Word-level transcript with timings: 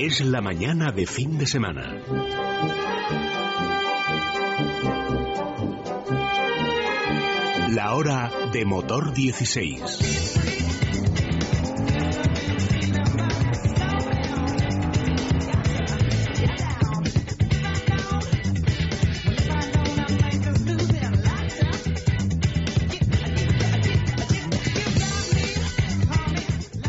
Es 0.00 0.20
la 0.20 0.40
mañana 0.40 0.92
de 0.92 1.06
fin 1.06 1.38
de 1.38 1.46
semana. 1.48 1.92
La 7.70 7.96
hora 7.96 8.30
de 8.52 8.64
motor 8.64 9.12
16. 9.12 10.38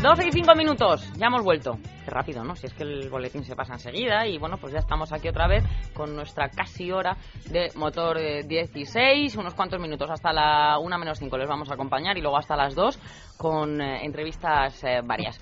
12 0.00 0.28
y 0.28 0.32
5 0.32 0.54
minutos, 0.54 1.12
ya 1.18 1.26
hemos 1.26 1.42
vuelto. 1.42 1.76
Qué 2.04 2.10
rápido, 2.10 2.44
¿no? 2.44 2.56
Si 2.56 2.66
es 2.66 2.74
que 2.74 2.82
el 2.82 3.10
boletín 3.10 3.44
se 3.44 3.54
pasa 3.54 3.74
enseguida 3.74 4.26
y 4.26 4.38
bueno, 4.38 4.56
pues 4.56 4.72
ya 4.72 4.78
estamos 4.78 5.12
aquí 5.12 5.28
otra 5.28 5.46
vez 5.46 5.64
con 5.94 6.14
nuestra 6.14 6.48
casi 6.48 6.90
hora 6.90 7.16
de 7.50 7.70
motor 7.76 8.18
16, 8.46 9.36
unos 9.36 9.54
cuantos 9.54 9.80
minutos 9.80 10.10
hasta 10.10 10.32
la 10.32 10.78
1 10.78 10.98
menos 10.98 11.18
5 11.18 11.36
les 11.36 11.48
vamos 11.48 11.70
a 11.70 11.74
acompañar 11.74 12.16
y 12.16 12.22
luego 12.22 12.38
hasta 12.38 12.56
las 12.56 12.74
2 12.74 12.98
con 13.36 13.80
eh, 13.80 14.04
entrevistas 14.04 14.82
eh, 14.84 15.00
varias. 15.04 15.38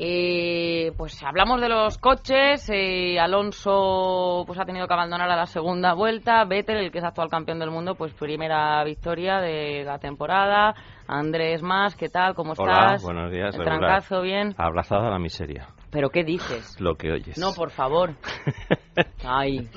Eh, 0.00 0.92
pues 0.96 1.20
hablamos 1.24 1.60
de 1.60 1.68
los 1.68 1.98
coches. 1.98 2.70
Eh, 2.72 3.18
Alonso 3.18 4.44
pues 4.46 4.56
ha 4.60 4.64
tenido 4.64 4.86
que 4.86 4.94
abandonar 4.94 5.28
a 5.28 5.36
la 5.36 5.46
segunda 5.46 5.92
vuelta. 5.92 6.44
Vettel, 6.44 6.76
el 6.76 6.92
que 6.92 6.98
es 6.98 7.04
actual 7.04 7.28
campeón 7.28 7.58
del 7.58 7.72
mundo, 7.72 7.96
pues 7.96 8.14
primera 8.14 8.84
victoria 8.84 9.40
de 9.40 9.82
la 9.84 9.98
temporada. 9.98 10.72
Andrés 11.08 11.62
Más, 11.64 11.96
¿qué 11.96 12.08
tal? 12.08 12.34
¿Cómo 12.34 12.52
estás? 12.52 13.02
Buenos 13.02 13.32
días. 13.32 13.56
El 13.56 13.64
trancazo, 13.64 14.22
bien. 14.22 14.54
Abrazado 14.56 15.08
a 15.08 15.10
la 15.10 15.18
miseria. 15.18 15.66
¿Pero 15.90 16.10
qué 16.10 16.24
dices? 16.24 16.78
Lo 16.80 16.96
que 16.96 17.12
oyes. 17.12 17.38
No, 17.38 17.52
por 17.54 17.70
favor. 17.70 18.14
Ay, 19.24 19.68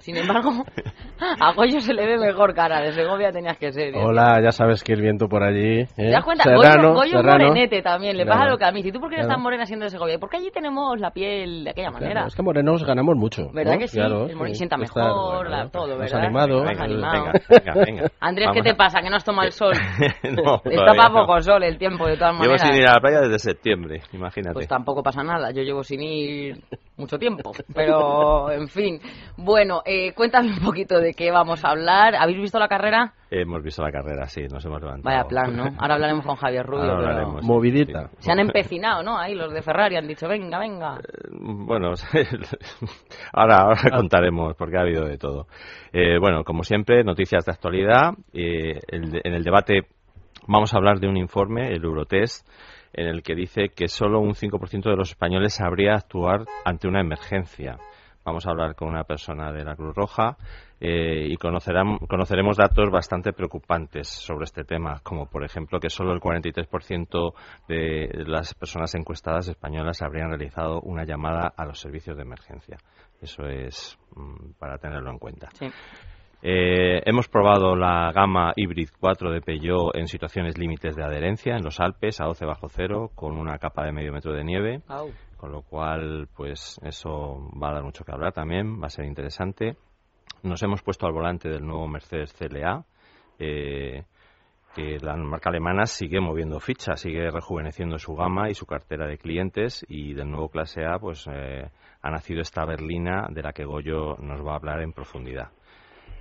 sin 0.00 0.16
embargo, 0.16 0.50
a 1.40 1.52
Goyo 1.54 1.80
se 1.80 1.94
le 1.94 2.06
ve 2.06 2.18
mejor 2.18 2.54
cara. 2.54 2.80
De 2.80 2.92
Segovia 2.92 3.30
tenías 3.30 3.56
que 3.58 3.72
ser. 3.72 3.94
Hola, 3.96 4.40
ya 4.42 4.50
sabes 4.52 4.82
que 4.82 4.92
el 4.92 5.00
viento 5.02 5.28
por 5.28 5.42
allí. 5.42 5.80
¿eh? 5.80 5.88
¿Te 5.96 6.10
das 6.10 6.24
cuenta? 6.24 6.44
Serrano, 6.44 6.88
Goyo, 6.88 6.94
Goyo 6.94 7.10
serrano. 7.18 7.48
morenete 7.48 7.82
también. 7.82 8.16
Le 8.16 8.24
pasa 8.24 8.38
Claro. 8.38 8.50
lo 8.52 8.58
que 8.58 8.64
a 8.64 8.72
mí. 8.72 8.82
Si 8.82 8.90
tú 8.92 9.00
por 9.00 9.08
qué 9.10 9.16
eres 9.16 9.26
Claro. 9.26 9.36
tan 9.36 9.42
morena 9.42 9.66
siendo 9.66 9.84
de 9.84 9.90
Segovia? 9.90 10.18
¿Por 10.18 10.28
qué 10.30 10.38
allí 10.38 10.50
tenemos 10.50 10.98
la 10.98 11.10
piel 11.10 11.64
de 11.64 11.70
aquella 11.70 11.90
manera? 11.90 12.12
Claro, 12.12 12.26
es 12.28 12.34
que 12.34 12.42
morenos 12.42 12.84
ganamos 12.84 13.16
mucho. 13.16 13.50
¿Verdad 13.52 13.74
¿no? 13.74 13.78
que 13.78 13.88
sí? 13.88 13.96
Claro, 13.98 14.26
El 14.26 14.36
moreno 14.36 14.54
sí. 14.54 14.58
sienta 14.58 14.76
Estar, 14.76 15.04
mejor, 15.04 15.50
la- 15.50 15.68
todo, 15.68 15.98
¿verdad? 15.98 16.20
animado. 16.20 16.60
Más 16.64 16.68
Venga, 16.70 16.84
animado. 16.84 17.24
venga, 17.24 17.32
venga, 17.48 17.74
venga. 17.84 18.02
Andrés, 18.20 18.46
Vamos 18.48 18.62
¿qué 18.62 18.70
te 18.70 18.74
pasa? 18.76 19.00
Que 19.02 19.10
no 19.10 19.16
has 19.16 19.24
tomado 19.24 19.46
el 19.46 19.52
sol. 19.52 19.72
no, 20.24 20.62
Está 20.64 20.94
para 20.94 21.08
no. 21.10 21.14
poco 21.20 21.40
sol 21.42 21.62
el 21.62 21.76
tiempo, 21.78 22.06
de 22.06 22.16
todas 22.16 22.32
Llevo 22.32 22.44
maneras. 22.44 22.62
sin 22.62 22.74
ir 22.76 22.86
a 22.88 22.94
la 22.94 23.00
playa 23.00 23.20
desde 23.20 23.38
septiembre, 23.38 24.00
imagínate. 24.12 24.54
Pues 24.54 24.66
tampoco 24.68 25.02
pasa 25.02 25.22
nada, 25.22 25.50
yo 25.52 25.62
llevo 25.62 25.82
sin 25.84 26.00
ir 26.02 26.56
mucho 27.00 27.18
tiempo, 27.18 27.52
pero 27.74 28.50
en 28.52 28.68
fin. 28.68 29.00
Bueno, 29.36 29.82
eh, 29.84 30.12
cuéntame 30.14 30.52
un 30.52 30.60
poquito 30.60 30.98
de 31.00 31.14
qué 31.14 31.30
vamos 31.30 31.64
a 31.64 31.70
hablar. 31.70 32.14
¿Habéis 32.14 32.38
visto 32.38 32.58
la 32.58 32.68
carrera? 32.68 33.14
Hemos 33.30 33.62
visto 33.62 33.82
la 33.82 33.92
carrera, 33.92 34.26
sí, 34.26 34.42
nos 34.42 34.64
hemos 34.64 34.80
levantado. 34.80 35.14
Vaya 35.14 35.28
plan, 35.28 35.56
¿no? 35.56 35.64
Ahora 35.78 35.94
hablaremos 35.94 36.26
con 36.26 36.36
Javier 36.36 36.66
Rubio. 36.66 36.84
Ahora 36.84 36.96
pero 36.96 37.08
hablaremos. 37.10 37.44
Movidita. 37.44 38.08
Sí. 38.08 38.16
Se 38.24 38.32
han 38.32 38.40
empecinado, 38.40 39.02
¿no? 39.02 39.18
Ahí 39.18 39.34
los 39.34 39.52
de 39.52 39.62
Ferrari 39.62 39.96
han 39.96 40.06
dicho, 40.06 40.28
venga, 40.28 40.58
venga. 40.58 40.98
Bueno, 41.30 41.92
ahora, 43.32 43.58
ahora 43.58 43.90
contaremos 43.96 44.56
porque 44.56 44.76
ha 44.76 44.82
habido 44.82 45.04
de 45.06 45.16
todo. 45.16 45.46
Eh, 45.92 46.18
bueno, 46.18 46.44
como 46.44 46.64
siempre, 46.64 47.04
noticias 47.04 47.44
de 47.44 47.52
actualidad. 47.52 48.14
Eh, 48.32 48.80
el 48.88 49.20
en 49.22 49.34
el 49.34 49.44
debate 49.44 49.86
vamos 50.46 50.74
a 50.74 50.78
hablar 50.78 50.98
de 50.98 51.08
un 51.08 51.16
informe, 51.16 51.68
el 51.68 51.84
Eurotest, 51.84 52.46
en 52.92 53.06
el 53.06 53.22
que 53.22 53.34
dice 53.34 53.68
que 53.68 53.88
solo 53.88 54.20
un 54.20 54.34
5% 54.34 54.90
de 54.90 54.96
los 54.96 55.10
españoles 55.10 55.54
sabría 55.54 55.94
actuar 55.94 56.44
ante 56.64 56.88
una 56.88 57.00
emergencia. 57.00 57.78
Vamos 58.24 58.46
a 58.46 58.50
hablar 58.50 58.74
con 58.74 58.88
una 58.88 59.04
persona 59.04 59.50
de 59.50 59.64
la 59.64 59.74
Cruz 59.74 59.94
Roja 59.94 60.36
eh, 60.78 61.26
y 61.26 61.36
conoceremos 61.36 62.56
datos 62.56 62.90
bastante 62.90 63.32
preocupantes 63.32 64.08
sobre 64.08 64.44
este 64.44 64.62
tema, 64.64 65.00
como 65.02 65.26
por 65.26 65.42
ejemplo 65.42 65.80
que 65.80 65.88
solo 65.88 66.12
el 66.12 66.20
43% 66.20 67.32
de 67.66 68.24
las 68.26 68.52
personas 68.54 68.94
encuestadas 68.94 69.48
españolas 69.48 70.02
habrían 70.02 70.28
realizado 70.28 70.80
una 70.82 71.04
llamada 71.04 71.52
a 71.56 71.64
los 71.64 71.80
servicios 71.80 72.16
de 72.16 72.22
emergencia. 72.22 72.76
Eso 73.22 73.44
es 73.46 73.98
mm, 74.14 74.52
para 74.58 74.76
tenerlo 74.78 75.10
en 75.10 75.18
cuenta. 75.18 75.48
Sí. 75.54 75.66
Eh, 76.42 77.02
hemos 77.04 77.28
probado 77.28 77.76
la 77.76 78.10
gama 78.12 78.54
Hybrid 78.56 78.88
4 78.98 79.30
de 79.30 79.42
Peugeot 79.42 79.94
en 79.94 80.08
situaciones 80.08 80.56
límites 80.56 80.96
de 80.96 81.04
adherencia 81.04 81.54
en 81.54 81.62
los 81.62 81.80
Alpes 81.80 82.18
a 82.22 82.24
12 82.24 82.46
bajo 82.46 82.68
cero 82.70 83.10
con 83.14 83.36
una 83.36 83.58
capa 83.58 83.84
de 83.84 83.92
medio 83.92 84.10
metro 84.10 84.32
de 84.32 84.42
nieve 84.42 84.80
Au. 84.88 85.10
con 85.36 85.52
lo 85.52 85.60
cual 85.60 86.28
pues 86.34 86.80
eso 86.82 87.46
va 87.62 87.68
a 87.68 87.74
dar 87.74 87.82
mucho 87.82 88.04
que 88.04 88.12
hablar 88.12 88.32
también, 88.32 88.80
va 88.80 88.86
a 88.86 88.90
ser 88.90 89.04
interesante. 89.04 89.76
Nos 90.42 90.62
hemos 90.62 90.80
puesto 90.82 91.06
al 91.06 91.12
volante 91.12 91.50
del 91.50 91.66
nuevo 91.66 91.86
Mercedes 91.86 92.32
CLA, 92.32 92.86
eh, 93.38 94.04
que 94.74 94.98
la 94.98 95.16
marca 95.16 95.50
alemana 95.50 95.84
sigue 95.84 96.20
moviendo 96.20 96.58
fichas, 96.58 97.02
sigue 97.02 97.30
rejuveneciendo 97.30 97.98
su 97.98 98.14
gama 98.14 98.48
y 98.48 98.54
su 98.54 98.64
cartera 98.64 99.06
de 99.06 99.18
clientes 99.18 99.84
y 99.88 100.14
del 100.14 100.30
nuevo 100.30 100.48
clase 100.48 100.86
A 100.86 100.98
pues 100.98 101.26
eh, 101.30 101.68
ha 102.00 102.10
nacido 102.10 102.40
esta 102.40 102.64
berlina 102.64 103.28
de 103.30 103.42
la 103.42 103.52
que 103.52 103.66
Goyo 103.66 104.16
nos 104.16 104.40
va 104.46 104.52
a 104.52 104.56
hablar 104.56 104.80
en 104.80 104.92
profundidad. 104.94 105.50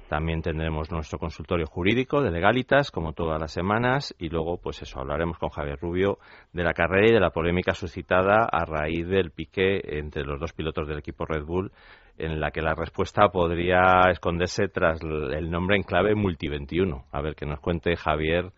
También 0.10 0.42
tendremos 0.42 0.92
nuestro 0.92 1.20
consultorio 1.20 1.68
jurídico 1.68 2.24
de 2.24 2.32
legalitas, 2.32 2.90
como 2.90 3.14
todas 3.14 3.40
las 3.40 3.52
semanas, 3.52 4.16
y 4.18 4.30
luego, 4.30 4.58
pues 4.58 4.82
eso, 4.82 5.00
hablaremos 5.00 5.38
con 5.38 5.50
Javier 5.50 5.78
Rubio 5.80 6.18
de 6.52 6.64
la 6.64 6.74
carrera 6.74 7.10
y 7.10 7.14
de 7.14 7.20
la 7.20 7.30
polémica 7.30 7.76
suscitada 7.76 8.48
a 8.52 8.66
raíz 8.66 9.08
del 9.08 9.30
pique 9.30 9.80
entre 10.00 10.24
los 10.24 10.40
dos 10.40 10.52
pilotos 10.54 10.88
del 10.88 10.98
equipo 10.98 11.26
Red 11.26 11.44
Bull, 11.46 11.72
en 12.18 12.40
la 12.40 12.50
que 12.50 12.64
la 12.64 12.74
respuesta 12.74 13.30
podría 13.30 14.10
esconderse 14.10 14.68
tras 14.68 15.00
el 15.04 15.52
nombre 15.52 15.78
en 15.78 15.84
clave 15.84 16.16
Multi21. 16.16 17.04
A 17.12 17.22
ver, 17.22 17.36
que 17.36 17.46
nos 17.46 17.60
cuente 17.60 17.96
Javier 17.96 18.52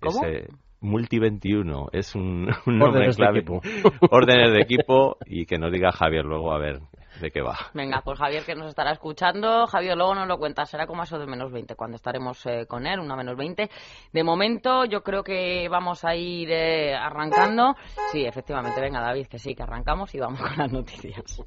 ¿Cómo? 0.00 0.24
ese 0.24 0.50
Multi21 0.80 1.88
es 1.90 2.14
un, 2.14 2.48
un 2.66 2.78
nombre 2.78 3.08
Órdenes 3.08 3.18
en 3.18 3.24
de 3.24 3.26
clave, 3.26 3.38
equipo. 3.40 3.60
órdenes 4.12 4.52
de 4.52 4.60
equipo 4.60 5.16
y 5.26 5.46
que 5.46 5.58
nos 5.58 5.72
diga 5.72 5.90
Javier 5.90 6.24
luego 6.24 6.52
a 6.52 6.58
ver 6.58 6.78
de 7.22 7.40
va. 7.40 7.56
Venga, 7.72 8.02
pues 8.04 8.18
Javier 8.18 8.44
que 8.44 8.54
nos 8.54 8.68
estará 8.68 8.92
escuchando. 8.92 9.66
Javier 9.66 9.96
luego 9.96 10.14
nos 10.14 10.26
lo 10.26 10.38
cuenta, 10.38 10.66
será 10.66 10.86
como 10.86 11.02
eso 11.02 11.18
de 11.18 11.26
menos 11.26 11.52
20 11.52 11.74
cuando 11.76 11.96
estaremos 11.96 12.44
eh, 12.46 12.66
con 12.66 12.86
él, 12.86 12.98
una 12.98 13.16
menos 13.16 13.36
20. 13.36 13.70
De 14.12 14.24
momento 14.24 14.84
yo 14.84 15.02
creo 15.02 15.22
que 15.22 15.68
vamos 15.68 16.04
a 16.04 16.14
ir 16.14 16.50
eh, 16.50 16.94
arrancando. 16.94 17.76
Sí, 18.10 18.24
efectivamente, 18.24 18.80
venga 18.80 19.00
David, 19.00 19.26
que 19.28 19.38
sí, 19.38 19.54
que 19.54 19.62
arrancamos 19.62 20.14
y 20.14 20.18
vamos 20.18 20.40
con 20.42 20.56
las 20.56 20.72
noticias. 20.72 21.40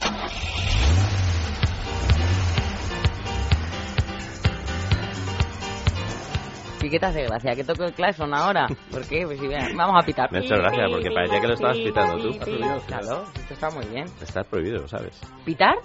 ¿Y 6.85 6.90
qué 6.90 7.00
te 7.00 7.06
hace 7.07 7.23
gracia? 7.23 7.56
¿Que 7.56 7.63
toque 7.63 7.84
el 7.85 7.94
claxon 7.94 8.31
ahora? 8.34 8.68
¿Por 8.91 9.07
qué? 9.07 9.25
Pues 9.25 9.40
sí, 9.40 9.47
venga, 9.47 9.69
vamos 9.75 10.03
a 10.03 10.06
pitar. 10.06 10.31
Me 10.31 10.38
ha 10.38 10.41
hecho 10.41 10.56
gracia, 10.56 10.85
porque 10.88 11.09
parecía 11.09 11.41
que 11.41 11.47
lo 11.47 11.53
estabas 11.53 11.78
pitando 11.78 12.18
tú. 12.18 12.38
Claro, 12.85 13.23
esto 13.34 13.53
está 13.56 13.69
muy 13.72 13.85
bien. 13.88 14.06
Está 14.22 14.44
prohibido, 14.44 14.81
lo 14.81 14.88
¿sabes? 14.88 15.19
¿Pitar? 15.44 15.75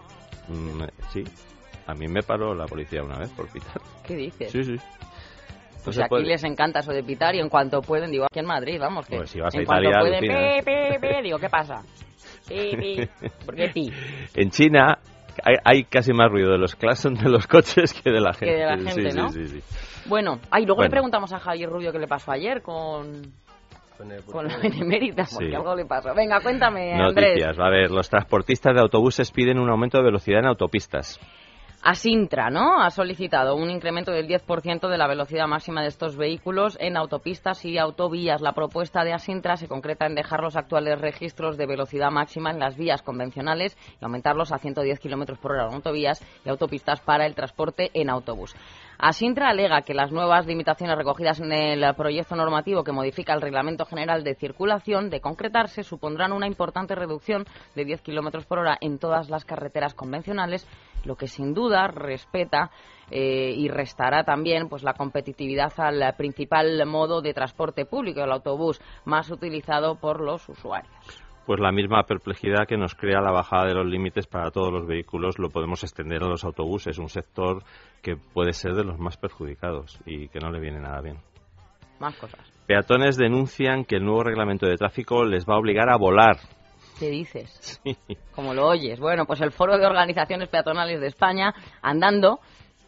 Mm, 0.48 0.82
sí. 1.10 1.24
A 1.86 1.94
mí 1.94 2.06
me 2.06 2.22
paró 2.22 2.54
la 2.54 2.66
policía 2.66 3.02
una 3.02 3.18
vez 3.18 3.30
por 3.30 3.48
pitar. 3.50 3.80
¿Qué 4.06 4.14
dices? 4.14 4.52
Sí, 4.52 4.62
sí. 4.62 4.72
No 4.74 5.84
Pues 5.84 5.96
se 5.96 6.02
aquí 6.02 6.08
puede. 6.10 6.24
les 6.26 6.44
encanta 6.44 6.80
eso 6.80 6.92
de 6.92 7.02
pitar 7.02 7.34
y 7.34 7.40
en 7.40 7.48
cuanto 7.48 7.80
pueden, 7.80 8.10
digo, 8.10 8.26
aquí 8.30 8.40
en 8.40 8.46
Madrid, 8.46 8.78
vamos, 8.78 9.06
que 9.06 9.16
Pues 9.16 9.30
si 9.30 9.40
vas 9.40 9.54
a 9.54 9.56
en 9.56 9.62
Italia, 9.64 9.90
cuanto 9.92 10.18
pueden, 10.18 10.62
pi, 10.62 10.70
pi, 10.70 10.98
pi, 11.00 11.22
digo, 11.22 11.38
¿qué 11.38 11.48
pasa? 11.48 11.82
Pi, 12.46 12.76
pi. 12.76 13.08
¿Por 13.46 13.54
qué 13.56 13.68
pi? 13.70 13.90
En 14.34 14.50
China 14.50 14.98
hay, 15.44 15.56
hay 15.64 15.84
casi 15.84 16.12
más 16.12 16.30
ruido 16.30 16.50
de 16.52 16.58
los 16.58 16.74
claxons 16.74 17.22
de 17.22 17.28
los 17.30 17.46
coches 17.46 17.92
que 17.94 18.10
de 18.10 18.20
la 18.20 18.32
gente. 18.32 18.54
de 18.54 18.64
la 18.66 18.76
gente, 18.78 19.10
sí, 19.10 19.16
¿no? 19.16 19.28
sí, 19.30 19.46
sí. 19.46 19.60
Bueno, 20.06 20.40
ay, 20.50 20.64
luego 20.66 20.82
le 20.82 20.90
preguntamos 20.90 21.32
a 21.32 21.38
Javier 21.38 21.68
Rubio 21.68 21.92
qué 21.92 21.98
le 21.98 22.06
pasó 22.08 22.32
ayer 22.32 22.62
con, 22.62 23.22
con 24.32 24.46
la 24.48 24.56
benemérita, 24.58 25.24
porque 25.30 25.50
Sí. 25.50 25.54
algo 25.54 25.74
le 25.76 25.84
pasó. 25.84 26.14
Venga, 26.14 26.40
cuéntame, 26.40 26.94
Andrés. 26.94 27.38
Noticias. 27.40 27.58
A 27.58 27.68
ver, 27.68 27.90
los 27.90 28.08
transportistas 28.08 28.74
de 28.74 28.80
autobuses 28.80 29.30
piden 29.30 29.58
un 29.58 29.68
aumento 29.70 29.98
de 29.98 30.04
velocidad 30.04 30.40
en 30.40 30.46
autopistas. 30.46 31.20
Asintra, 31.82 32.50
¿no? 32.50 32.82
Ha 32.82 32.90
solicitado 32.90 33.56
un 33.56 33.70
incremento 33.70 34.12
del 34.12 34.28
10% 34.28 34.86
de 34.90 34.98
la 34.98 35.08
velocidad 35.08 35.46
máxima 35.46 35.80
de 35.80 35.88
estos 35.88 36.14
vehículos 36.14 36.76
en 36.78 36.98
autopistas 36.98 37.64
y 37.64 37.78
autovías. 37.78 38.42
La 38.42 38.52
propuesta 38.52 39.02
de 39.02 39.14
Asintra 39.14 39.56
se 39.56 39.66
concreta 39.66 40.04
en 40.04 40.14
dejar 40.14 40.42
los 40.42 40.56
actuales 40.56 41.00
registros 41.00 41.56
de 41.56 41.64
velocidad 41.64 42.10
máxima 42.10 42.50
en 42.50 42.58
las 42.58 42.76
vías 42.76 43.00
convencionales 43.00 43.78
y 43.98 44.04
aumentarlos 44.04 44.52
a 44.52 44.58
110 44.58 45.00
kilómetros 45.00 45.38
por 45.38 45.52
hora 45.52 45.68
en 45.68 45.74
autovías 45.74 46.22
y 46.44 46.50
autopistas 46.50 47.00
para 47.00 47.24
el 47.24 47.34
transporte 47.34 47.90
en 47.94 48.10
autobús. 48.10 48.54
Asintra 49.02 49.48
alega 49.48 49.80
que 49.80 49.94
las 49.94 50.12
nuevas 50.12 50.44
limitaciones 50.44 50.94
recogidas 50.94 51.40
en 51.40 51.52
el 51.52 51.94
proyecto 51.94 52.36
normativo 52.36 52.84
que 52.84 52.92
modifica 52.92 53.32
el 53.32 53.40
Reglamento 53.40 53.86
General 53.86 54.22
de 54.22 54.34
Circulación, 54.34 55.08
de 55.08 55.22
concretarse, 55.22 55.84
supondrán 55.84 56.34
una 56.34 56.46
importante 56.46 56.94
reducción 56.94 57.46
de 57.74 57.86
10 57.86 58.02
kilómetros 58.02 58.44
por 58.44 58.58
hora 58.58 58.76
en 58.78 58.98
todas 58.98 59.30
las 59.30 59.46
carreteras 59.46 59.94
convencionales, 59.94 60.68
lo 61.06 61.16
que 61.16 61.28
sin 61.28 61.54
duda 61.54 61.86
respeta 61.86 62.70
eh, 63.10 63.54
y 63.56 63.68
restará 63.68 64.22
también 64.24 64.68
pues 64.68 64.82
la 64.82 64.92
competitividad 64.92 65.72
al 65.78 66.14
principal 66.18 66.84
modo 66.84 67.22
de 67.22 67.32
transporte 67.32 67.86
público, 67.86 68.22
el 68.22 68.30
autobús 68.30 68.82
más 69.06 69.30
utilizado 69.30 69.94
por 69.94 70.20
los 70.20 70.46
usuarios. 70.46 71.29
Pues 71.50 71.58
la 71.58 71.72
misma 71.72 72.04
perplejidad 72.04 72.64
que 72.68 72.76
nos 72.76 72.94
crea 72.94 73.20
la 73.20 73.32
bajada 73.32 73.66
de 73.66 73.74
los 73.74 73.84
límites 73.84 74.28
para 74.28 74.52
todos 74.52 74.72
los 74.72 74.86
vehículos 74.86 75.36
lo 75.40 75.48
podemos 75.48 75.82
extender 75.82 76.22
a 76.22 76.28
los 76.28 76.44
autobuses, 76.44 76.96
un 76.96 77.08
sector 77.08 77.64
que 78.00 78.14
puede 78.14 78.52
ser 78.52 78.74
de 78.74 78.84
los 78.84 79.00
más 79.00 79.16
perjudicados 79.16 79.98
y 80.06 80.28
que 80.28 80.38
no 80.38 80.52
le 80.52 80.60
viene 80.60 80.78
nada 80.78 81.00
bien. 81.00 81.16
Más 81.98 82.14
cosas. 82.14 82.38
Peatones 82.68 83.16
denuncian 83.16 83.84
que 83.84 83.96
el 83.96 84.04
nuevo 84.04 84.22
reglamento 84.22 84.64
de 84.68 84.76
tráfico 84.76 85.24
les 85.24 85.44
va 85.44 85.56
a 85.56 85.58
obligar 85.58 85.90
a 85.90 85.96
volar. 85.96 86.36
¿Qué 87.00 87.10
dices? 87.10 87.82
Como 88.36 88.54
lo 88.54 88.68
oyes. 88.68 89.00
Bueno, 89.00 89.26
pues 89.26 89.40
el 89.40 89.50
Foro 89.50 89.76
de 89.76 89.86
Organizaciones 89.86 90.48
Peatonales 90.50 91.00
de 91.00 91.08
España, 91.08 91.52
andando, 91.82 92.38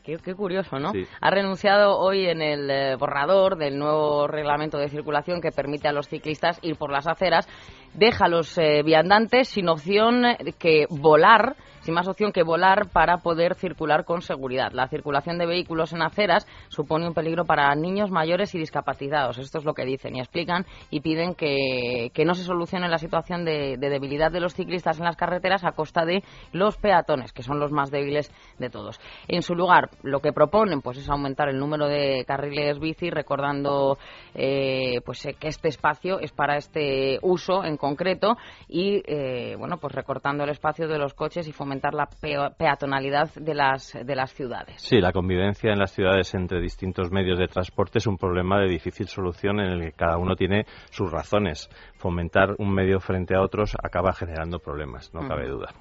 Qué, 0.04 0.18
curioso, 0.34 0.80
¿no? 0.80 0.92
Ha 1.20 1.30
renunciado 1.30 1.96
hoy 1.96 2.26
en 2.26 2.42
el 2.42 2.68
eh, 2.68 2.96
borrador 2.96 3.56
del 3.56 3.78
nuevo 3.78 4.26
reglamento 4.26 4.76
de 4.78 4.88
circulación 4.88 5.40
que 5.40 5.52
permite 5.52 5.86
a 5.86 5.92
los 5.92 6.08
ciclistas 6.08 6.58
ir 6.62 6.74
por 6.76 6.90
las 6.90 7.06
aceras. 7.06 7.46
Deja 7.94 8.24
a 8.24 8.28
los 8.28 8.56
eh, 8.58 8.82
viandantes 8.82 9.48
sin 9.48 9.68
opción 9.68 10.24
que 10.58 10.86
volar 10.88 11.56
sin 11.82 11.94
más 11.94 12.08
opción 12.08 12.32
que 12.32 12.42
volar 12.42 12.88
para 12.90 13.18
poder 13.18 13.54
circular 13.54 14.04
con 14.04 14.22
seguridad. 14.22 14.72
La 14.72 14.88
circulación 14.88 15.38
de 15.38 15.46
vehículos 15.46 15.92
en 15.92 16.02
aceras 16.02 16.46
supone 16.68 17.06
un 17.06 17.14
peligro 17.14 17.44
para 17.44 17.74
niños 17.74 18.10
mayores 18.10 18.54
y 18.54 18.58
discapacitados. 18.58 19.38
Esto 19.38 19.58
es 19.58 19.64
lo 19.64 19.74
que 19.74 19.84
dicen 19.84 20.16
y 20.16 20.20
explican 20.20 20.64
y 20.90 21.00
piden 21.00 21.34
que, 21.34 22.10
no 22.24 22.34
se 22.34 22.44
solucione 22.44 22.88
la 22.88 22.98
situación 22.98 23.44
de, 23.44 23.76
debilidad 23.78 24.30
de 24.30 24.38
los 24.38 24.54
ciclistas 24.54 24.98
en 24.98 25.04
las 25.04 25.16
carreteras 25.16 25.64
a 25.64 25.72
costa 25.72 26.04
de 26.04 26.22
los 26.52 26.76
peatones, 26.76 27.32
que 27.32 27.42
son 27.42 27.58
los 27.58 27.72
más 27.72 27.90
débiles 27.90 28.32
de 28.58 28.70
todos. 28.70 29.00
En 29.26 29.42
su 29.42 29.56
lugar, 29.56 29.90
lo 30.02 30.20
que 30.20 30.32
proponen 30.32 30.82
pues 30.82 30.98
es 30.98 31.10
aumentar 31.10 31.48
el 31.48 31.58
número 31.58 31.88
de 31.88 32.24
carriles 32.26 32.78
bici, 32.78 33.10
recordando 33.10 33.98
eh, 34.34 35.00
pues 35.04 35.26
que 35.38 35.48
este 35.48 35.68
espacio 35.68 36.20
es 36.20 36.30
para 36.30 36.56
este 36.56 37.18
uso 37.22 37.64
en 37.64 37.76
concreto 37.82 38.36
y 38.68 39.02
eh, 39.04 39.56
bueno 39.58 39.78
pues 39.78 39.92
recortando 39.92 40.44
el 40.44 40.50
espacio 40.50 40.86
de 40.86 40.98
los 40.98 41.14
coches 41.14 41.48
y 41.48 41.52
fomentando 41.52 41.98
la 41.98 42.08
peatonalidad 42.56 43.34
de 43.34 43.54
las, 43.54 43.92
de 43.92 44.14
las 44.14 44.32
ciudades. 44.32 44.80
Sí, 44.80 45.00
la 45.00 45.12
convivencia 45.12 45.72
en 45.72 45.80
las 45.80 45.90
ciudades 45.90 46.32
entre 46.34 46.60
distintos 46.60 47.10
medios 47.10 47.40
de 47.40 47.48
transporte 47.48 47.98
es 47.98 48.06
un 48.06 48.16
problema 48.16 48.60
de 48.60 48.68
difícil 48.68 49.08
solución 49.08 49.58
en 49.58 49.72
el 49.72 49.80
que 49.80 49.92
cada 49.92 50.16
uno 50.16 50.36
tiene 50.36 50.64
sus 50.90 51.10
razones. 51.10 51.68
Fomentar 51.96 52.54
un 52.58 52.72
medio 52.72 53.00
frente 53.00 53.34
a 53.34 53.42
otros 53.42 53.74
acaba 53.82 54.12
generando 54.12 54.60
problemas, 54.60 55.12
no 55.12 55.26
cabe 55.26 55.48
duda 55.48 55.74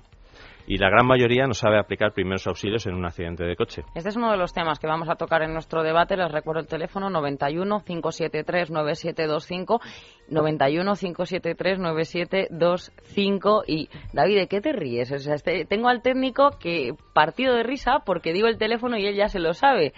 y 0.68 0.78
la 0.78 0.90
gran 0.90 1.06
mayoría 1.06 1.48
no 1.48 1.54
sabe 1.54 1.80
aplicar 1.80 2.14
primeros 2.14 2.46
auxilios 2.48 2.86
en 2.88 2.96
un 2.96 3.06
accidente 3.06 3.44
de 3.44 3.56
coche. 3.56 3.84
Este 3.96 4.10
es 4.10 4.16
uno 4.16 4.32
de 4.32 4.38
los 4.38 4.54
temas 4.54 4.80
que 4.80 4.88
vamos 4.88 5.10
a 5.10 5.16
tocar 5.16 5.42
en 5.44 5.54
nuestro 5.54 5.84
debate. 5.84 6.18
Les 6.18 6.32
recuerdo 6.32 6.62
el 6.62 6.68
teléfono 6.68 7.10
91 7.10 7.84
573 7.84 8.72
9725 8.72 9.82
91 10.30 10.96
573 10.96 11.80
9725 11.80 13.64
y 13.68 13.90
David, 14.14 14.38
¿de 14.38 14.48
qué 14.48 14.62
te 14.62 14.72
ríes? 14.74 15.12
O 15.12 15.18
sea, 15.20 15.36
este, 15.36 15.66
tengo 15.66 15.90
al 15.90 16.02
técnico 16.02 16.52
que 16.60 16.94
partido 17.14 17.56
de 17.56 17.64
risa 17.64 18.00
porque 18.06 18.34
digo 18.34 18.48
el 18.48 18.58
teléfono 18.58 18.98
y 18.98 19.06
él 19.06 19.16
ya 19.16 19.28
se 19.28 19.40
lo 19.40 19.54
sabe. 19.54 19.94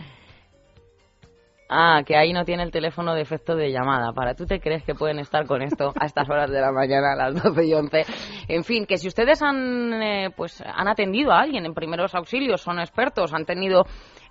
Ah, 1.69 2.04
que 2.06 2.15
ahí 2.15 2.33
no 2.33 2.45
tiene 2.45 2.63
el 2.63 2.71
teléfono 2.71 3.15
de 3.15 3.21
efecto 3.21 3.56
de 3.56 3.71
llamada. 3.71 4.13
¿Para 4.13 4.36
tú 4.36 4.45
te 4.45 4.60
crees 4.60 4.83
que 4.83 4.94
pueden 4.94 5.19
estar 5.19 5.45
con 5.45 5.62
esto 5.62 5.94
a 6.00 6.06
estas 6.06 6.30
horas 6.30 6.51
de 6.51 6.62
la 6.62 6.71
mañana, 6.71 7.13
a 7.13 7.15
las 7.15 7.42
12 7.42 7.65
y 7.65 7.74
11? 7.74 8.06
En 8.48 8.63
fin, 8.63 8.86
que 8.86 8.98
si 8.98 9.07
ustedes 9.07 9.42
han, 9.42 9.94
eh, 10.01 10.30
pues, 10.36 10.62
han 10.62 10.88
atendido 10.88 11.31
a 11.31 11.39
alguien 11.39 11.65
en 11.65 11.74
primeros 11.74 12.13
auxilios, 12.15 12.62
son 12.62 12.80
expertos, 12.80 13.33
han 13.33 13.45
tenido 13.45 13.86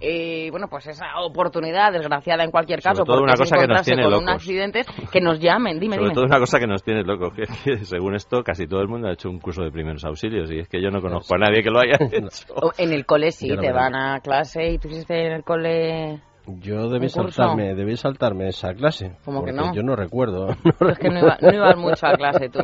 eh, 0.04 0.48
bueno, 0.50 0.66
pues 0.68 0.88
esa 0.88 1.20
oportunidad 1.20 1.92
desgraciada 1.92 2.42
en 2.42 2.50
cualquier 2.50 2.82
caso, 2.82 3.04
porque 3.04 3.22
una 3.22 3.34
cosa 3.34 3.56
que 3.56 3.68
nos 3.68 3.82
tiene 3.82 4.02
locos. 4.02 4.22
un 4.22 4.28
accidente, 4.30 4.84
que 5.12 5.20
nos 5.20 5.38
llamen, 5.38 5.78
dime, 5.78 5.94
Sobre 5.94 6.10
todo 6.10 6.24
una 6.24 6.40
cosa 6.40 6.58
que 6.58 6.66
nos 6.66 6.82
tiene 6.82 7.04
locos, 7.04 7.32
que, 7.34 7.46
según 7.84 8.16
esto 8.16 8.42
casi 8.42 8.66
todo 8.66 8.80
el 8.80 8.88
mundo 8.88 9.06
ha 9.06 9.12
hecho 9.12 9.30
un 9.30 9.38
curso 9.38 9.62
de 9.62 9.70
primeros 9.70 10.04
auxilios 10.04 10.50
y 10.50 10.58
es 10.58 10.68
que 10.68 10.82
yo 10.82 10.90
no 10.90 11.00
conozco 11.00 11.36
a 11.36 11.38
nadie 11.38 11.62
que 11.62 11.70
lo 11.70 11.78
haya 11.78 11.98
hecho. 12.12 12.72
En 12.78 12.92
el 12.92 13.06
cole 13.06 13.30
sí, 13.30 13.48
te 13.56 13.70
van 13.70 13.94
a 13.94 14.18
clase 14.20 14.72
y 14.72 14.78
tú 14.78 14.88
hiciste 14.88 15.26
en 15.26 15.32
el 15.34 15.44
cole 15.44 16.20
yo 16.46 16.88
debí 16.88 17.08
saltarme, 17.08 17.74
debí 17.74 17.96
saltarme 17.96 18.48
esa 18.48 18.74
clase. 18.74 19.16
¿Cómo 19.24 19.44
que 19.44 19.52
no? 19.52 19.72
Yo 19.74 19.82
no 19.82 19.96
recuerdo. 19.96 20.48
es 20.90 20.98
que 20.98 21.08
no, 21.08 21.20
ibas 21.52 21.76
mucho 21.76 22.06
a 22.06 22.14
clase 22.14 22.48
tú. 22.48 22.60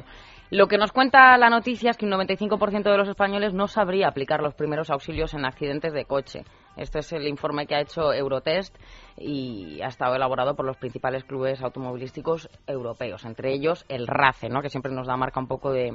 Lo 0.50 0.66
que 0.66 0.78
nos 0.78 0.92
cuenta 0.92 1.36
la 1.36 1.50
noticia 1.50 1.90
es 1.90 1.98
que 1.98 2.06
un 2.06 2.12
95% 2.12 2.82
de 2.82 2.96
los 2.96 3.08
españoles 3.08 3.52
no 3.52 3.68
sabría 3.68 4.08
aplicar 4.08 4.42
los 4.42 4.54
primeros 4.54 4.88
auxilios 4.88 5.34
en 5.34 5.44
accidentes 5.44 5.92
de 5.92 6.06
coche. 6.06 6.44
Este 6.76 7.00
es 7.00 7.12
el 7.12 7.28
informe 7.28 7.66
que 7.66 7.74
ha 7.74 7.80
hecho 7.82 8.14
Eurotest 8.14 8.74
y 9.18 9.82
ha 9.82 9.88
estado 9.88 10.14
elaborado 10.14 10.54
por 10.54 10.64
los 10.64 10.78
principales 10.78 11.24
clubes 11.24 11.60
automovilísticos 11.62 12.48
europeos, 12.66 13.26
entre 13.26 13.52
ellos 13.52 13.84
el 13.88 14.06
RACE, 14.06 14.48
¿no? 14.48 14.62
que 14.62 14.70
siempre 14.70 14.90
nos 14.90 15.06
da 15.06 15.18
marca 15.18 15.38
un 15.38 15.48
poco 15.48 15.70
de, 15.70 15.92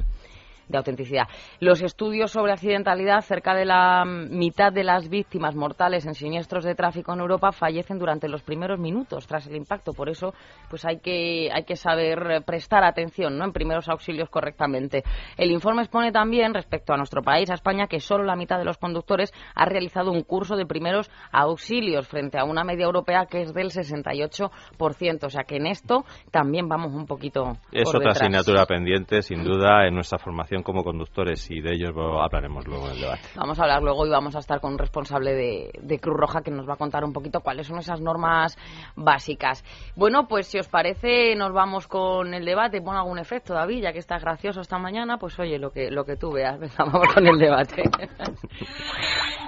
de 0.67 0.77
autenticidad. 0.77 1.27
Los 1.59 1.81
estudios 1.81 2.31
sobre 2.31 2.53
accidentalidad, 2.53 3.21
cerca 3.21 3.53
de 3.53 3.65
la 3.65 4.05
mitad 4.05 4.71
de 4.71 4.83
las 4.83 5.09
víctimas 5.09 5.55
mortales 5.55 6.05
en 6.05 6.15
siniestros 6.15 6.63
de 6.63 6.75
tráfico 6.75 7.13
en 7.13 7.19
Europa 7.19 7.51
fallecen 7.51 7.99
durante 7.99 8.27
los 8.27 8.43
primeros 8.43 8.79
minutos 8.79 9.27
tras 9.27 9.47
el 9.47 9.55
impacto. 9.55 9.93
Por 9.93 10.09
eso, 10.09 10.33
pues 10.69 10.85
hay 10.85 10.99
que, 10.99 11.49
hay 11.53 11.63
que 11.63 11.75
saber 11.75 12.43
prestar 12.45 12.83
atención 12.83 13.37
¿no? 13.37 13.45
en 13.45 13.53
primeros 13.53 13.89
auxilios 13.89 14.29
correctamente. 14.29 15.03
El 15.37 15.51
informe 15.51 15.81
expone 15.81 16.11
también, 16.11 16.53
respecto 16.53 16.93
a 16.93 16.97
nuestro 16.97 17.21
país, 17.21 17.49
a 17.49 17.55
España, 17.55 17.87
que 17.87 17.99
solo 17.99 18.23
la 18.23 18.35
mitad 18.35 18.57
de 18.57 18.65
los 18.65 18.77
conductores 18.77 19.33
ha 19.55 19.65
realizado 19.65 20.11
un 20.11 20.23
curso 20.23 20.55
de 20.55 20.65
primeros 20.65 21.09
auxilios 21.31 22.07
frente 22.07 22.37
a 22.37 22.43
una 22.43 22.63
media 22.63 22.85
europea 22.85 23.25
que 23.25 23.41
es 23.41 23.53
del 23.53 23.69
68%. 23.69 25.23
O 25.23 25.29
sea 25.29 25.43
que 25.43 25.57
en 25.57 25.67
esto 25.67 26.05
también 26.31 26.67
vamos 26.67 26.93
un 26.93 27.05
poquito. 27.05 27.57
Es 27.71 27.93
otra 27.93 28.11
asignatura 28.11 28.65
pendiente, 28.65 29.21
sin 29.21 29.43
duda, 29.43 29.87
en 29.87 29.95
nuestra 29.95 30.17
formación 30.19 30.52
como 30.61 30.83
conductores 30.83 31.49
y 31.49 31.61
de 31.61 31.73
ellos 31.73 31.93
hablaremos 31.95 32.67
luego 32.67 32.87
en 32.87 32.93
el 32.93 33.01
debate. 33.01 33.21
Vamos 33.35 33.57
a 33.59 33.63
hablar 33.63 33.81
luego 33.81 34.05
y 34.05 34.09
vamos 34.09 34.35
a 34.35 34.39
estar 34.39 34.59
con 34.59 34.73
un 34.73 34.77
responsable 34.77 35.33
de, 35.33 35.99
Cruz 35.99 36.17
Roja 36.17 36.41
que 36.41 36.51
nos 36.51 36.67
va 36.67 36.73
a 36.73 36.77
contar 36.77 37.03
un 37.05 37.13
poquito 37.13 37.39
cuáles 37.39 37.67
son 37.67 37.79
esas 37.79 38.01
normas 38.01 38.57
básicas. 38.95 39.63
Bueno, 39.95 40.27
pues 40.27 40.47
si 40.47 40.59
os 40.59 40.67
parece 40.67 41.35
nos 41.35 41.53
vamos 41.53 41.87
con 41.87 42.33
el 42.33 42.43
debate. 42.45 42.81
Pon 42.81 42.97
algún 42.97 43.19
efecto, 43.19 43.53
David, 43.53 43.83
ya 43.83 43.93
que 43.93 43.99
estás 43.99 44.21
gracioso 44.21 44.61
esta 44.61 44.77
mañana, 44.77 45.17
pues 45.17 45.39
oye, 45.39 45.57
lo 45.57 45.71
que, 45.71 45.89
lo 45.89 46.03
que 46.03 46.17
tú 46.17 46.31
veas. 46.33 46.59
Vamos 46.77 47.07
con 47.13 47.25
el 47.25 47.37
debate. 47.37 47.83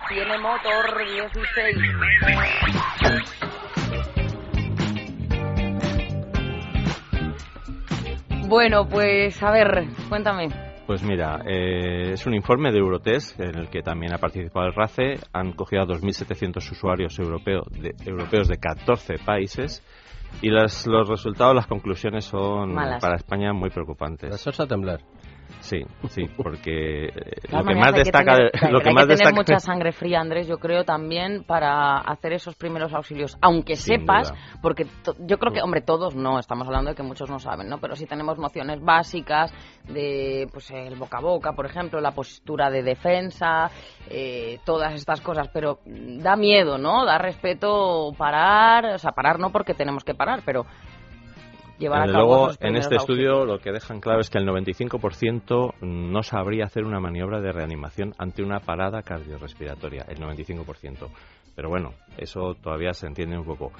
Tiene 0.07 0.37
motor 0.37 0.97
16. 0.97 1.75
Bueno, 8.47 8.87
pues 8.87 9.41
a 9.41 9.51
ver, 9.51 9.85
cuéntame. 10.07 10.64
Pues 10.85 11.01
mira, 11.01 11.41
eh, 11.47 12.11
es 12.13 12.27
un 12.27 12.35
informe 12.35 12.71
de 12.71 12.77
Eurotest 12.77 13.39
en 13.39 13.55
el 13.57 13.69
que 13.69 13.81
también 13.81 14.13
ha 14.13 14.19
participado 14.19 14.67
el 14.67 14.73
RACE. 14.73 15.19
Han 15.33 15.53
cogido 15.53 15.81
a 15.81 15.87
2.700 15.87 16.57
usuarios 16.71 17.17
europeos 17.17 17.65
de, 17.71 17.95
europeos 18.05 18.47
de 18.47 18.57
14 18.57 19.15
países 19.25 19.81
y 20.41 20.49
las, 20.49 20.85
los 20.85 21.07
resultados, 21.09 21.55
las 21.55 21.65
conclusiones 21.65 22.25
son 22.25 22.75
para 22.75 23.15
España 23.15 23.51
muy 23.51 23.71
preocupantes. 23.71 24.29
Las 24.29 24.59
a 24.59 24.67
temblar. 24.67 25.01
Sí, 25.65 25.83
sí, 26.09 26.25
porque 26.37 27.05
eh, 27.05 27.11
lo 27.51 27.63
que 27.63 27.75
más 27.75 27.93
destaca, 27.93 28.37
lo 28.69 28.81
que, 28.81 28.91
más 28.91 29.07
tener 29.07 29.33
mucha 29.33 29.59
sangre 29.59 29.91
fría, 29.91 30.19
Andrés, 30.19 30.47
yo 30.47 30.57
creo 30.57 30.83
también 30.83 31.43
para 31.43 31.97
hacer 31.97 32.33
esos 32.33 32.55
primeros 32.55 32.93
auxilios, 32.93 33.35
aunque 33.41 33.75
sepas, 33.75 34.31
porque 34.61 34.85
yo 35.19 35.37
creo 35.39 35.51
que, 35.51 35.61
hombre, 35.61 35.81
todos 35.81 36.15
no, 36.15 36.37
estamos 36.37 36.67
hablando 36.67 36.91
de 36.91 36.95
que 36.95 37.01
muchos 37.01 37.29
no 37.31 37.39
saben, 37.39 37.67
¿no? 37.67 37.79
Pero 37.79 37.95
sí 37.95 38.05
tenemos 38.05 38.37
nociones 38.37 38.79
básicas 38.79 39.51
de, 39.87 40.47
pues, 40.51 40.69
el 40.69 40.95
boca 40.95 41.17
a 41.17 41.21
boca, 41.21 41.53
por 41.53 41.65
ejemplo, 41.65 41.99
la 41.99 42.11
postura 42.11 42.69
de 42.69 42.83
defensa, 42.83 43.71
eh, 44.07 44.59
todas 44.65 44.93
estas 44.93 45.19
cosas, 45.21 45.49
pero 45.51 45.79
da 45.85 46.35
miedo, 46.35 46.77
¿no? 46.77 47.05
Da 47.05 47.17
respeto 47.17 48.11
parar, 48.15 48.85
o 48.85 48.97
sea, 48.99 49.13
parar 49.13 49.39
no 49.39 49.51
porque 49.51 49.73
tenemos 49.73 50.03
que 50.03 50.13
parar, 50.13 50.41
pero 50.45 50.65
Luego, 51.79 52.51
en 52.59 52.75
este 52.77 52.95
estudio 52.95 53.45
lo 53.45 53.59
que 53.59 53.71
dejan 53.71 53.99
claro 53.99 54.21
es 54.21 54.29
que 54.29 54.37
el 54.37 54.47
95% 54.47 55.73
no 55.81 56.23
sabría 56.23 56.65
hacer 56.65 56.85
una 56.85 56.99
maniobra 56.99 57.41
de 57.41 57.51
reanimación 57.51 58.13
ante 58.17 58.43
una 58.43 58.59
parada 58.59 59.01
cardiorrespiratoria, 59.01 60.05
el 60.07 60.19
95%. 60.19 61.09
Pero 61.55 61.69
bueno, 61.69 61.93
eso 62.17 62.55
todavía 62.55 62.93
se 62.93 63.07
entiende 63.07 63.37
un 63.37 63.45
poco. 63.45 63.71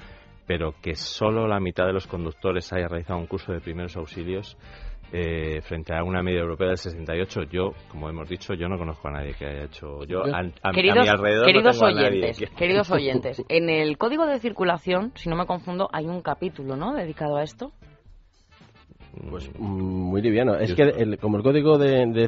Pero 0.45 0.75
que 0.81 0.95
solo 0.95 1.47
la 1.47 1.59
mitad 1.59 1.85
de 1.85 1.93
los 1.93 2.05
conductores 2.05 2.71
haya 2.73 2.87
realizado 2.87 3.19
un 3.19 3.27
curso 3.27 3.51
de 3.51 3.61
primeros 3.61 3.95
auxilios 3.97 4.57
eh, 5.11 5.61
frente 5.61 5.93
a 5.93 6.03
una 6.03 6.21
media 6.21 6.41
europea 6.41 6.69
del 6.69 6.77
68, 6.77 7.43
yo, 7.43 7.71
como 7.89 8.09
hemos 8.09 8.27
dicho, 8.27 8.53
yo 8.53 8.67
no 8.67 8.77
conozco 8.77 9.07
a 9.07 9.11
nadie 9.11 9.33
que 9.33 9.45
haya 9.45 9.63
hecho. 9.65 10.03
Yo, 10.05 10.23
a, 10.23 10.71
queridos, 10.71 11.03
mi 11.03 11.07
alrededor 11.07 11.45
queridos 11.45 11.81
no 11.81 11.87
oyentes, 11.87 12.51
queridos 12.57 12.91
oyentes, 12.91 13.43
en 13.49 13.69
el 13.69 13.97
código 13.97 14.25
de 14.25 14.39
circulación, 14.39 15.11
si 15.15 15.29
no 15.29 15.35
me 15.35 15.45
confundo, 15.45 15.89
hay 15.93 16.05
un 16.05 16.21
capítulo, 16.21 16.75
¿no? 16.75 16.93
Dedicado 16.93 17.37
a 17.37 17.43
esto. 17.43 17.71
Pues 19.29 19.49
mm, 19.57 19.63
muy 19.63 20.21
liviano. 20.21 20.55
Es 20.55 20.73
que 20.73 21.17
como 21.17 21.37
el 21.37 21.43
código 21.43 21.77
de, 21.77 22.05
de, 22.07 22.27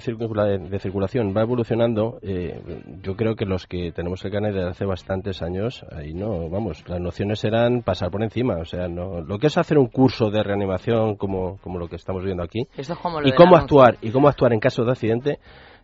circulación 0.80 1.34
va 1.36 1.42
evolucionando, 1.42 2.20
eh, 2.22 2.60
yo 3.02 3.16
creo 3.16 3.36
que 3.36 3.46
los 3.46 3.68
que 3.68 3.92
tenemos 3.92 4.24
el 4.24 4.32
carnet 4.32 4.54
de 4.54 4.68
hace 4.68 4.86
bastantes 4.86 5.42
años, 5.42 5.86
ahí 5.92 6.14
no, 6.14 6.50
vamos, 6.50 6.84
las 6.88 7.00
nociones 7.00 7.44
eran 7.44 7.82
pasar 7.82 8.10
por 8.10 8.24
encima. 8.24 8.58
O 8.58 8.66
sea, 8.66 8.88
no, 8.88 9.22
lo 9.22 9.38
que 9.38 9.48
es 9.48 9.58
hacer 9.58 9.78
un 9.78 9.88
curso 9.88 10.30
de 10.30 10.44
reanimación 10.44 11.16
como, 11.16 11.58
como 11.58 11.80
lo 11.80 11.88
que 11.88 11.98
estamos 11.98 12.24
viendo 12.24 12.44
aquí, 12.44 12.68
y 13.24 13.32
cómo 13.34 13.58
actuar 13.58 13.98
y 14.02 14.12
cómo 14.12 14.28
actuar 14.28 14.54
en 14.54 14.60
caso 14.60 14.84
de 14.84 14.92
accidente. 14.92 15.40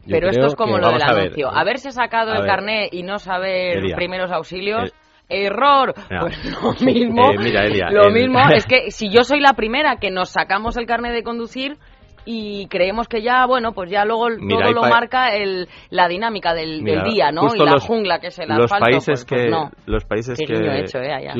Pero 0.05 0.29
esto 0.29 0.47
es 0.47 0.55
como 0.55 0.77
lo 0.77 0.91
del 0.91 1.01
anuncio. 1.01 1.49
Haberse 1.49 1.91
sacado 1.91 2.33
el 2.33 2.45
carnet 2.45 2.93
y 2.93 3.03
no 3.03 3.19
saber 3.19 3.95
primeros 3.95 4.31
auxilios 4.31 4.93
error. 5.29 5.93
Pues 5.95 6.45
lo 6.45 6.73
mismo, 6.85 7.31
eh, 7.31 7.91
lo 7.91 8.11
mismo 8.11 8.39
es 8.53 8.65
que 8.65 8.91
si 8.91 9.09
yo 9.09 9.23
soy 9.23 9.39
la 9.39 9.53
primera 9.53 9.97
que 9.97 10.11
nos 10.11 10.29
sacamos 10.29 10.77
el 10.77 10.85
carnet 10.85 11.13
de 11.13 11.23
conducir 11.23 11.77
y 12.25 12.67
creemos 12.67 13.07
que 13.07 13.21
ya, 13.21 13.45
bueno, 13.45 13.73
pues 13.73 13.89
ya 13.89 14.05
luego 14.05 14.27
todo 14.29 14.71
lo 14.71 14.81
marca 14.83 15.35
el, 15.35 15.67
la 15.89 16.07
dinámica 16.07 16.53
del, 16.53 16.83
día, 16.83 17.31
¿no? 17.31 17.53
Y 17.53 17.59
la 17.59 17.79
jungla 17.79 18.19
que 18.19 18.27
es 18.27 18.39
el 18.39 18.47
los 18.47 18.65
asfalto, 18.65 18.85
países 18.85 19.25
pues, 19.27 19.41
que 19.43 19.49
no. 19.49 19.71
los 19.85 20.05
países 20.05 20.37
que 20.37 20.53
hecho, 20.79 20.99
eh, 20.99 21.33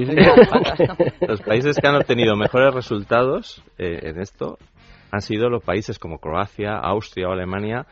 los 1.28 1.42
países 1.42 1.78
que 1.80 1.88
han 1.88 1.96
obtenido 1.96 2.36
mejores 2.36 2.74
resultados 2.74 3.64
eh, 3.78 4.00
en 4.04 4.20
esto 4.20 4.58
han 5.12 5.22
sido 5.22 5.50
los 5.50 5.64
países 5.64 6.00
como 6.00 6.18
Croacia, 6.18 6.76
Austria 6.76 7.30
o 7.30 7.32
Alemania 7.32 7.86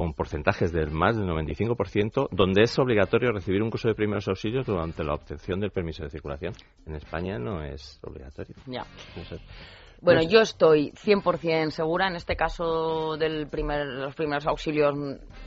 con 0.00 0.14
porcentajes 0.14 0.72
del 0.72 0.90
más 0.92 1.14
del 1.14 1.28
95%, 1.28 2.28
donde 2.30 2.62
es 2.62 2.78
obligatorio 2.78 3.32
recibir 3.32 3.62
un 3.62 3.68
curso 3.68 3.86
de 3.86 3.94
primeros 3.94 4.26
auxilios 4.28 4.64
durante 4.64 5.04
la 5.04 5.12
obtención 5.12 5.60
del 5.60 5.72
permiso 5.72 6.02
de 6.02 6.08
circulación. 6.08 6.54
En 6.86 6.94
España 6.94 7.38
no 7.38 7.62
es 7.62 8.00
obligatorio. 8.02 8.54
Ya. 8.64 8.86
Bueno, 10.00 10.22
yo 10.22 10.40
estoy 10.40 10.92
100% 10.92 11.68
segura, 11.68 12.08
en 12.08 12.16
este 12.16 12.34
caso 12.34 13.18
del 13.18 13.46
primer, 13.48 13.86
los 13.88 14.14
primeros 14.14 14.46
auxilios, 14.46 14.94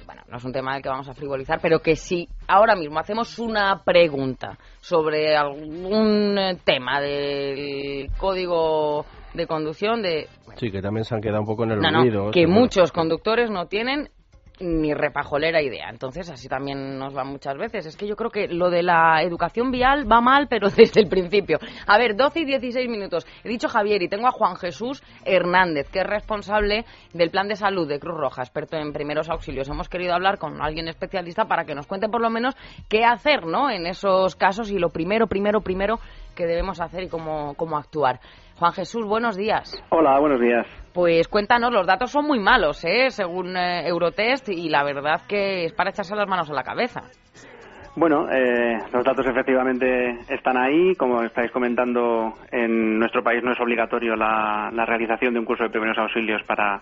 bueno, 0.06 0.22
no 0.30 0.38
es 0.38 0.46
un 0.46 0.54
tema 0.54 0.76
del 0.76 0.84
que 0.84 0.90
vamos 0.90 1.10
a 1.10 1.16
frivolizar, 1.16 1.60
pero 1.60 1.80
que 1.80 1.96
si 1.96 2.30
ahora 2.48 2.76
mismo 2.76 3.00
hacemos 3.00 3.40
una 3.40 3.82
pregunta 3.84 4.60
sobre 4.82 5.36
algún 5.36 6.38
tema 6.64 7.02
del 7.02 8.12
código 8.20 9.04
de 9.34 9.48
conducción 9.48 10.04
de... 10.04 10.28
sí, 10.58 10.70
que 10.70 10.84
también 10.84 11.06
se 11.06 11.16
han 11.16 11.22
quedado 11.22 11.40
un 11.40 11.48
poco 11.48 11.64
en 11.64 11.72
el 11.72 11.80
olvido. 11.84 12.30
que 12.30 12.46
muchos 12.46 12.92
conductores 12.92 13.50
no 13.50 13.66
tienen 13.66 14.12
ni 14.60 14.94
repajolera 14.94 15.62
idea. 15.62 15.90
Entonces, 15.90 16.30
así 16.30 16.48
también 16.48 16.98
nos 16.98 17.16
va 17.16 17.24
muchas 17.24 17.58
veces. 17.58 17.86
Es 17.86 17.98
que 17.98 18.08
yo 18.08 18.16
creo 18.16 18.30
que 18.30 18.48
lo 18.48 18.70
de 18.70 18.84
la 18.84 19.22
educación 19.22 19.72
vial 19.72 20.10
va 20.12 20.22
mal, 20.22 20.48
pero 20.48 20.70
desde 20.76 21.02
el 21.02 21.08
principio. 21.08 21.60
A 21.88 21.98
ver, 21.98 22.16
12 22.16 22.42
y 22.42 22.46
16 22.46 22.90
minutos. 22.90 23.26
He 23.44 23.50
dicho 23.50 23.68
Javier 23.68 24.02
y 24.02 24.10
tengo 24.10 24.28
a 24.28 24.32
Juan 24.32 24.56
Jesús 24.56 25.04
Hernández, 25.26 25.90
que 25.90 26.00
es 26.00 26.08
responsable 26.08 26.86
del 27.14 27.32
plan 27.32 27.48
de 27.48 27.56
salud 27.56 27.88
de 27.88 28.00
Cruz 28.00 28.18
Roja, 28.18 28.42
experto 28.42 28.78
en 28.78 28.94
primeros 28.94 29.30
auxilios. 29.30 29.70
Hemos 29.70 29.90
querido 29.90 30.14
hablar 30.14 30.38
con 30.38 30.62
alguien 30.62 30.88
especialista 30.88 31.46
para 31.46 31.66
que 31.66 31.76
nos 31.76 31.88
cuente 31.88 32.10
por 32.10 32.22
lo 32.22 32.30
menos 32.30 32.56
qué 32.90 33.04
hacer, 33.06 33.46
¿no? 33.46 33.70
En 33.70 33.86
esos 33.86 34.36
casos 34.36 34.72
y 34.72 34.78
lo 34.78 34.90
primero, 34.90 35.28
primero, 35.28 35.62
primero 35.62 36.00
que 36.36 36.46
debemos 36.46 36.82
hacer 36.82 37.04
y 37.04 37.10
cómo, 37.10 37.54
cómo 37.56 37.78
actuar. 37.78 38.20
Juan 38.60 38.74
Jesús, 38.74 39.06
buenos 39.06 39.36
días. 39.36 39.84
Hola, 39.90 40.20
buenos 40.20 40.40
días. 40.40 40.66
Pues 40.94 41.28
cuéntanos, 41.28 41.74
los 41.74 41.88
datos 41.88 42.12
son 42.12 42.28
muy 42.28 42.40
malos, 42.40 42.84
¿eh? 42.86 43.10
según 43.10 43.58
eh, 43.58 43.88
Eurotest, 43.88 44.50
y 44.50 44.70
la 44.70 44.84
verdad 44.84 45.22
que 45.28 45.66
es 45.66 45.74
para 45.74 45.90
echarse 45.90 46.16
las 46.16 46.28
manos 46.28 46.50
a 46.52 46.54
la 46.54 46.64
cabeza. 46.64 47.02
Bueno, 47.96 48.28
eh, 48.32 48.78
los 48.92 49.04
datos 49.04 49.26
efectivamente 49.28 50.20
están 50.30 50.58
ahí. 50.58 50.96
Como 50.96 51.22
estáis 51.24 51.52
comentando, 51.52 52.34
en 52.52 52.98
nuestro 52.98 53.24
país 53.24 53.44
no 53.44 53.54
es 53.54 53.60
obligatorio 53.60 54.16
la, 54.16 54.72
la 54.74 54.86
realización 54.86 55.34
de 55.34 55.40
un 55.40 55.46
curso 55.46 55.64
de 55.64 55.70
primeros 55.70 55.98
auxilios 56.00 56.42
para 56.44 56.82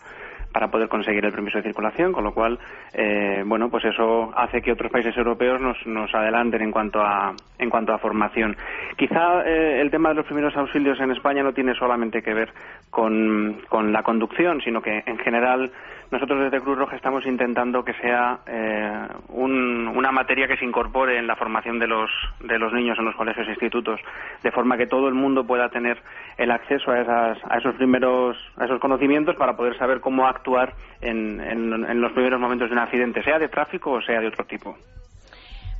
para 0.52 0.70
poder 0.70 0.90
conseguir 0.90 1.24
el 1.26 1.32
permiso 1.32 1.58
de 1.58 1.64
circulación, 1.64 2.12
con 2.12 2.24
lo 2.24 2.34
cual, 2.34 2.60
eh, 2.94 3.44
bueno, 3.46 3.70
pues 3.70 3.86
eso 3.86 4.32
hace 4.36 4.62
que 4.62 4.72
otros 4.72 4.92
países 4.92 5.16
europeos 5.18 5.62
nos, 5.62 5.78
nos 5.86 6.14
adelanten 6.14 6.62
en 6.62 6.72
cuanto 6.72 7.02
a, 7.02 7.34
en 7.58 7.70
cuanto 7.70 7.94
a 7.94 7.98
formación. 7.98 8.56
Quizá 8.98 9.44
eh, 9.46 9.82
el 9.82 9.90
tema 9.92 10.10
de 10.10 10.16
los 10.16 10.26
primeros 10.26 10.56
auxilios 10.58 11.00
en 11.00 11.12
España 11.12 11.44
no 11.44 11.54
tiene 11.54 11.74
solamente 11.76 12.22
que 12.22 12.34
ver 12.34 12.50
con, 12.90 13.62
con 13.70 13.92
la 13.92 14.04
conducción, 14.04 14.62
sino 14.62 14.82
que 14.82 15.04
en 15.06 15.18
general 15.20 15.72
nosotros 16.12 16.42
desde 16.44 16.62
Cruz 16.62 16.78
Roja 16.78 16.98
estamos 16.98 17.26
intentando 17.26 17.84
que 17.84 17.94
sea 17.94 18.40
eh, 18.46 19.08
una 19.30 20.12
materia 20.12 20.48
que 20.48 20.58
se 20.58 20.66
incorpore 20.66 21.18
en 21.18 21.26
la 21.26 21.38
formación 21.38 21.80
de 21.80 21.88
los, 21.88 22.10
de 22.42 22.60
los 22.60 22.74
niños 22.74 23.00
en 23.00 23.06
los 23.06 23.16
colegios 23.16 23.48
e 23.48 23.52
institutos, 23.52 24.00
de 24.44 24.52
forma 24.52 24.78
que 24.78 24.88
todo 24.88 25.08
el 25.08 25.14
mundo 25.14 25.46
pueda 25.46 25.70
tener 25.70 25.98
el 26.38 26.52
acceso 26.52 26.92
a, 26.92 27.02
esas, 27.02 27.38
a 27.50 27.58
esos 27.58 27.76
primeros 27.76 28.38
a 28.58 28.66
esos 28.66 28.80
conocimientos 28.80 29.36
para 29.38 29.56
poder 29.56 29.78
saber 29.78 30.02
cómo 30.02 30.28
actuar 30.28 30.74
en, 31.00 31.40
en 31.40 32.02
los 32.02 32.12
primeros 32.12 32.40
momentos 32.40 32.70
de 32.70 32.74
un 32.74 32.82
accidente, 32.82 33.24
sea 33.24 33.40
de 33.40 33.48
tráfico 33.48 33.92
o 33.92 34.02
sea 34.02 34.20
de 34.20 34.28
otro 34.28 34.46
tipo. 34.46 34.76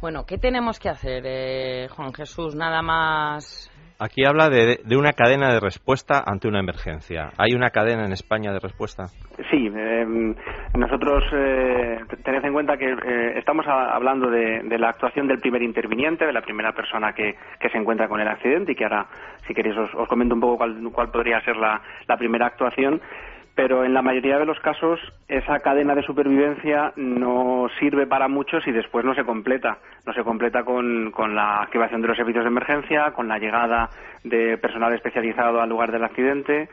Bueno, 0.02 0.26
¿qué 0.26 0.40
tenemos 0.40 0.80
que 0.80 0.90
hacer, 0.90 1.24
eh, 1.28 1.88
Juan 1.90 2.12
Jesús? 2.12 2.56
Nada 2.56 2.82
más 2.82 3.72
Aquí 4.04 4.26
habla 4.26 4.50
de, 4.50 4.98
una 4.98 5.14
cadena 5.14 5.54
de 5.54 5.60
respuesta 5.60 6.24
ante 6.26 6.48
una 6.48 6.60
emergencia. 6.60 7.30
¿Hay 7.38 7.54
una 7.54 7.70
cadena 7.70 8.04
en 8.04 8.14
España 8.14 8.52
de 8.52 8.58
respuesta? 8.58 9.06
Sí, 9.52 9.68
em, 9.68 10.34
nosotros 10.74 11.24
eh, 11.32 12.00
tened 12.24 12.44
en 12.44 12.52
cuenta 12.52 12.78
que 12.78 12.90
eh, 12.90 13.38
estamos 13.38 13.64
hablando 13.68 14.32
de, 14.32 14.64
la 14.80 14.90
actuación 14.90 15.28
del 15.28 15.38
primer 15.38 15.62
interviniente, 15.62 16.26
de 16.26 16.34
la 16.34 16.42
primera 16.42 16.72
persona 16.72 17.14
que, 17.14 17.36
se 17.72 17.78
encuentra 17.78 18.08
con 18.08 18.20
el 18.20 18.28
accidente 18.28 18.72
y 18.72 18.76
que 18.76 18.86
ahora, 18.86 19.06
si 19.46 19.54
queréis, 19.54 19.78
os, 19.78 20.08
comento 20.08 20.34
un 20.34 20.42
poco 20.42 20.58
cuál, 20.58 21.12
podría 21.12 21.40
ser 21.42 21.56
la 21.58 22.18
primera 22.18 22.48
actuación 22.48 23.00
pero 23.56 23.84
en 23.84 23.94
la 23.94 24.02
mayoría 24.02 24.40
de 24.40 24.46
los 24.46 24.60
casos 24.60 25.00
esa 25.28 25.60
cadena 25.60 25.96
de 25.96 26.04
supervivencia 26.04 26.94
no 26.96 27.68
sirve 27.80 28.08
para 28.08 28.28
mucho 28.28 28.62
si 28.62 28.72
después 28.72 29.04
no 29.06 29.14
se 29.14 29.24
completa. 29.24 29.78
No 30.06 30.14
se 30.14 30.24
completa 30.24 30.64
con, 30.64 31.12
con, 31.12 31.36
la 31.36 31.62
activación 31.62 32.02
de 32.02 32.08
los 32.08 32.18
servicios 32.18 32.44
de 32.44 32.50
emergencia, 32.50 33.12
con 33.12 33.28
la 33.28 33.40
llegada 33.40 33.90
de 34.24 34.58
personal 34.58 34.94
especializado 34.94 35.62
al 35.62 35.70
lugar 35.70 35.92
del 35.92 36.04
accidente, 36.04 36.70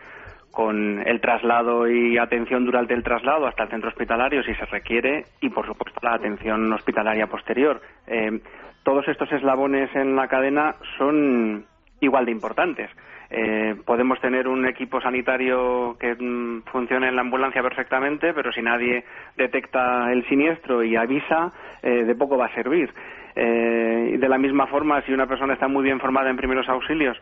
con 0.50 1.06
el 1.06 1.20
traslado 1.20 1.88
y 1.88 2.18
atención 2.18 2.64
durante 2.64 2.94
el 2.94 3.02
traslado 3.02 3.47
hasta 3.47 3.64
el 3.64 3.70
centro 3.70 3.90
hospitalario 3.90 4.42
si 4.42 4.54
se 4.54 4.64
requiere 4.66 5.25
y, 5.40 5.50
por 5.50 5.66
supuesto, 5.66 6.00
la 6.02 6.14
atención 6.14 6.73
hospitalaria 6.73 7.26
posterior. 7.26 7.80
Eh, 8.06 8.40
todos 8.82 9.06
estos 9.08 9.30
eslabones 9.32 9.94
en 9.94 10.16
la 10.16 10.28
cadena 10.28 10.75
son 10.97 11.66
igual 12.00 12.25
de 12.25 12.32
importantes. 12.32 12.90
Eh, 13.30 13.76
podemos 13.85 14.18
tener 14.20 14.49
un 14.49 14.66
equipo 14.66 15.00
sanitario 15.00 15.97
que 16.00 16.14
mm, 16.14 16.62
funcione 16.73 17.08
en 17.08 17.16
la 17.16 17.20
ambulancia 17.20 17.62
perfectamente, 17.62 18.32
pero 18.32 18.52
si 18.52 18.62
nadie 18.62 19.04
detecta 19.37 20.11
el 20.12 20.26
siniestro 20.28 20.82
y 20.82 20.97
avisa, 20.97 21.52
eh, 21.82 22.04
de 22.04 22.14
poco 22.14 22.38
va 22.38 22.47
a 22.47 22.54
servir. 22.54 22.90
Eh, 23.37 24.16
de 24.18 24.28
la 24.28 24.38
misma 24.38 24.66
forma, 24.66 25.02
si 25.02 25.12
una 25.12 25.26
persona 25.26 25.52
está 25.52 25.68
muy 25.68 25.85
bien 25.85 26.00
formada 26.00 26.30
en 26.30 26.37
primeros 26.37 26.68
auxilios, 26.68 27.16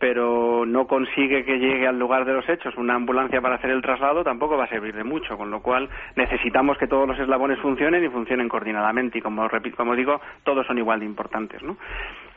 pero 0.00 0.64
no 0.66 0.86
consigue 0.86 1.44
que 1.44 1.58
llegue 1.58 1.86
al 1.86 1.98
lugar 1.98 2.24
de 2.24 2.32
los 2.32 2.48
hechos 2.48 2.74
una 2.78 2.94
ambulancia 2.94 3.42
para 3.42 3.56
hacer 3.56 3.70
el 3.70 3.82
traslado, 3.82 4.24
tampoco 4.24 4.56
va 4.56 4.64
a 4.64 4.68
servir 4.68 4.94
de 4.94 5.04
mucho, 5.04 5.36
con 5.36 5.50
lo 5.50 5.60
cual 5.60 5.90
necesitamos 6.16 6.78
que 6.78 6.86
todos 6.86 7.06
los 7.06 7.18
eslabones 7.18 7.58
funcionen 7.58 8.02
y 8.02 8.08
funcionen 8.08 8.48
coordinadamente 8.48 9.18
y 9.18 9.20
como, 9.20 9.46
como 9.76 9.94
digo, 9.94 10.18
todos 10.42 10.66
son 10.66 10.78
igual 10.78 11.00
de 11.00 11.06
importantes. 11.06 11.62
¿no? 11.62 11.76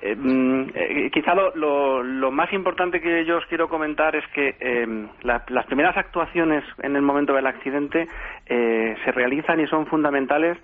Eh, 0.02 0.14
mm, 0.14 0.72
eh, 0.76 1.10
quizá 1.14 1.34
lo, 1.34 2.04
lo, 2.04 2.32
más 2.32 2.52
importante 2.52 3.00
que 3.00 3.24
yo 3.24 3.38
os 3.38 3.46
quiero 3.46 3.70
comentar 3.70 4.14
es 4.18 4.28
que 4.34 4.58
eh, 4.60 5.08
las 5.22 5.66
primeras 5.66 5.96
actuaciones 5.96 6.66
en 6.82 6.98
el 6.98 7.02
momento 7.02 7.34
del 7.34 7.48
accidente 7.48 8.10
se 8.46 9.12
realizan 9.14 9.62
y 9.62 9.68
son 9.68 9.86
fundamentales 9.86 10.58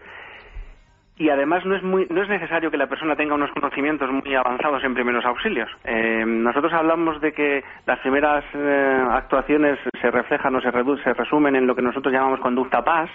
y 1.19 1.29
además 1.29 1.65
no 1.65 1.75
es, 1.75 1.83
muy, 1.83 2.07
no 2.09 2.23
es 2.23 2.29
necesario 2.29 2.71
que 2.71 2.77
la 2.77 2.87
persona 2.87 3.13
tenga 3.17 3.35
unos 3.35 3.51
conocimientos 3.51 4.09
muy 4.09 4.33
avanzados 4.35 4.81
en 4.85 4.93
primeros 4.93 5.25
auxilios. 5.25 5.69
Eh, 5.83 6.23
nosotros 6.25 6.71
hablamos 6.71 7.19
de 7.19 7.33
que 7.33 7.61
las 7.85 7.99
primeras 7.99 8.45
eh, 8.53 9.05
actuaciones 9.11 9.77
se 10.01 10.11
reflejan 10.11 10.55
o 10.55 10.61
se, 10.61 10.71
se 11.03 11.13
resumen 11.13 11.57
en 11.57 11.67
lo 11.67 11.75
que 11.75 11.81
nosotros 11.81 12.13
llamamos 12.13 12.39
conducta 12.39 12.85
paz, 12.85 13.09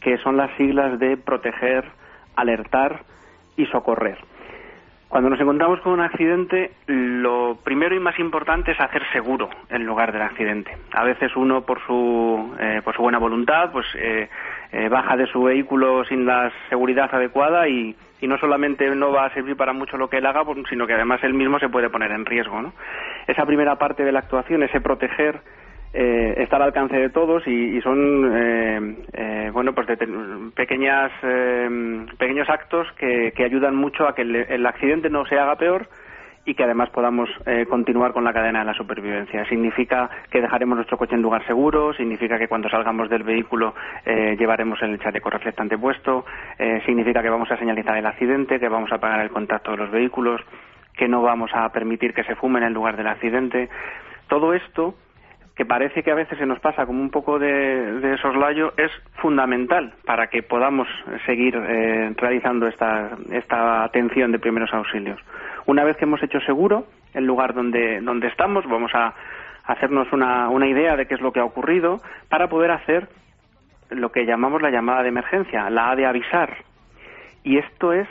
que 0.00 0.18
son 0.18 0.36
las 0.36 0.56
siglas 0.56 1.00
de 1.00 1.16
proteger, 1.16 1.84
alertar 2.36 3.00
y 3.56 3.66
socorrer. 3.66 4.18
Cuando 5.08 5.30
nos 5.30 5.40
encontramos 5.40 5.80
con 5.80 5.92
un 5.92 6.00
accidente, 6.00 6.72
lo 6.88 7.58
primero 7.62 7.94
y 7.94 8.00
más 8.00 8.18
importante 8.18 8.72
es 8.72 8.80
hacer 8.80 9.02
seguro 9.12 9.48
el 9.68 9.82
lugar 9.82 10.12
del 10.12 10.22
accidente. 10.22 10.76
A 10.92 11.04
veces 11.04 11.36
uno, 11.36 11.62
por 11.62 11.80
su, 11.86 12.54
eh, 12.58 12.82
por 12.84 12.96
su 12.96 13.02
buena 13.02 13.18
voluntad, 13.18 13.70
pues 13.70 13.86
eh, 13.94 14.28
eh, 14.72 14.88
baja 14.88 15.16
de 15.16 15.28
su 15.28 15.44
vehículo 15.44 16.04
sin 16.06 16.26
la 16.26 16.50
seguridad 16.68 17.08
adecuada 17.14 17.68
y, 17.68 17.94
y, 18.20 18.26
no 18.26 18.36
solamente 18.38 18.92
no 18.96 19.12
va 19.12 19.26
a 19.26 19.34
servir 19.34 19.56
para 19.56 19.72
mucho 19.72 19.96
lo 19.96 20.10
que 20.10 20.18
él 20.18 20.26
haga, 20.26 20.44
pues, 20.44 20.58
sino 20.68 20.88
que 20.88 20.94
además 20.94 21.22
él 21.22 21.34
mismo 21.34 21.60
se 21.60 21.68
puede 21.68 21.88
poner 21.88 22.10
en 22.10 22.26
riesgo. 22.26 22.60
¿no? 22.60 22.72
Esa 23.28 23.46
primera 23.46 23.76
parte 23.76 24.04
de 24.04 24.10
la 24.10 24.18
actuación, 24.18 24.64
ese 24.64 24.80
proteger 24.80 25.40
eh, 25.92 26.34
está 26.38 26.56
al 26.56 26.62
alcance 26.62 26.96
de 26.96 27.10
todos 27.10 27.46
y, 27.46 27.80
son 27.80 28.32
eh, 28.34 28.96
eh, 29.12 29.50
bueno 29.52 29.74
pues 29.74 29.86
pequeñas 30.54 31.12
pequeños 32.18 32.48
actos 32.48 32.86
que, 32.98 33.32
ayudan 33.44 33.76
mucho 33.76 34.06
a 34.06 34.14
que 34.14 34.22
el, 34.22 34.66
accidente 34.66 35.08
no 35.08 35.24
se 35.26 35.38
haga 35.38 35.56
peor 35.56 35.88
y 36.46 36.54
que 36.54 36.62
además 36.62 36.88
podamos 36.90 37.28
eh, 37.44 37.66
continuar 37.68 38.12
con 38.12 38.24
la 38.24 38.32
cadena 38.32 38.60
de 38.60 38.66
la 38.66 38.74
supervivencia. 38.74 39.44
Significa 39.46 40.08
que 40.30 40.40
dejaremos 40.40 40.76
nuestro 40.76 40.96
coche 40.96 41.16
en 41.16 41.22
lugar 41.22 41.44
seguro, 41.44 41.92
significa 41.92 42.38
que 42.38 42.46
cuando 42.46 42.68
salgamos 42.68 43.10
del 43.10 43.24
vehículo 43.24 43.74
eh, 44.04 44.36
llevaremos 44.38 44.80
el 44.82 44.98
chaleco 45.00 45.28
reflectante 45.28 45.76
puesto, 45.76 46.24
eh, 46.58 46.80
significa 46.86 47.20
que 47.20 47.30
vamos 47.30 47.50
a 47.50 47.58
señalizar 47.58 47.96
el 47.96 48.06
accidente, 48.06 48.60
que 48.60 48.68
vamos 48.68 48.92
a 48.92 48.94
apagar 48.94 49.20
el 49.20 49.30
contacto 49.30 49.72
de 49.72 49.76
los 49.76 49.90
vehículos, 49.90 50.40
que 50.96 51.08
no 51.08 51.20
vamos 51.20 51.50
a 51.52 51.68
permitir 51.70 52.14
que 52.14 52.22
se 52.22 52.36
fume 52.36 52.60
en 52.60 52.66
el 52.66 52.72
lugar 52.72 52.96
del 52.96 53.08
accidente. 53.08 53.68
Todo 54.28 54.54
esto 54.54 54.94
que 55.56 55.64
parece 55.64 56.02
que 56.02 56.10
a 56.10 56.14
veces 56.14 56.38
se 56.38 56.46
nos 56.46 56.60
pasa 56.60 56.84
como 56.84 57.00
un 57.00 57.10
poco 57.10 57.38
de, 57.38 58.16
soslayo, 58.20 58.74
es 58.76 58.92
fundamental 59.14 59.94
para 60.04 60.26
que 60.26 60.42
podamos 60.42 60.86
seguir 61.24 61.58
realizando 62.16 62.66
esta, 62.66 63.16
esta 63.32 63.82
atención 63.82 64.32
de 64.32 64.38
primeros 64.38 64.72
auxilios. 64.74 65.18
Una 65.64 65.82
vez 65.82 65.96
que 65.96 66.04
hemos 66.04 66.22
hecho 66.22 66.40
seguro 66.40 66.84
el 67.14 67.24
lugar 67.24 67.54
donde, 67.54 68.00
donde 68.02 68.28
estamos, 68.28 68.66
vamos 68.68 68.92
a 68.94 69.14
hacernos 69.64 70.12
una, 70.12 70.48
una 70.50 70.66
idea 70.66 70.96
de 70.96 71.06
qué 71.06 71.14
es 71.14 71.20
lo 71.20 71.32
que 71.32 71.40
ha 71.40 71.44
ocurrido 71.44 72.00
para 72.28 72.48
poder 72.48 72.70
hacer 72.70 73.08
lo 73.90 74.10
que 74.10 74.26
llamamos 74.26 74.62
la 74.62 74.70
llamada 74.70 75.02
de 75.02 75.08
emergencia, 75.08 75.70
la 75.70 75.90
A 75.90 75.96
de 75.96 76.06
avisar. 76.06 76.56
Y 77.44 77.58
esto 77.58 77.92
es 77.92 78.08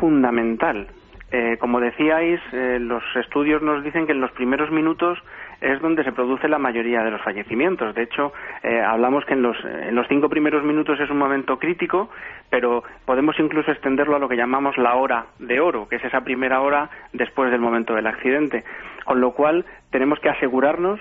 fundamental. 0.00 0.88
Eh, 1.30 1.56
como 1.58 1.80
decíais, 1.80 2.40
eh, 2.52 2.78
los 2.80 3.02
estudios 3.16 3.62
nos 3.62 3.82
dicen 3.84 4.06
que 4.06 4.12
en 4.12 4.20
los 4.20 4.32
primeros 4.32 4.70
minutos 4.70 5.18
es 5.62 5.80
donde 5.80 6.02
se 6.02 6.12
produce 6.12 6.48
la 6.48 6.58
mayoría 6.58 7.02
de 7.02 7.12
los 7.12 7.22
fallecimientos. 7.22 7.94
De 7.94 8.02
hecho, 8.02 8.32
eh, 8.62 8.80
hablamos 8.80 9.24
que 9.24 9.34
en 9.34 9.42
los, 9.42 9.56
en 9.64 9.94
los 9.94 10.08
cinco 10.08 10.28
primeros 10.28 10.64
minutos 10.64 10.98
es 10.98 11.08
un 11.08 11.18
momento 11.18 11.58
crítico, 11.58 12.10
pero 12.50 12.82
podemos 13.06 13.38
incluso 13.38 13.70
extenderlo 13.70 14.16
a 14.16 14.18
lo 14.18 14.28
que 14.28 14.36
llamamos 14.36 14.76
la 14.76 14.96
hora 14.96 15.26
de 15.38 15.60
oro, 15.60 15.88
que 15.88 15.96
es 15.96 16.04
esa 16.04 16.22
primera 16.22 16.60
hora 16.60 16.90
después 17.12 17.50
del 17.52 17.60
momento 17.60 17.94
del 17.94 18.08
accidente. 18.08 18.64
Con 19.04 19.20
lo 19.20 19.32
cual, 19.32 19.64
tenemos 19.90 20.18
que 20.18 20.30
asegurarnos 20.30 21.00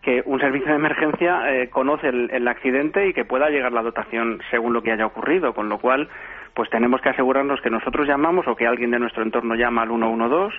que 0.00 0.22
un 0.24 0.38
servicio 0.38 0.68
de 0.68 0.76
emergencia 0.76 1.52
eh, 1.52 1.68
conoce 1.68 2.08
el, 2.08 2.30
el, 2.30 2.46
accidente 2.46 3.08
y 3.08 3.12
que 3.12 3.24
pueda 3.24 3.50
llegar 3.50 3.72
la 3.72 3.82
dotación 3.82 4.40
según 4.48 4.72
lo 4.72 4.82
que 4.82 4.92
haya 4.92 5.06
ocurrido, 5.06 5.54
con 5.54 5.68
lo 5.68 5.78
cual 5.78 6.08
pues 6.54 6.70
tenemos 6.70 7.00
que 7.00 7.08
asegurarnos 7.08 7.60
que 7.60 7.70
nosotros 7.70 8.06
llamamos 8.06 8.46
o 8.46 8.54
que 8.54 8.66
alguien 8.66 8.92
de 8.92 9.00
nuestro 9.00 9.24
entorno 9.24 9.56
llama 9.56 9.82
al 9.82 9.88
112 9.88 10.56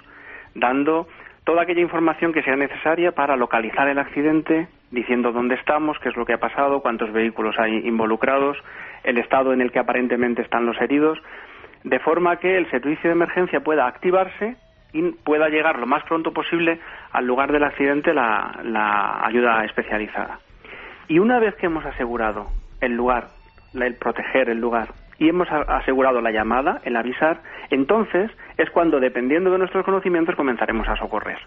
dando 0.55 1.07
toda 1.43 1.63
aquella 1.63 1.81
información 1.81 2.33
que 2.33 2.43
sea 2.43 2.55
necesaria 2.55 3.11
para 3.11 3.35
localizar 3.35 3.87
el 3.87 3.99
accidente, 3.99 4.67
diciendo 4.91 5.31
dónde 5.31 5.55
estamos, 5.55 5.97
qué 5.99 6.09
es 6.09 6.15
lo 6.15 6.25
que 6.25 6.33
ha 6.33 6.39
pasado, 6.39 6.81
cuántos 6.81 7.11
vehículos 7.11 7.55
hay 7.59 7.87
involucrados, 7.87 8.57
el 9.03 9.17
estado 9.17 9.53
en 9.53 9.61
el 9.61 9.71
que 9.71 9.79
aparentemente 9.79 10.41
están 10.41 10.65
los 10.65 10.79
heridos, 10.81 11.19
de 11.83 11.99
forma 11.99 12.37
que 12.37 12.57
el 12.57 12.69
servicio 12.69 13.09
de 13.09 13.15
emergencia 13.15 13.61
pueda 13.61 13.87
activarse 13.87 14.55
y 14.91 15.11
pueda 15.11 15.49
llegar 15.49 15.79
lo 15.79 15.85
más 15.85 16.03
pronto 16.03 16.33
posible 16.33 16.79
al 17.11 17.25
lugar 17.25 17.51
del 17.51 17.63
accidente 17.63 18.13
la, 18.13 19.21
ayuda 19.23 19.63
especializada. 19.65 20.39
Y 21.07 21.19
una 21.19 21.39
vez 21.39 21.55
que 21.55 21.67
hemos 21.67 21.85
asegurado 21.85 22.47
el 22.81 22.93
lugar, 22.93 23.27
el 23.73 23.95
proteger 23.95 24.49
el 24.49 24.59
lugar 24.59 24.89
y 25.19 25.29
hemos 25.29 25.47
asegurado 25.51 26.21
la 26.21 26.31
llamada, 26.31 26.81
el 26.85 26.95
avisar, 26.95 27.41
entonces 27.69 28.31
es 28.57 28.69
cuando, 28.71 28.99
dependiendo 28.99 29.51
de 29.51 29.57
nuestros 29.57 29.85
conocimientos, 29.85 30.35
comenzaremos 30.35 30.87
a 30.87 30.95
socorrer. 30.95 31.37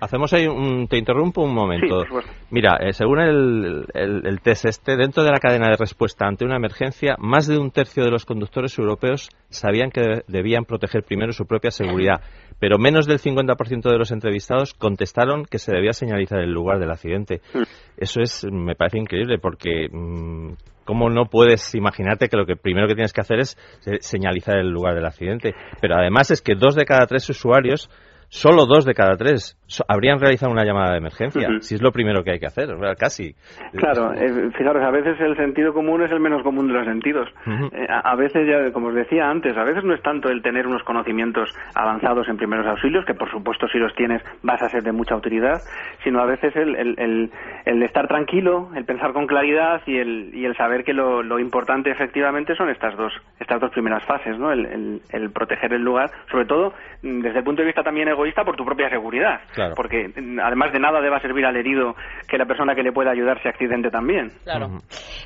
Hacemos 0.00 0.32
ahí 0.32 0.46
un... 0.46 0.88
Te 0.88 0.98
interrumpo 0.98 1.42
un 1.42 1.54
momento. 1.54 2.04
Mira, 2.50 2.76
eh, 2.80 2.92
según 2.92 3.20
el, 3.20 3.86
el, 3.94 4.40
test 4.40 4.66
este, 4.66 4.96
dentro 4.96 5.24
de 5.24 5.30
la 5.30 5.38
cadena 5.38 5.68
de 5.68 5.76
respuesta 5.76 6.26
ante 6.26 6.44
una 6.44 6.56
emergencia, 6.56 7.16
más 7.18 7.46
de 7.46 7.58
un 7.58 7.70
tercio 7.70 8.04
de 8.04 8.10
los 8.10 8.24
conductores 8.24 8.78
europeos 8.78 9.28
sabían 9.48 9.90
que 9.90 10.22
debían 10.26 10.64
proteger 10.64 11.02
primero 11.04 11.32
su 11.32 11.46
propia 11.46 11.70
seguridad, 11.70 12.20
pero 12.58 12.78
menos 12.78 13.06
del 13.06 13.18
50% 13.18 13.90
de 13.90 13.98
los 13.98 14.10
entrevistados 14.10 14.74
contestaron 14.74 15.44
que 15.44 15.58
se 15.58 15.72
debía 15.72 15.92
señalizar 15.92 16.40
el 16.40 16.52
lugar 16.52 16.78
del 16.78 16.90
accidente. 16.90 17.40
Mm. 17.54 17.62
Eso 17.96 18.20
es, 18.20 18.46
me 18.50 18.74
parece 18.74 18.98
increíble, 18.98 19.38
porque 19.38 19.88
mm, 19.90 20.52
¿Cómo 20.84 21.10
no 21.10 21.26
puedes 21.26 21.74
imaginarte 21.74 22.28
que 22.28 22.36
lo 22.36 22.46
que 22.46 22.56
primero 22.56 22.88
que 22.88 22.94
tienes 22.94 23.12
que 23.12 23.20
hacer 23.20 23.38
es 23.40 23.56
señalizar 24.00 24.58
el 24.58 24.70
lugar 24.70 24.94
del 24.94 25.06
accidente? 25.06 25.54
Pero 25.80 25.96
además 25.96 26.30
es 26.30 26.42
que 26.42 26.54
dos 26.54 26.74
de 26.74 26.84
cada 26.84 27.06
tres 27.06 27.28
usuarios 27.28 27.88
solo 28.32 28.64
dos 28.64 28.86
de 28.86 28.94
cada 28.94 29.16
tres 29.16 29.58
habrían 29.88 30.18
realizado 30.18 30.50
una 30.50 30.64
llamada 30.64 30.92
de 30.92 30.98
emergencia, 30.98 31.48
si 31.60 31.74
es 31.74 31.82
lo 31.82 31.92
primero 31.92 32.24
que 32.24 32.32
hay 32.32 32.38
que 32.38 32.46
hacer, 32.46 32.68
casi. 32.98 33.34
Claro, 33.74 34.12
eh, 34.14 34.50
fijaros, 34.56 34.82
a 34.82 34.90
veces 34.90 35.20
el 35.20 35.36
sentido 35.36 35.72
común 35.72 36.02
es 36.02 36.10
el 36.10 36.20
menos 36.20 36.42
común 36.42 36.66
de 36.66 36.74
los 36.74 36.86
sentidos. 36.86 37.28
Eh, 37.46 37.86
a, 37.88 38.16
veces, 38.16 38.46
ya, 38.48 38.72
como 38.72 38.88
os 38.88 38.94
decía 38.94 39.28
antes, 39.28 39.56
a 39.56 39.64
veces 39.64 39.84
no 39.84 39.94
es 39.94 40.02
tanto 40.02 40.30
el 40.30 40.42
tener 40.42 40.66
unos 40.66 40.82
conocimientos 40.82 41.50
avanzados 41.74 42.26
en 42.28 42.36
primeros 42.36 42.66
auxilios, 42.66 43.04
que 43.04 43.14
por 43.14 43.30
supuesto 43.30 43.68
si 43.68 43.78
los 43.78 43.94
tienes 43.94 44.22
vas 44.42 44.62
a 44.62 44.68
ser 44.70 44.82
de 44.82 44.92
mucha 44.92 45.14
autoridad, 45.14 45.60
sino 46.02 46.20
a 46.20 46.26
veces 46.26 46.56
el, 46.56 46.74
el, 46.76 47.30
el, 47.64 47.82
estar 47.82 48.08
tranquilo, 48.08 48.70
el 48.74 48.84
pensar 48.84 49.12
con 49.12 49.26
claridad 49.26 49.82
y 49.86 49.98
el, 49.98 50.30
y 50.34 50.46
el 50.46 50.56
saber 50.56 50.84
que 50.84 50.94
lo, 50.94 51.22
lo 51.22 51.38
importante 51.38 51.90
efectivamente 51.90 52.54
son 52.56 52.70
estas 52.70 52.96
dos, 52.96 53.12
estas 53.38 53.60
dos 53.60 53.70
primeras 53.72 54.04
fases, 54.04 54.38
¿no? 54.38 54.52
El, 54.52 55.00
el, 55.10 55.30
proteger 55.30 55.72
el 55.74 55.82
lugar, 55.82 56.10
sobre 56.30 56.46
todo 56.46 56.72
mm, 57.02 57.20
desde 57.20 57.38
el 57.38 57.44
punto 57.44 57.62
de 57.62 57.66
vista 57.66 57.82
también 57.82 58.08
egoísta 58.08 58.21
por 58.44 58.56
tu 58.56 58.64
propia 58.64 58.88
seguridad. 58.88 59.40
Porque 59.76 60.08
mm, 60.08 60.40
además 60.40 60.72
de 60.72 60.80
nada 60.80 61.00
deba 61.00 61.20
servir 61.20 61.44
al 61.44 61.56
herido 61.56 61.94
que 62.28 62.38
la 62.38 62.46
persona 62.46 62.74
que 62.74 62.82
le 62.82 62.92
pueda 62.92 63.10
ayudar 63.10 63.40
se 63.42 63.48
accidente 63.48 63.90
también. 63.90 64.30
Claro. 64.44 64.78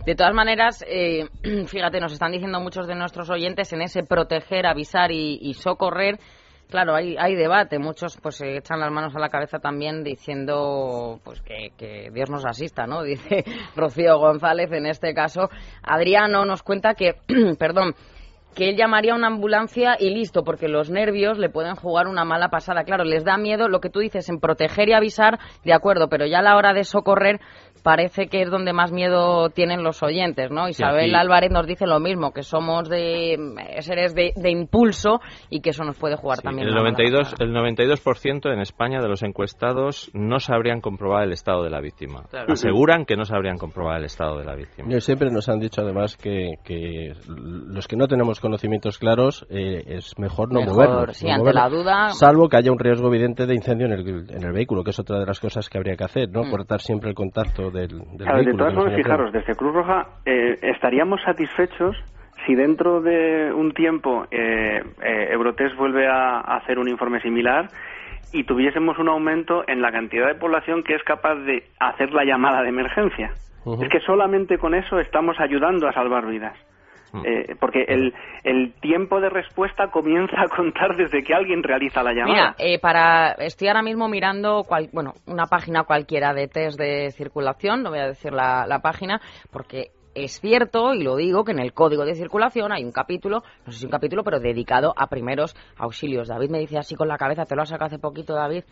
De 0.05 0.15
todas 0.15 0.35
maneras, 0.35 0.85
eh, 0.89 1.27
fíjate, 1.67 2.01
nos 2.01 2.13
están 2.13 2.33
diciendo 2.33 2.61
muchos 2.61 2.87
de 2.87 2.95
nuestros 2.95 3.31
oyentes 3.31 3.73
en 3.73 3.83
ese 3.83 4.03
proteger, 4.03 4.67
avisar 4.67 5.11
y, 5.13 5.55
socorrer. 5.55 6.19
Claro, 6.69 6.97
hay, 6.97 7.17
hay 7.17 7.37
debate. 7.37 7.79
Muchos 7.79 8.19
pues 8.21 8.37
se 8.37 8.57
echan 8.57 8.81
las 8.81 8.91
manos 8.91 9.15
a 9.15 9.21
la 9.21 9.29
cabeza 9.29 9.61
también 9.61 10.03
diciendo 10.03 11.21
pues 11.25 11.41
que, 11.41 11.71
que, 11.79 12.11
Dios 12.13 12.29
nos 12.29 12.45
asista, 12.45 12.87
¿no? 12.87 13.03
Dice 13.05 13.45
Rocío 13.77 14.19
González 14.19 14.73
en 14.73 14.87
este 14.87 15.15
caso. 15.15 15.49
Adriano 15.83 16.45
nos 16.45 16.63
cuenta 16.63 16.95
que, 16.95 17.15
perdón, 17.59 17.95
que 18.57 18.71
él 18.71 18.77
llamaría 18.77 19.15
una 19.15 19.27
ambulancia 19.27 19.97
y 20.01 20.09
listo, 20.09 20.43
porque 20.43 20.67
los 20.67 20.89
nervios 20.91 21.39
le 21.39 21.51
pueden 21.51 21.77
jugar 21.77 22.09
una 22.09 22.25
mala 22.25 22.49
pasada. 22.49 22.85
Claro, 22.85 23.05
les 23.05 23.23
da 23.23 23.37
miedo 23.37 23.69
lo 23.69 23.81
que 23.81 23.91
tú 23.91 24.01
dices 24.01 24.31
en 24.31 24.41
proteger 24.41 24.89
y 24.89 24.95
avisar, 24.95 25.39
de 25.63 25.75
acuerdo, 25.75 26.09
pero 26.09 26.25
ya 26.25 26.39
a 26.39 26.43
la 26.43 26.57
hora 26.57 26.73
de 26.73 26.85
socorrer 26.85 27.39
parece 27.87 28.27
que 28.27 28.43
es 28.43 28.51
donde 28.51 28.73
más 28.73 28.91
miedo 28.91 29.49
tienen 29.51 29.85
los 29.85 30.03
oyentes, 30.03 30.51
¿no? 30.51 30.69
Isabel 30.69 31.15
Álvarez 31.15 31.53
nos 31.53 31.69
dice 31.69 31.87
lo 31.87 32.01
mismo, 32.01 32.33
que 32.33 32.43
somos 32.43 32.89
de 32.89 33.39
seres 33.79 34.13
de, 34.13 34.51
impulso 34.51 35.21
y 35.51 35.61
que 35.61 35.71
eso 35.71 35.85
nos 35.85 35.97
puede 35.97 36.17
jugar 36.17 36.41
también. 36.41 36.67
El 36.67 36.75
92, 36.75 37.37
el 37.39 37.55
92% 37.55 38.53
en 38.53 38.59
España 38.59 39.01
de 39.01 39.09
los 39.09 39.23
encuestados 39.23 40.11
no 40.15 40.41
sabrían 40.41 40.81
comprobar 40.81 41.23
el 41.23 41.33
estado 41.33 41.63
de 41.63 41.71
la 41.71 41.81
víctima. 41.81 42.25
Aseguran 42.49 43.05
que 43.05 43.15
no 43.15 43.25
sabrían 43.25 43.57
comprobar 43.57 43.99
el 43.99 44.07
estado 44.07 44.37
de 44.39 44.45
la 44.45 44.57
víctima. 44.57 44.99
siempre 44.99 45.31
nos 45.31 45.49
han 45.49 45.61
dicho 45.61 45.83
además 45.83 46.17
que, 46.17 46.55
que 46.65 47.13
los 47.29 47.87
que 47.87 47.95
no 47.95 48.09
tenemos 48.09 48.41
conocimientos 48.41 48.99
claros 48.99 49.47
eh, 49.49 49.85
es 49.87 50.19
mejor 50.19 50.53
no 50.53 50.61
movernos. 50.63 51.23
ante 51.23 51.53
la 51.53 51.69
duda. 51.69 52.09
Salvo 52.09 52.49
que 52.49 52.57
haya 52.57 52.73
un 52.73 52.81
riesgo 52.81 53.07
evidente 53.07 53.47
de 53.47 53.55
incendio 53.55 53.87
en 53.87 53.93
el, 53.93 54.29
en 54.29 54.43
el 54.43 54.53
vehículo, 54.53 54.83
que 54.83 54.91
es 54.91 54.99
otra 54.99 55.21
de 55.21 55.27
las 55.27 55.39
cosas 55.39 55.69
que 55.69 55.79
habría 55.79 55.95
que 55.95 56.03
hacer, 56.03 56.29
¿no? 56.31 56.43
Mm. 56.43 56.51
Cortar 56.51 56.81
siempre 56.81 57.11
el 57.11 57.15
contacto 57.15 57.71
de 57.77 58.55
todas 58.55 58.75
formas, 58.75 58.95
fijaros, 58.95 59.33
desde 59.33 59.55
Cruz 59.55 59.75
Roja 59.75 60.07
eh, 60.25 60.59
estaríamos 60.63 61.21
satisfechos 61.23 61.97
si 62.45 62.55
dentro 62.55 63.01
de 63.01 63.53
un 63.53 63.73
tiempo 63.73 64.27
eh, 64.31 64.83
eh, 65.03 65.29
Eurotest 65.33 65.77
vuelve 65.77 66.07
a, 66.07 66.41
hacer 66.41 66.79
un 66.79 66.89
informe 66.89 67.21
similar 67.21 67.69
y 68.33 68.45
tuviésemos 68.45 68.99
un 68.99 69.09
aumento 69.09 69.65
en 69.67 69.81
la 69.81 69.91
cantidad 69.91 70.27
de 70.27 70.35
población 70.35 70.83
que 70.83 70.95
es 70.95 71.03
capaz 71.03 71.37
de 71.37 71.65
hacer 71.81 72.13
la 72.13 72.25
llamada 72.25 72.63
de 72.63 72.69
emergencia. 72.69 73.33
Es 73.83 73.89
que 73.89 73.99
solamente 74.01 74.59
con 74.59 74.75
eso 74.75 75.01
estamos 75.01 75.41
ayudando 75.41 75.89
a 75.89 75.93
salvar 75.93 76.27
vidas. 76.27 76.55
Mm. 77.13 77.23
Eh, 77.25 77.57
porque 77.61 77.85
el, 77.89 78.15
el 78.45 78.73
tiempo 78.81 79.21
de 79.21 79.31
respuesta 79.31 79.91
comienza 79.91 80.41
a 80.41 80.49
contar 80.49 80.97
desde 80.97 81.23
que 81.23 81.35
alguien 81.35 81.63
realiza 81.63 82.03
la 82.03 82.13
llamada. 82.13 82.33
Mira, 82.33 82.57
eh, 82.59 82.79
para, 82.79 83.33
estoy 83.33 83.69
ahora 83.69 83.83
mismo 83.83 84.09
mirando 84.09 84.65
bueno, 84.93 85.15
una 85.27 85.47
página 85.47 85.85
cualquiera 85.85 86.35
de 86.35 86.49
test 86.49 86.79
de 86.79 87.11
circulación, 87.13 87.83
no 87.83 87.91
voy 87.91 88.01
a 88.01 88.09
decir 88.09 88.33
la, 88.33 88.67
la 88.67 88.81
página, 88.81 89.21
porque 89.51 89.91
es 90.17 90.41
cierto, 90.41 90.95
y 90.95 91.03
lo 91.03 91.17
digo, 91.17 91.45
que 91.45 91.53
en 91.53 91.59
el 91.59 91.73
código 91.73 92.05
de 92.05 92.15
circulación 92.15 92.73
hay 92.73 92.85
un 92.85 92.93
capítulo, 92.93 93.43
no 93.67 93.73
sé 93.73 93.81
si 93.81 93.85
un 93.85 93.91
capítulo, 93.91 94.25
pero 94.25 94.41
dedicado 94.41 94.95
a 94.97 95.09
primeros 95.09 95.55
auxilios. 95.77 96.29
David 96.29 96.51
me 96.51 96.59
dice 96.59 96.79
así 96.79 96.95
con 96.95 97.09
la 97.09 97.19
cabeza, 97.19 97.45
¿te 97.45 97.55
lo 97.55 97.63
has 97.63 97.69
sacado 97.69 97.87
hace 97.89 97.99
poquito, 97.99 98.35
David? 98.35 98.65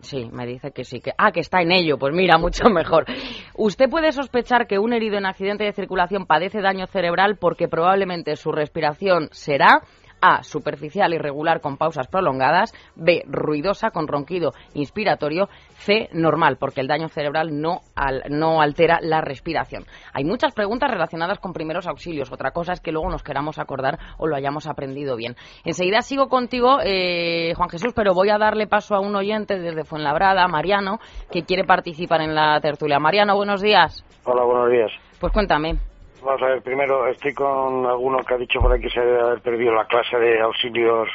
Sí, 0.00 0.30
me 0.32 0.46
dice 0.46 0.72
que 0.72 0.84
sí, 0.84 1.00
que 1.00 1.12
ah, 1.16 1.30
que 1.30 1.40
está 1.40 1.60
en 1.60 1.72
ello, 1.72 1.98
pues 1.98 2.14
mira, 2.14 2.38
mucho 2.38 2.68
mejor. 2.70 3.06
Usted 3.54 3.88
puede 3.88 4.12
sospechar 4.12 4.66
que 4.66 4.78
un 4.78 4.92
herido 4.92 5.18
en 5.18 5.26
accidente 5.26 5.64
de 5.64 5.72
circulación 5.72 6.26
padece 6.26 6.60
daño 6.60 6.86
cerebral 6.86 7.36
porque 7.36 7.68
probablemente 7.68 8.36
su 8.36 8.52
respiración 8.52 9.28
será 9.32 9.82
A. 10.20 10.42
Superficial, 10.42 11.12
irregular, 11.14 11.60
con 11.60 11.76
pausas 11.76 12.08
prolongadas. 12.08 12.72
B. 12.96 13.22
Ruidosa, 13.26 13.90
con 13.90 14.08
ronquido 14.08 14.52
inspiratorio. 14.74 15.48
C. 15.74 16.08
Normal, 16.12 16.56
porque 16.58 16.80
el 16.80 16.88
daño 16.88 17.08
cerebral 17.08 17.60
no, 17.60 17.80
no 18.28 18.60
altera 18.60 18.98
la 19.00 19.20
respiración. 19.20 19.84
Hay 20.12 20.24
muchas 20.24 20.54
preguntas 20.54 20.90
relacionadas 20.90 21.38
con 21.38 21.52
primeros 21.52 21.86
auxilios. 21.86 22.32
Otra 22.32 22.50
cosa 22.50 22.72
es 22.72 22.80
que 22.80 22.92
luego 22.92 23.08
nos 23.10 23.22
queramos 23.22 23.58
acordar 23.58 23.98
o 24.18 24.26
lo 24.26 24.36
hayamos 24.36 24.66
aprendido 24.66 25.16
bien. 25.16 25.36
Enseguida 25.64 26.02
sigo 26.02 26.28
contigo, 26.28 26.78
eh, 26.84 27.54
Juan 27.56 27.70
Jesús, 27.70 27.92
pero 27.94 28.14
voy 28.14 28.30
a 28.30 28.38
darle 28.38 28.66
paso 28.66 28.94
a 28.94 29.00
un 29.00 29.16
oyente 29.16 29.58
desde 29.58 29.84
Fuenlabrada, 29.84 30.46
Mariano, 30.48 30.98
que 31.30 31.44
quiere 31.44 31.64
participar 31.64 32.20
en 32.20 32.34
la 32.34 32.60
tertulia. 32.60 32.98
Mariano, 32.98 33.36
buenos 33.36 33.62
días. 33.62 34.04
Hola, 34.24 34.44
buenos 34.44 34.70
días. 34.70 34.90
Pues 35.18 35.32
cuéntame. 35.32 35.89
Vamos 36.22 36.42
a 36.42 36.46
ver, 36.46 36.62
primero 36.62 37.06
estoy 37.08 37.32
con 37.32 37.86
alguno 37.86 38.18
que 38.18 38.34
ha 38.34 38.38
dicho 38.38 38.60
por 38.60 38.72
ahí 38.72 38.80
que 38.80 38.90
se 38.90 39.00
debe 39.00 39.20
haber 39.20 39.40
perdido 39.40 39.72
la 39.72 39.86
clase 39.86 40.16
de 40.18 40.40
auxilios 40.40 41.08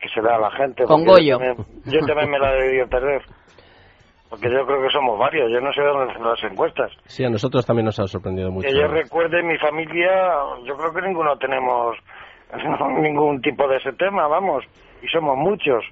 que 0.00 0.08
se 0.08 0.20
da 0.20 0.36
a 0.36 0.40
la 0.40 0.50
gente. 0.50 0.84
Con 0.84 1.04
Goyo. 1.04 1.38
Yo 1.84 2.00
también, 2.06 2.30
me 2.30 2.38
la 2.38 2.54
he 2.54 2.62
debido 2.62 2.88
perder. 2.88 3.22
Porque 4.28 4.48
yo 4.50 4.64
creo 4.64 4.82
que 4.82 4.90
somos 4.90 5.18
varios, 5.18 5.50
yo 5.52 5.60
no 5.60 5.72
sé 5.74 5.82
dónde 5.82 6.10
están 6.10 6.26
las 6.26 6.42
encuestas. 6.42 6.90
Sí, 7.04 7.22
a 7.22 7.28
nosotros 7.28 7.66
también 7.66 7.84
nos 7.84 8.00
ha 8.00 8.06
sorprendido 8.06 8.50
mucho. 8.50 8.66
Que 8.66 8.74
yo 8.74 8.86
recuerde, 8.88 9.42
mi 9.42 9.58
familia, 9.58 10.32
yo 10.64 10.74
creo 10.74 10.92
que 10.92 11.02
ninguno 11.02 11.36
tenemos 11.36 11.96
ningún 13.00 13.42
tipo 13.42 13.68
de 13.68 13.76
ese 13.76 13.92
tema, 13.92 14.26
vamos, 14.28 14.64
y 15.02 15.08
somos 15.08 15.36
muchos. 15.36 15.84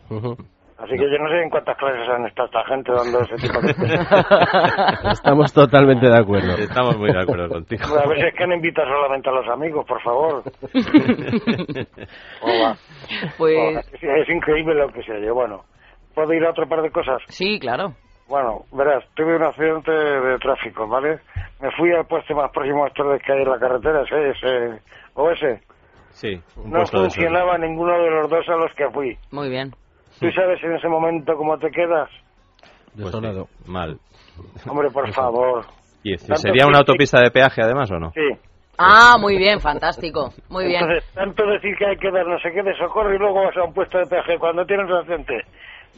Así 0.82 0.96
que 0.96 1.10
yo 1.10 1.18
no 1.18 1.28
sé 1.28 1.42
en 1.42 1.50
cuántas 1.50 1.76
clases 1.76 2.08
han 2.08 2.26
estado 2.26 2.46
esta 2.46 2.64
gente 2.64 2.90
dando 2.90 3.20
ese 3.20 3.36
tipo 3.36 3.60
de 3.60 3.74
cosas. 3.74 5.12
Estamos 5.12 5.52
totalmente 5.52 6.08
de 6.08 6.16
acuerdo. 6.18 6.54
Estamos 6.56 6.96
muy 6.96 7.12
de 7.12 7.20
acuerdo 7.20 7.48
contigo. 7.50 7.82
a 7.98 8.08
ver 8.08 8.18
si 8.18 8.26
es 8.28 8.34
que 8.34 8.46
no 8.46 8.54
invitas 8.54 8.88
solamente 8.88 9.28
a 9.28 9.32
los 9.32 9.48
amigos, 9.48 9.86
por 9.86 10.00
favor. 10.02 10.42
Pues... 13.36 13.86
es 14.00 14.28
increíble 14.28 14.74
lo 14.74 14.88
que 14.88 15.02
se 15.02 15.12
oye. 15.12 15.30
Bueno, 15.30 15.64
¿puedo 16.14 16.32
ir 16.32 16.44
a 16.44 16.50
otro 16.50 16.66
par 16.66 16.80
de 16.80 16.90
cosas? 16.90 17.20
Sí, 17.28 17.58
claro. 17.58 17.92
Bueno, 18.28 18.64
verás, 18.72 19.04
tuve 19.14 19.36
un 19.36 19.42
accidente 19.42 19.90
de 19.90 20.38
tráfico, 20.38 20.86
¿vale? 20.86 21.18
Me 21.60 21.70
fui 21.72 21.92
al 21.92 22.06
puesto 22.06 22.34
más 22.34 22.50
próximo 22.52 22.84
a 22.84 22.86
ustedes 22.86 23.22
que 23.22 23.32
hay 23.32 23.42
en 23.42 23.50
la 23.50 23.58
carretera, 23.58 24.02
ese, 24.02 24.30
ese 24.30 24.80
o 25.14 25.30
ese. 25.30 25.60
Sí, 26.10 26.40
no 26.64 26.86
funcionaba 26.86 27.58
ninguno 27.58 27.92
de 28.00 28.10
los 28.10 28.30
dos 28.30 28.48
a 28.48 28.56
los 28.56 28.72
que 28.74 28.88
fui. 28.90 29.18
Muy 29.32 29.50
bien. 29.50 29.72
¿Tú 30.20 30.30
sabes 30.32 30.62
en 30.62 30.74
ese 30.74 30.88
momento 30.88 31.34
cómo 31.36 31.58
te 31.58 31.70
quedas? 31.70 32.10
Desolado. 32.94 33.46
Pues 33.58 33.68
mal. 33.68 33.98
Hombre, 34.68 34.90
por 34.90 35.10
favor. 35.12 35.64
¿Y 36.02 36.16
sería 36.16 36.66
una 36.66 36.78
autopista 36.78 37.20
de 37.20 37.30
peaje 37.30 37.62
además 37.62 37.90
o 37.90 37.98
no? 37.98 38.10
Sí. 38.10 38.38
Ah, 38.78 39.16
muy 39.18 39.36
bien, 39.36 39.60
fantástico. 39.60 40.30
Muy 40.48 40.66
bien. 40.66 40.82
Entonces, 40.82 41.12
tanto 41.14 41.46
decir 41.46 41.76
que 41.76 41.86
hay 41.86 41.96
que 41.96 42.10
dar 42.10 42.26
no 42.26 42.38
sé 42.38 42.50
qué 42.52 42.62
de 42.62 42.74
socorro 42.76 43.14
y 43.14 43.18
luego 43.18 43.44
vas 43.44 43.56
a 43.56 43.64
un 43.64 43.74
puesto 43.74 43.98
de 43.98 44.06
peaje 44.06 44.38
cuando 44.38 44.64
tienes 44.64 44.86
un 44.86 44.96
accidente 44.96 45.34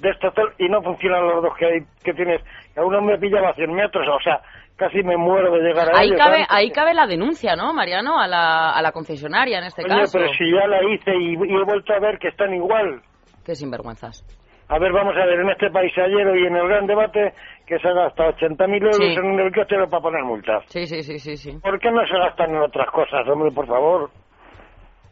de 0.01 0.11
esto 0.11 0.33
y 0.59 0.69
no 0.69 0.83
funcionan 0.83 1.27
los 1.29 1.43
dos 1.43 1.53
que 1.57 1.67
hay 1.67 1.81
que 2.03 2.13
tienes. 2.13 2.41
A 2.77 2.85
uno 2.85 3.01
me 3.03 3.19
pillaba 3.19 3.51
a 3.51 3.55
100 3.55 3.73
metros, 3.73 4.07
o 4.09 4.21
sea, 4.23 4.41
casi 4.77 5.03
me 5.03 5.17
muero 5.17 5.53
de 5.53 5.61
llegar 5.61 5.95
a 5.95 5.99
ahí 5.99 6.11
Cabe, 6.17 6.45
ahí 6.49 6.71
cabe 6.71 6.95
la 6.95 7.07
denuncia, 7.07 7.55
¿no, 7.55 7.73
Mariano? 7.73 8.19
A 8.19 8.27
la, 8.27 8.71
a 8.71 8.83
la 8.83 8.93
concesionaria 8.93 9.59
en 9.59 9.65
este 9.65 9.85
caso. 9.85 10.19
pero 10.19 10.33
si 10.33 10.51
ya 10.51 10.67
la 10.67 10.83
hice 10.91 11.13
y, 11.15 11.35
he 11.35 11.65
vuelto 11.65 11.93
a 11.93 12.01
ver 12.01 12.19
que 12.19 12.29
están 12.29 12.53
igual. 12.55 13.01
Qué 13.45 13.55
sinvergüenzas. 13.55 14.25
A 14.69 14.79
ver, 14.79 14.93
vamos 14.93 15.15
a 15.17 15.27
ver, 15.27 15.41
en 15.41 15.51
este 15.51 15.71
país 15.71 15.93
ayer 15.99 16.37
y 16.37 16.47
en 16.47 16.57
el 16.57 16.69
gran 16.69 16.87
debate 16.87 17.35
que 17.67 17.79
se 17.79 17.89
ha 17.89 17.93
gastado 17.93 18.33
80.000 18.33 18.83
euros 18.83 19.19
en 19.19 19.25
un 19.25 19.41
helicóptero 19.41 19.89
para 19.91 20.03
poner 20.03 20.23
multas. 20.25 20.65
Sí, 20.69 20.87
sí, 20.87 21.03
sí, 21.03 21.19
sí, 21.19 21.37
sí. 21.37 21.59
¿Por 21.63 21.79
qué 21.79 21.91
no 21.91 22.07
se 22.07 22.17
gastan 22.17 22.51
en 22.51 22.63
otras 22.63 22.89
cosas, 22.91 23.29
hombre, 23.29 23.51
por 23.53 23.67
favor? 23.67 24.11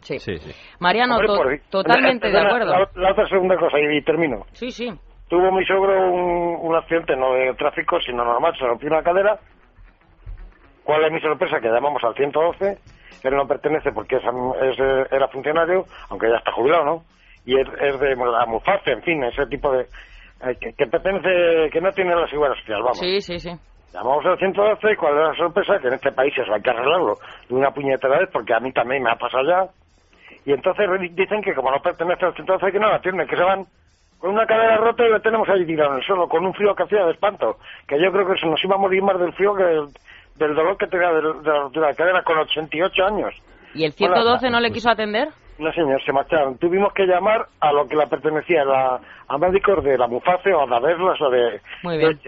Sí. 0.00 0.18
sí, 0.18 0.34
Mariano, 0.78 1.18
totalmente 1.68 2.30
de 2.30 2.38
acuerdo. 2.38 2.72
La, 2.94 3.10
otra 3.10 3.28
segunda 3.28 3.56
cosa, 3.56 3.78
y, 3.78 4.02
termino. 4.02 4.46
Sí, 4.52 4.70
sí. 4.70 4.90
Tuvo 5.28 5.52
mi 5.52 5.64
sogro 5.66 6.10
un, 6.10 6.74
accidente, 6.74 7.14
no 7.16 7.34
de 7.34 7.52
tráfico, 7.54 8.00
sino 8.00 8.24
normal, 8.24 8.54
se 8.58 8.64
rompió 8.64 8.88
una 8.88 9.02
cadera. 9.02 9.38
¿Cuál 10.84 11.04
es 11.04 11.12
mi 11.12 11.20
sorpresa? 11.20 11.60
Que 11.60 11.68
llamamos 11.68 12.02
al 12.02 12.14
112, 12.14 12.78
él 13.24 13.36
no 13.36 13.46
pertenece 13.46 13.92
porque 13.92 14.16
es, 14.16 14.22
era 15.12 15.28
funcionario, 15.28 15.84
aunque 16.08 16.30
ya 16.30 16.36
está 16.36 16.52
jubilado, 16.52 16.84
¿no? 16.84 17.04
Y 17.50 17.58
es, 17.58 18.00
de 18.00 18.14
la 18.14 18.46
MUFACE, 18.46 18.92
en 18.92 19.02
fin, 19.02 19.24
ese 19.24 19.46
tipo 19.46 19.72
de... 19.72 19.80
Eh, 19.80 20.56
que, 20.60 20.86
pertenece, 20.86 21.68
que 21.70 21.80
no 21.80 21.90
tiene 21.90 22.14
la 22.14 22.28
seguridad 22.28 22.54
social, 22.54 22.82
vamos. 22.82 22.98
Sí, 22.98 23.20
sí, 23.20 23.38
sí. 23.40 23.50
Llamamos 23.92 24.24
al 24.24 24.38
112 24.38 24.92
y 24.92 24.96
cuál 24.96 25.18
es 25.18 25.28
la 25.28 25.34
sorpresa 25.34 25.78
que 25.80 25.88
en 25.88 25.94
este 25.94 26.12
país 26.12 26.32
eso 26.38 26.54
hay 26.54 26.62
que 26.62 26.70
arreglarlo 26.70 27.16
de 27.48 27.54
una 27.54 27.72
puñetera 27.72 28.20
vez 28.20 28.28
porque 28.32 28.54
a 28.54 28.60
mí 28.60 28.72
también 28.72 29.02
me 29.02 29.10
ha 29.10 29.16
pasado 29.16 29.42
ya 29.44 29.68
y 30.44 30.52
entonces 30.52 30.86
dicen 31.12 31.42
que 31.42 31.54
como 31.54 31.72
no 31.72 31.82
pertenece 31.82 32.24
al 32.24 32.34
centro 32.34 32.58
que 32.58 32.78
no 32.78 32.88
la 32.88 33.00
tienen, 33.00 33.26
que 33.26 33.36
se 33.36 33.42
van 33.42 33.66
con 34.18 34.30
una 34.30 34.46
cadera 34.46 34.76
rota 34.76 35.04
y 35.04 35.10
lo 35.10 35.20
tenemos 35.20 35.48
ahí 35.48 35.66
tirado 35.66 35.92
en 35.92 35.98
el 35.98 36.04
suelo, 36.04 36.28
con 36.28 36.46
un 36.46 36.54
frío 36.54 36.74
que 36.74 36.84
hacía 36.84 37.04
de 37.04 37.12
espanto, 37.12 37.56
que 37.88 38.00
yo 38.00 38.12
creo 38.12 38.26
que 38.26 38.38
se 38.38 38.46
nos 38.46 38.62
iba 38.62 38.76
a 38.76 38.78
morir 38.78 39.02
más 39.02 39.18
del 39.18 39.32
frío 39.32 39.54
que 39.54 39.64
del, 39.64 40.54
dolor 40.54 40.76
que 40.78 40.86
tenía 40.86 41.08
de, 41.08 41.22
la 41.22 41.60
rotura 41.62 41.88
de 41.88 41.94
cadera 41.94 42.22
con 42.22 42.38
88 42.38 43.04
años. 43.04 43.34
¿Y 43.74 43.84
el 43.84 43.92
112 43.92 44.50
no 44.50 44.60
le 44.60 44.70
quiso 44.70 44.90
atender? 44.90 45.28
No, 45.60 45.70
señor, 45.72 46.02
se 46.04 46.12
marcharon. 46.12 46.56
Tuvimos 46.58 46.92
que 46.94 47.04
llamar 47.04 47.46
a 47.60 47.72
lo 47.72 47.86
que 47.86 47.94
la 47.94 48.06
pertenecía, 48.06 48.64
la, 48.64 48.98
a 49.28 49.38
médicos 49.38 49.84
de 49.84 49.96
la 49.98 50.08
Muface 50.08 50.52
o 50.54 50.62
a 50.62 50.66
la 50.66 50.80
Verlas 50.80 51.20
o 51.20 51.30
de 51.30 51.60
Muy 51.82 51.98
bien. 51.98 52.18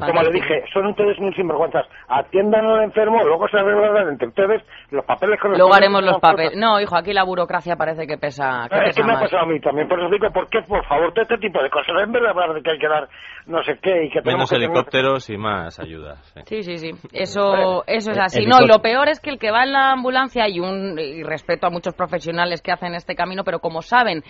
Como 0.00 0.22
le 0.22 0.32
dije, 0.32 0.64
son 0.72 0.86
ustedes 0.86 1.18
muy 1.20 1.32
sinvergüenzas. 1.34 1.86
Atiendan 2.08 2.64
al 2.64 2.84
enfermo, 2.84 3.22
luego 3.24 3.46
se 3.48 3.58
arreglarán 3.58 4.08
entre 4.08 4.28
ustedes 4.28 4.62
los 4.90 5.04
papeles 5.04 5.38
con 5.38 5.52
Luego 5.52 5.74
haremos 5.74 6.02
los 6.02 6.18
papeles. 6.18 6.56
No, 6.56 6.80
hijo, 6.80 6.96
aquí 6.96 7.12
la 7.12 7.24
burocracia 7.24 7.76
parece 7.76 8.06
que 8.06 8.16
pesa. 8.16 8.66
Que 8.70 8.88
es 8.88 8.96
que 8.96 9.04
me 9.04 9.12
ha 9.12 9.20
pasado 9.20 9.42
a 9.42 9.46
mí 9.46 9.60
también. 9.60 9.86
Por 9.86 10.00
eso 10.00 10.08
digo, 10.10 10.30
¿por 10.32 10.48
qué, 10.48 10.62
por 10.62 10.84
favor, 10.86 11.12
todo 11.12 11.22
este 11.22 11.38
tipo 11.38 11.62
de 11.62 11.68
cosas? 11.68 11.94
En 12.02 12.10
vez 12.10 12.22
de 12.22 12.28
hablar 12.28 12.54
de 12.54 12.62
que 12.62 12.70
hay 12.70 12.78
que 12.78 12.88
dar 12.88 13.08
no 13.48 13.62
sé 13.62 13.78
qué 13.82 14.04
y 14.04 14.10
que 14.10 14.20
Menos 14.22 14.52
helicópteros 14.52 15.30
y 15.30 15.36
más 15.38 15.80
ayudas. 15.80 16.20
Sí, 16.44 16.62
sí, 16.62 16.76
sí. 16.76 16.90
Eso, 17.12 17.82
eso 17.86 18.10
es 18.10 18.18
así. 18.18 18.46
No, 18.46 18.62
y 18.62 18.66
lo 18.66 18.80
peor 18.80 19.08
es 19.08 19.20
que 19.20 19.30
el 19.30 19.38
que 19.38 19.50
va 19.50 19.64
en 19.64 19.72
la 19.72 19.92
ambulancia, 19.92 20.48
y, 20.48 20.60
un, 20.60 20.98
y 20.98 21.22
respeto 21.22 21.66
a 21.66 21.70
muchos 21.70 21.94
profesionales 21.94 22.60
que 22.60 22.72
hacen 22.72 22.77
este 22.94 23.14
camino, 23.14 23.44
pero 23.44 23.60
como 23.60 23.82
saben 23.82 24.22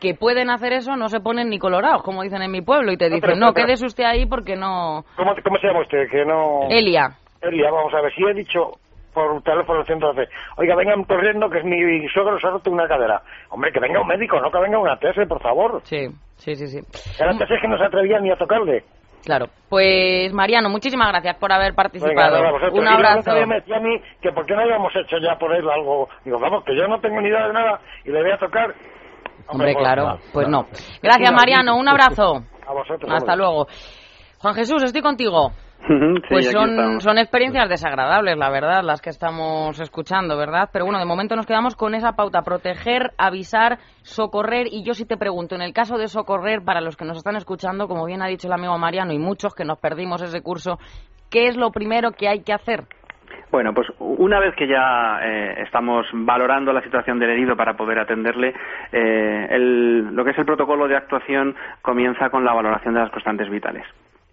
que 0.00 0.14
pueden 0.14 0.50
hacer 0.50 0.72
eso 0.72 0.96
no 0.96 1.08
se 1.08 1.20
ponen 1.20 1.48
ni 1.48 1.58
colorados, 1.58 2.02
como 2.02 2.22
dicen 2.22 2.42
en 2.42 2.50
mi 2.50 2.60
pueblo, 2.60 2.92
y 2.92 2.96
te 2.96 3.08
dicen, 3.08 3.38
no, 3.38 3.52
quédese 3.54 3.86
usted 3.86 4.04
ahí 4.04 4.26
porque 4.26 4.56
no... 4.56 5.04
¿Cómo, 5.16 5.34
¿Cómo, 5.42 5.58
se 5.58 5.66
llama 5.66 5.80
usted? 5.80 6.08
Que 6.10 6.24
no... 6.24 6.68
Elia. 6.68 7.16
Elia, 7.40 7.70
vamos 7.70 7.92
a 7.94 8.02
ver, 8.02 8.12
si 8.14 8.22
he 8.22 8.34
dicho 8.34 8.72
por 9.14 9.42
teléfono 9.42 9.82
112, 9.82 10.28
oiga, 10.58 10.76
vengan 10.76 11.04
corriendo 11.04 11.48
que 11.48 11.58
es 11.58 11.64
mi 11.64 12.06
suegro 12.08 12.38
se 12.38 12.46
ha 12.46 12.50
roto 12.50 12.70
una 12.70 12.86
cadera. 12.86 13.22
Hombre, 13.48 13.72
que 13.72 13.80
venga 13.80 14.02
un 14.02 14.06
médico, 14.06 14.38
no 14.38 14.50
que 14.50 14.58
venga 14.58 14.78
una 14.78 14.98
TS, 14.98 15.26
por 15.26 15.40
favor. 15.40 15.80
Sí, 15.84 16.08
sí, 16.36 16.54
sí, 16.54 16.66
sí. 16.66 16.80
Era 17.18 17.32
TS 17.32 17.58
que 17.62 17.68
no 17.68 17.78
se 17.78 17.84
atrevía 17.84 18.20
ni 18.20 18.30
a 18.30 18.36
tocarle. 18.36 18.84
Claro. 19.26 19.46
Pues, 19.68 20.32
Mariano, 20.32 20.70
muchísimas 20.70 21.08
gracias 21.08 21.36
por 21.36 21.52
haber 21.52 21.74
participado. 21.74 22.38
un 22.72 22.86
abrazo. 22.86 23.36
Y 23.36 23.44
me 23.44 23.56
decía 23.56 23.76
a 23.76 23.80
mí 23.80 24.00
que 24.22 24.30
por 24.30 24.46
qué 24.46 24.54
no 24.54 24.62
habíamos 24.62 24.92
hecho 24.94 25.18
ya 25.18 25.36
por 25.36 25.52
él 25.52 25.68
algo. 25.68 26.08
Digo, 26.24 26.38
vamos, 26.38 26.62
que 26.64 26.76
yo 26.76 26.86
no 26.86 27.00
tengo 27.00 27.20
ni 27.20 27.28
idea 27.28 27.48
de 27.48 27.52
nada 27.52 27.80
y 28.04 28.10
le 28.10 28.22
voy 28.22 28.30
a 28.30 28.38
tocar. 28.38 28.72
Hombre, 29.48 29.74
claro, 29.74 30.18
pues 30.32 30.48
no. 30.48 30.66
Gracias, 31.02 31.32
Mariano, 31.32 31.76
un 31.76 31.88
abrazo. 31.88 32.44
Hasta 33.08 33.34
luego. 33.34 33.66
Juan 34.38 34.54
Jesús, 34.54 34.84
estoy 34.84 35.02
contigo. 35.02 35.50
Pues 36.28 36.50
son, 36.50 37.00
son 37.00 37.18
experiencias 37.18 37.68
desagradables, 37.68 38.36
la 38.36 38.50
verdad, 38.50 38.82
las 38.82 39.00
que 39.00 39.10
estamos 39.10 39.78
escuchando, 39.78 40.36
¿verdad? 40.36 40.68
Pero 40.72 40.84
bueno, 40.84 40.98
de 40.98 41.04
momento 41.04 41.36
nos 41.36 41.46
quedamos 41.46 41.76
con 41.76 41.94
esa 41.94 42.12
pauta, 42.16 42.42
proteger, 42.42 43.12
avisar, 43.18 43.78
socorrer. 44.02 44.66
Y 44.70 44.84
yo 44.84 44.94
sí 44.94 45.06
te 45.06 45.16
pregunto, 45.16 45.54
en 45.54 45.62
el 45.62 45.72
caso 45.72 45.96
de 45.96 46.08
socorrer, 46.08 46.62
para 46.64 46.80
los 46.80 46.96
que 46.96 47.04
nos 47.04 47.18
están 47.18 47.36
escuchando, 47.36 47.86
como 47.86 48.04
bien 48.04 48.22
ha 48.22 48.26
dicho 48.26 48.48
el 48.48 48.54
amigo 48.54 48.76
Mariano 48.78 49.12
y 49.12 49.18
muchos 49.18 49.54
que 49.54 49.64
nos 49.64 49.78
perdimos 49.78 50.22
ese 50.22 50.42
curso, 50.42 50.78
¿qué 51.30 51.46
es 51.46 51.56
lo 51.56 51.70
primero 51.70 52.12
que 52.12 52.28
hay 52.28 52.42
que 52.42 52.52
hacer? 52.52 52.84
Bueno, 53.52 53.72
pues 53.72 53.86
una 54.00 54.40
vez 54.40 54.54
que 54.56 54.66
ya 54.66 55.20
eh, 55.22 55.62
estamos 55.62 56.06
valorando 56.12 56.72
la 56.72 56.82
situación 56.82 57.18
del 57.18 57.30
herido 57.30 57.56
para 57.56 57.76
poder 57.76 58.00
atenderle, 58.00 58.52
eh, 58.92 59.56
lo 59.58 60.24
que 60.24 60.32
es 60.32 60.38
el 60.38 60.44
protocolo 60.44 60.88
de 60.88 60.96
actuación 60.96 61.54
comienza 61.80 62.28
con 62.28 62.44
la 62.44 62.52
valoración 62.52 62.94
de 62.94 63.00
las 63.00 63.10
constantes 63.10 63.48
vitales. 63.48 63.84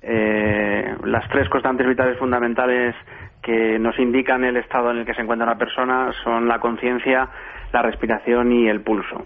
Eh, 0.04 0.96
las 1.06 1.28
tres 1.30 1.48
constantes 1.50 1.88
vitales 1.88 2.18
fundamentales 2.18 2.96
que 3.42 3.80
nos 3.80 3.98
indican 4.00 4.44
el 4.44 4.58
estado 4.58 4.92
en 4.92 4.98
el 4.98 5.06
que 5.06 5.14
se 5.14 5.22
encuentra 5.22 5.48
una 5.48 5.58
persona 5.58 6.12
son 6.24 6.48
la 6.48 6.60
conciencia, 6.60 7.30
la 7.72 7.82
respiración 7.82 8.52
y 8.52 8.68
el 8.68 8.82
pulso. 8.82 9.26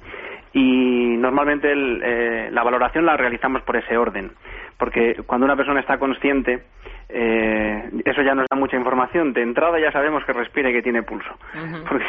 Y 0.54 1.16
normalmente 1.18 1.76
la 1.76 2.64
valoración 2.64 3.06
la 3.06 3.18
realizamos 3.18 3.62
por 3.64 3.76
ese 3.76 3.98
orden, 3.98 4.32
porque 4.78 5.16
cuando 5.26 5.46
una 5.46 5.56
persona 5.56 5.82
está 5.82 6.00
consciente, 6.00 6.64
eh, 7.10 7.90
eso 8.04 8.22
ya 8.22 8.36
nos 8.36 8.48
da 8.50 8.58
mucha 8.58 8.76
información. 8.76 9.34
De 9.34 9.42
entrada 9.42 9.80
ya 9.80 9.92
sabemos 9.92 10.24
que 10.26 10.34
respira 10.34 10.70
y 10.70 10.74
que 10.74 10.82
tiene 10.82 11.04
pulso, 11.04 11.30
porque 11.88 12.06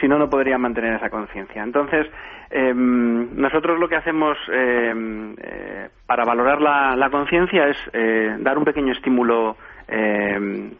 si 0.00 0.08
no, 0.08 0.18
no, 0.18 0.28
podría 0.28 0.58
mantener 0.58 0.94
esa 0.94 1.10
conciencia. 1.10 1.62
Entonces, 1.62 2.06
em, 2.50 3.34
nosotros 3.34 3.78
lo 3.78 3.88
que 3.88 3.96
hacemos 3.96 4.36
em, 4.52 5.34
eh, 5.40 5.88
para 6.06 6.24
valorar 6.24 6.60
la, 6.60 7.08
conciencia 7.10 7.68
es 7.68 7.76
eh, 7.92 8.36
dar 8.40 8.58
un 8.58 8.64
pequeño 8.64 8.92
estímulo 8.92 9.56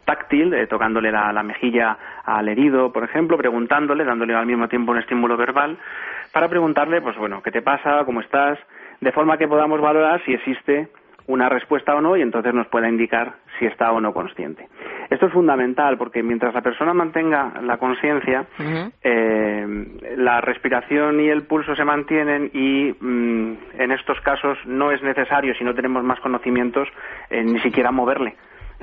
táctil, 0.05 0.67
tocándole 0.67 1.11
la, 1.11 1.31
la 1.31 1.43
mejilla 1.43 1.95
al 2.25 2.49
herido, 2.49 2.91
por 2.91 3.03
ejemplo, 3.03 3.37
preguntándole, 3.37 4.05
dándole 4.05 4.33
al 4.33 4.47
mismo 4.47 4.67
tiempo 4.67 4.91
un 4.91 4.97
estímulo 4.97 5.37
verbal, 5.37 5.77
para 6.31 6.49
preguntarle, 6.49 6.99
pues 6.99 7.15
bueno, 7.17 7.43
¿qué 7.43 7.51
te 7.51 7.61
pasa? 7.61 8.03
¿Cómo 8.05 8.21
estás? 8.21 8.57
De 9.01 9.11
forma 9.11 9.37
que 9.37 9.47
podamos 9.47 9.79
valorar 9.81 10.19
si 10.25 10.33
existe 10.33 10.87
una 11.27 11.49
respuesta 11.49 11.95
o 11.95 12.01
no 12.01 12.17
y 12.17 12.21
entonces 12.21 12.53
nos 12.53 12.67
pueda 12.67 12.89
indicar 12.89 13.35
si 13.57 13.65
está 13.65 13.91
o 13.91 14.01
no 14.01 14.13
consciente. 14.13 14.67
Esto 15.09 15.27
es 15.27 15.33
fundamental 15.33 15.97
porque 15.97 16.23
mientras 16.23 16.53
la 16.53 16.61
persona 16.61 16.93
mantenga 16.93 17.61
la 17.61 17.77
conciencia, 17.77 18.45
eh, 19.03 19.65
la 20.17 20.41
respiración 20.41 21.19
y 21.19 21.29
el 21.29 21.43
pulso 21.43 21.75
se 21.75 21.85
mantienen 21.85 22.49
y 22.53 22.95
mm, 22.99 23.57
en 23.79 23.91
estos 23.91 24.19
casos 24.21 24.57
no 24.65 24.91
es 24.91 25.01
necesario, 25.03 25.53
si 25.55 25.63
no 25.63 25.73
tenemos 25.73 26.03
más 26.03 26.19
conocimientos, 26.19 26.87
eh, 27.29 27.43
ni 27.43 27.59
siquiera 27.59 27.91
moverle 27.91 28.35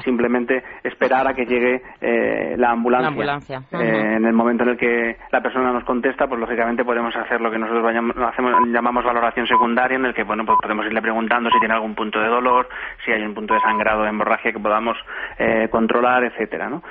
simplemente 0.05 0.63
esperar 0.83 1.27
a 1.29 1.35
que 1.35 1.45
llegue 1.45 1.83
eh, 2.01 2.55
la 2.57 2.71
ambulancia. 2.71 3.63
Eh, 3.73 4.17
en 4.17 4.25
el 4.25 4.33
momento 4.33 4.63
en 4.63 4.71
el 4.71 4.77
que 4.77 5.17
la 5.31 5.43
persona 5.43 5.73
nos 5.73 5.85
contesta, 5.85 6.27
pues 6.27 6.41
lógicamente 6.41 6.85
podemos 6.85 7.15
hacer 7.15 7.41
lo 7.41 7.51
que 7.51 7.59
nosotros 7.59 7.83
vayamos, 7.83 8.17
hacemos, 8.17 8.55
llamamos 8.69 9.05
valoración 9.05 9.47
secundaria, 9.47 9.97
en 9.97 10.07
el 10.07 10.15
que 10.15 10.25
bueno, 10.25 10.45
pues 10.45 10.59
podemos 10.61 10.87
irle 10.87 11.03
preguntando 11.03 11.51
si 11.51 11.59
tiene 11.59 11.75
algún 11.75 11.95
punto 11.95 12.21
de 12.21 12.29
dolor, 12.29 12.69
si 13.05 13.13
hay 13.13 13.23
un 13.23 13.35
punto 13.35 13.55
de 13.55 13.61
sangrado, 13.61 14.03
de 14.03 14.09
hemorragia 14.09 14.53
que 14.53 14.61
podamos 14.61 14.97
eh, 15.39 15.69
controlar, 15.71 16.25
etcétera, 16.25 16.69
¿no? 16.69 16.83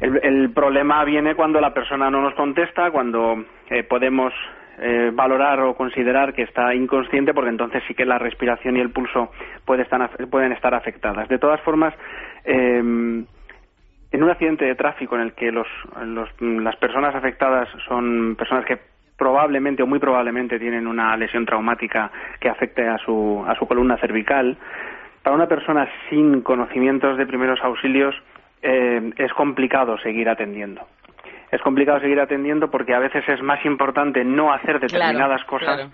El, 0.00 0.18
el, 0.24 0.50
problema 0.50 1.04
viene 1.04 1.36
cuando 1.36 1.60
la 1.60 1.72
persona 1.72 2.10
no 2.10 2.20
nos 2.20 2.34
contesta, 2.34 2.90
cuando 2.90 3.44
podemos 3.88 4.34
eh, 4.78 5.10
valorar 5.12 5.60
o 5.60 5.74
considerar 5.74 6.34
que 6.34 6.42
está 6.42 6.74
inconsciente 6.74 7.32
porque 7.32 7.50
entonces 7.50 7.82
sí 7.86 7.94
que 7.94 8.04
la 8.04 8.18
respiración 8.18 8.76
y 8.76 8.80
el 8.80 8.90
pulso 8.90 9.30
puede 9.64 9.82
estar, 9.82 10.10
pueden 10.28 10.52
estar 10.52 10.74
afectadas. 10.74 11.28
De 11.28 11.38
todas 11.38 11.60
formas, 11.60 11.94
em, 12.44 13.24
en 14.10 14.22
un 14.22 14.30
accidente 14.30 14.64
de 14.64 14.74
tráfico 14.74 15.16
en 15.16 15.22
el 15.22 15.32
que 15.32 15.50
los, 15.50 15.66
las 16.40 16.76
personas 16.76 17.14
afectadas 17.14 17.68
son 17.88 18.36
personas 18.36 18.64
que 18.64 18.78
probablemente 19.16 19.82
o 19.82 19.86
muy 19.86 19.98
probablemente 19.98 20.58
tienen 20.58 20.86
una 20.86 21.16
lesión 21.16 21.46
traumática 21.46 22.10
que 22.40 22.48
afecte 22.48 22.86
a 22.86 22.98
su, 22.98 23.44
a 23.46 23.54
su 23.54 23.66
columna 23.66 23.96
cervical, 23.98 24.56
para 25.22 25.36
una 25.36 25.46
persona 25.46 25.88
sin 26.10 26.42
conocimientos 26.42 27.16
de 27.16 27.26
primeros 27.26 27.60
auxilios 27.62 28.14
eh, 28.62 29.12
es 29.16 29.32
complicado 29.32 29.98
seguir 29.98 30.28
atendiendo 30.28 30.82
es 31.54 31.62
complicado 31.62 32.00
seguir 32.00 32.20
atendiendo 32.20 32.70
porque 32.70 32.94
a 32.94 32.98
veces 32.98 33.24
es 33.28 33.42
más 33.42 33.64
importante 33.64 34.24
no 34.24 34.52
hacer 34.52 34.80
determinadas 34.80 35.44
cosas 35.44 35.88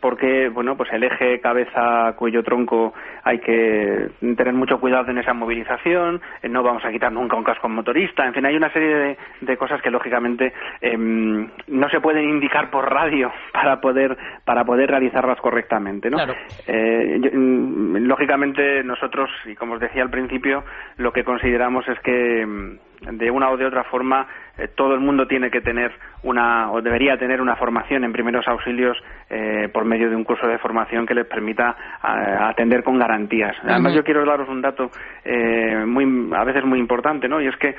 porque 0.00 0.48
bueno 0.48 0.76
pues 0.76 0.92
el 0.92 1.04
eje 1.04 1.40
cabeza 1.40 2.14
cuello 2.16 2.42
tronco 2.42 2.92
hay 3.22 3.38
que 3.38 4.10
tener 4.20 4.52
mucho 4.52 4.80
cuidado 4.80 5.10
en 5.10 5.18
esa 5.18 5.32
movilización 5.32 6.20
eh, 6.42 6.48
no 6.48 6.62
vamos 6.62 6.84
a 6.84 6.90
quitar 6.90 7.12
nunca 7.12 7.36
un 7.36 7.44
casco 7.44 7.68
motorista 7.68 8.26
en 8.26 8.34
fin 8.34 8.44
hay 8.44 8.56
una 8.56 8.72
serie 8.72 9.16
de, 9.40 9.56
cosas 9.56 9.80
que 9.80 9.90
lógicamente 9.90 10.52
em, 10.80 11.48
no 11.68 11.88
se 11.88 12.00
pueden 12.00 12.28
indicar 12.28 12.68
por 12.70 12.90
radio 12.90 13.30
para 13.52 13.80
poder 13.80 14.16
para 14.44 14.64
poder 14.64 14.90
realizarlas 14.90 15.40
correctamente 15.40 16.10
no 16.10 16.18
eh, 16.66 17.20
mm, 17.32 17.98
lógicamente 17.98 18.82
nosotros 18.82 19.30
y 19.46 19.54
como 19.54 19.74
os 19.74 19.80
decía 19.80 20.02
al 20.02 20.10
principio 20.10 20.64
lo 20.96 21.12
que 21.12 21.22
consideramos 21.22 21.86
es 21.86 22.00
que 22.00 22.40
em, 22.40 22.78
de 23.10 23.30
una 23.30 23.50
o 23.50 23.56
de 23.56 23.66
otra 23.66 23.84
forma 23.84 24.26
eh, 24.58 24.68
todo 24.68 24.94
el 24.94 25.00
mundo 25.00 25.26
tiene 25.26 25.50
que 25.50 25.60
tener 25.60 25.92
una 26.22 26.70
o 26.70 26.82
debería 26.82 27.16
tener 27.16 27.40
una 27.40 27.56
formación 27.56 28.04
en 28.04 28.12
primeros 28.12 28.46
auxilios 28.46 28.96
eh, 29.30 29.68
por 29.72 29.84
medio 29.84 30.10
de 30.10 30.16
un 30.16 30.24
curso 30.24 30.46
de 30.46 30.58
formación 30.58 31.06
que 31.06 31.14
les 31.14 31.26
permita 31.26 31.74
atender 32.02 32.82
con 32.82 32.98
garantías. 32.98 33.56
Además, 33.64 33.94
yo 33.94 34.04
quiero 34.04 34.24
daros 34.24 34.48
un 34.48 34.60
dato 34.60 34.90
eh, 35.24 35.84
muy 35.86 36.30
a 36.34 36.44
veces 36.44 36.64
muy 36.64 36.78
importante, 36.78 37.28
¿no? 37.28 37.40
Y 37.40 37.46
es 37.46 37.56
que 37.56 37.74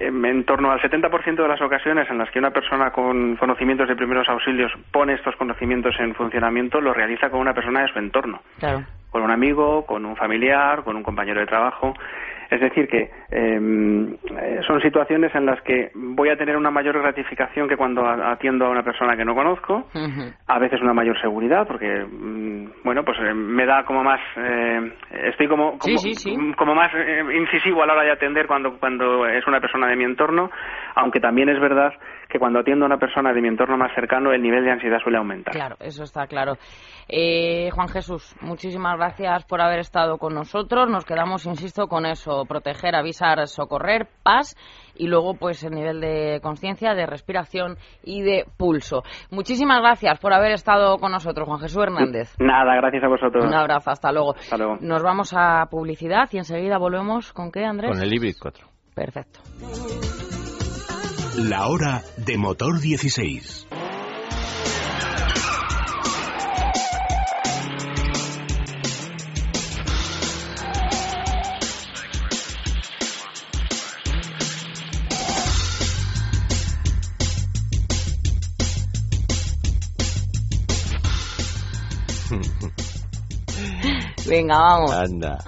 em, 0.00 0.24
en 0.24 0.44
torno 0.44 0.72
al 0.72 0.80
70% 0.80 1.36
de 1.36 1.48
las 1.48 1.62
ocasiones 1.62 2.10
en 2.10 2.18
las 2.18 2.30
que 2.30 2.40
una 2.40 2.50
persona 2.50 2.90
con 2.90 3.36
conocimientos 3.36 3.88
de 3.88 3.94
primeros 3.94 4.28
auxilios 4.28 4.72
pone 4.90 5.14
estos 5.14 5.36
conocimientos 5.36 5.94
en 6.00 6.14
funcionamiento, 6.14 6.80
lo 6.80 6.92
realiza 6.92 7.30
con 7.30 7.40
una 7.40 7.54
persona 7.54 7.82
de 7.82 7.88
su 7.88 7.98
entorno. 7.98 8.40
Con 9.10 9.22
un 9.22 9.30
amigo, 9.30 9.86
con 9.86 10.04
un 10.04 10.16
familiar, 10.16 10.82
con 10.82 10.96
un 10.96 11.02
compañero 11.02 11.40
de 11.40 11.46
trabajo. 11.46 11.94
Es 12.50 12.60
decir, 12.60 12.88
que 12.88 13.10
em, 13.30 14.14
eh, 14.14 14.60
son 14.66 14.80
situaciones 14.80 15.34
en 15.34 15.44
las 15.44 15.60
que 15.62 15.90
voy 15.94 16.30
a 16.30 16.36
tener 16.36 16.56
una 16.56 16.70
mayor 16.70 16.98
gratificación 16.98 17.68
que 17.68 17.76
cuando 17.76 18.06
atiendo 18.06 18.64
a 18.64 18.70
una 18.70 18.82
persona 18.82 19.16
que 19.16 19.24
no 19.24 19.34
conozco, 19.34 19.86
a 20.46 20.58
veces 20.58 20.80
una 20.80 20.94
mayor 20.94 21.20
seguridad, 21.20 21.66
porque, 21.66 22.06
mm, 22.10 22.84
bueno, 22.84 23.04
pues 23.04 23.18
eh, 23.20 23.34
me 23.34 23.66
da 23.66 23.84
como 23.84 24.02
más, 24.02 24.20
eh, 24.36 24.92
estoy 25.28 25.46
como, 25.46 25.78
como, 26.56 26.74
más 26.74 26.90
incisivo 27.34 27.82
a 27.82 27.86
la 27.86 27.92
hora 27.92 28.04
de 28.04 28.12
atender 28.12 28.46
cuando, 28.46 28.78
cuando 28.78 29.26
es 29.26 29.46
una 29.46 29.60
persona 29.60 29.88
de 29.88 29.96
mi 29.96 30.04
entorno, 30.04 30.50
aunque 30.94 31.20
también 31.20 31.50
es 31.50 31.60
verdad 31.60 31.92
que 32.30 32.38
cuando 32.38 32.60
atiendo 32.60 32.84
a 32.84 32.88
una 32.88 32.98
persona 32.98 33.32
de 33.32 33.40
mi 33.40 33.48
entorno 33.48 33.76
más 33.76 33.94
cercano, 33.94 34.32
el 34.32 34.42
nivel 34.42 34.64
de 34.64 34.70
ansiedad 34.70 34.98
suele 35.02 35.16
aumentar. 35.16 35.52
Claro, 35.54 35.76
eso 35.80 36.02
está 36.02 36.26
claro. 36.26 36.54
Juan 37.08 37.88
Jesús, 37.88 38.36
muchísimas 38.42 38.98
gracias 38.98 39.46
por 39.46 39.62
haber 39.62 39.78
estado 39.78 40.18
con 40.18 40.34
nosotros. 40.34 40.90
Nos 40.90 41.06
quedamos, 41.06 41.46
insisto, 41.46 41.88
con 41.88 42.04
eso 42.04 42.37
proteger, 42.44 42.94
avisar, 42.94 43.46
socorrer, 43.46 44.08
paz 44.22 44.56
y 44.96 45.06
luego 45.06 45.34
pues 45.34 45.62
el 45.64 45.72
nivel 45.72 46.00
de 46.00 46.40
conciencia, 46.42 46.94
de 46.94 47.06
respiración 47.06 47.76
y 48.02 48.22
de 48.22 48.44
pulso. 48.56 49.02
Muchísimas 49.30 49.80
gracias 49.80 50.18
por 50.18 50.32
haber 50.32 50.52
estado 50.52 50.98
con 50.98 51.12
nosotros, 51.12 51.46
Juan 51.46 51.60
Jesús 51.60 51.82
Hernández. 51.82 52.34
Nada, 52.38 52.74
gracias 52.76 53.04
a 53.04 53.08
vosotros. 53.08 53.44
Un 53.44 53.54
abrazo, 53.54 53.90
hasta 53.90 54.12
luego. 54.12 54.34
Hasta 54.34 54.56
luego. 54.56 54.76
Nos 54.80 55.02
vamos 55.02 55.32
a 55.36 55.66
publicidad 55.70 56.28
y 56.32 56.38
enseguida 56.38 56.78
volvemos 56.78 57.32
con 57.32 57.50
qué, 57.50 57.64
Andrés? 57.64 57.90
Con 57.90 58.02
el 58.02 58.12
Hybrid 58.12 58.36
4. 58.40 58.66
Perfecto. 58.94 59.40
La 61.36 61.68
hora 61.68 62.02
de 62.16 62.36
motor 62.36 62.80
16. 62.80 63.67
Venga, 84.28 84.58
vamos. 84.58 84.92
Anda. 84.92 85.38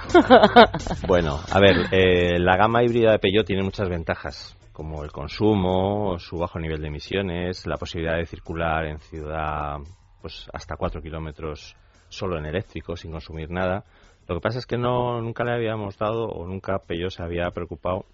bueno, 1.07 1.39
a 1.51 1.61
ver, 1.61 1.93
eh, 1.93 2.39
la 2.39 2.57
gama 2.57 2.83
híbrida 2.83 3.13
de 3.13 3.19
Peugeot 3.19 3.45
tiene 3.45 3.63
muchas 3.63 3.91
ventajas, 3.91 4.57
como 4.73 5.05
el 5.05 5.13
consumo, 5.13 6.19
su 6.19 6.39
bajo 6.39 6.59
nivel 6.59 6.81
de 6.81 6.89
emisiones, 6.89 7.67
la 7.67 7.77
posibilidad 7.77 8.17
de 8.17 8.25
circular 8.25 8.87
en 8.87 8.99
ciudad 9.01 9.77
pues 10.23 10.49
hasta 10.53 10.77
4 10.77 11.03
kilómetros 11.03 11.77
solo 12.09 12.39
en 12.39 12.47
eléctrico, 12.47 12.97
sin 12.97 13.11
consumir 13.11 13.51
nada. 13.51 13.85
Lo 14.27 14.37
que 14.37 14.41
pasa 14.41 14.59
es 14.59 14.67
que 14.67 14.79
no 14.79 15.21
nunca 15.21 15.45
le 15.45 15.53
habíamos 15.53 15.99
dado 15.99 16.25
o 16.25 16.47
nunca 16.47 16.79
Peugeot 16.79 17.11
se 17.11 17.23
había 17.23 17.51
preocupado 17.51 18.07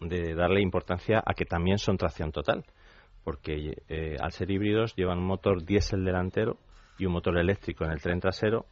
de 0.00 0.34
darle 0.34 0.60
importancia 0.60 1.22
a 1.24 1.32
que 1.32 1.46
también 1.46 1.78
son 1.78 1.96
tracción 1.96 2.30
total, 2.30 2.64
porque 3.22 3.82
eh, 3.88 4.16
al 4.20 4.32
ser 4.32 4.50
híbridos 4.50 4.94
llevan 4.96 5.18
un 5.18 5.26
motor 5.26 5.64
diésel 5.64 6.04
delantero 6.04 6.58
y 6.98 7.06
un 7.06 7.12
motor 7.12 7.38
eléctrico 7.38 7.84
en 7.84 7.92
el 7.92 8.02
tren 8.02 8.20
trasero 8.20 8.66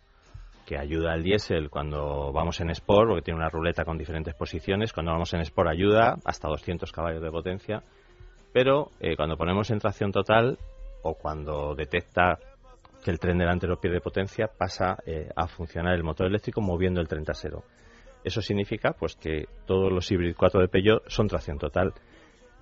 que 0.66 0.79
ayuda 0.79 1.12
al 1.12 1.22
diésel 1.22 1.70
cuando 1.70 2.33
vamos 2.33 2.61
en 2.61 2.70
Sport, 2.70 3.09
porque 3.09 3.22
tiene 3.22 3.40
una 3.40 3.48
ruleta 3.48 3.85
con 3.85 3.98
diferentes 3.98 4.35
posiciones. 4.35 4.92
Cuando 4.92 5.12
vamos 5.12 5.33
en 5.35 5.40
Sport 5.40 5.70
ayuda 5.70 6.16
hasta 6.25 6.48
200 6.48 6.90
caballos 6.92 7.22
de 7.22 7.31
potencia. 7.31 7.83
Pero 8.53 8.90
eh, 9.01 9.16
cuando 9.16 9.37
ponemos 9.37 9.70
en 9.70 9.79
tracción 9.79 10.12
total 10.12 10.59
o 11.03 11.14
cuando 11.14 11.75
detecta 11.75 12.38
que 13.03 13.11
el 13.11 13.18
tren 13.18 13.38
delantero 13.38 13.81
pierde 13.81 14.01
potencia, 14.01 14.46
pasa 14.46 14.96
eh, 15.07 15.29
a 15.35 15.48
funcionar 15.48 15.94
el 15.94 16.05
motor 16.05 16.27
eléctrico 16.27 16.61
moviendo 16.61 17.01
el 17.01 17.09
tren 17.09 17.25
trasero. 17.25 17.64
Eso 18.22 18.40
significa 18.40 18.92
pues 18.92 19.16
que 19.16 19.46
todos 19.66 19.92
los 19.92 20.11
Hybrid 20.11 20.37
4 20.37 20.61
de 20.61 20.68
Peugeot 20.68 21.09
son 21.09 21.27
tracción 21.27 21.59
total. 21.59 21.92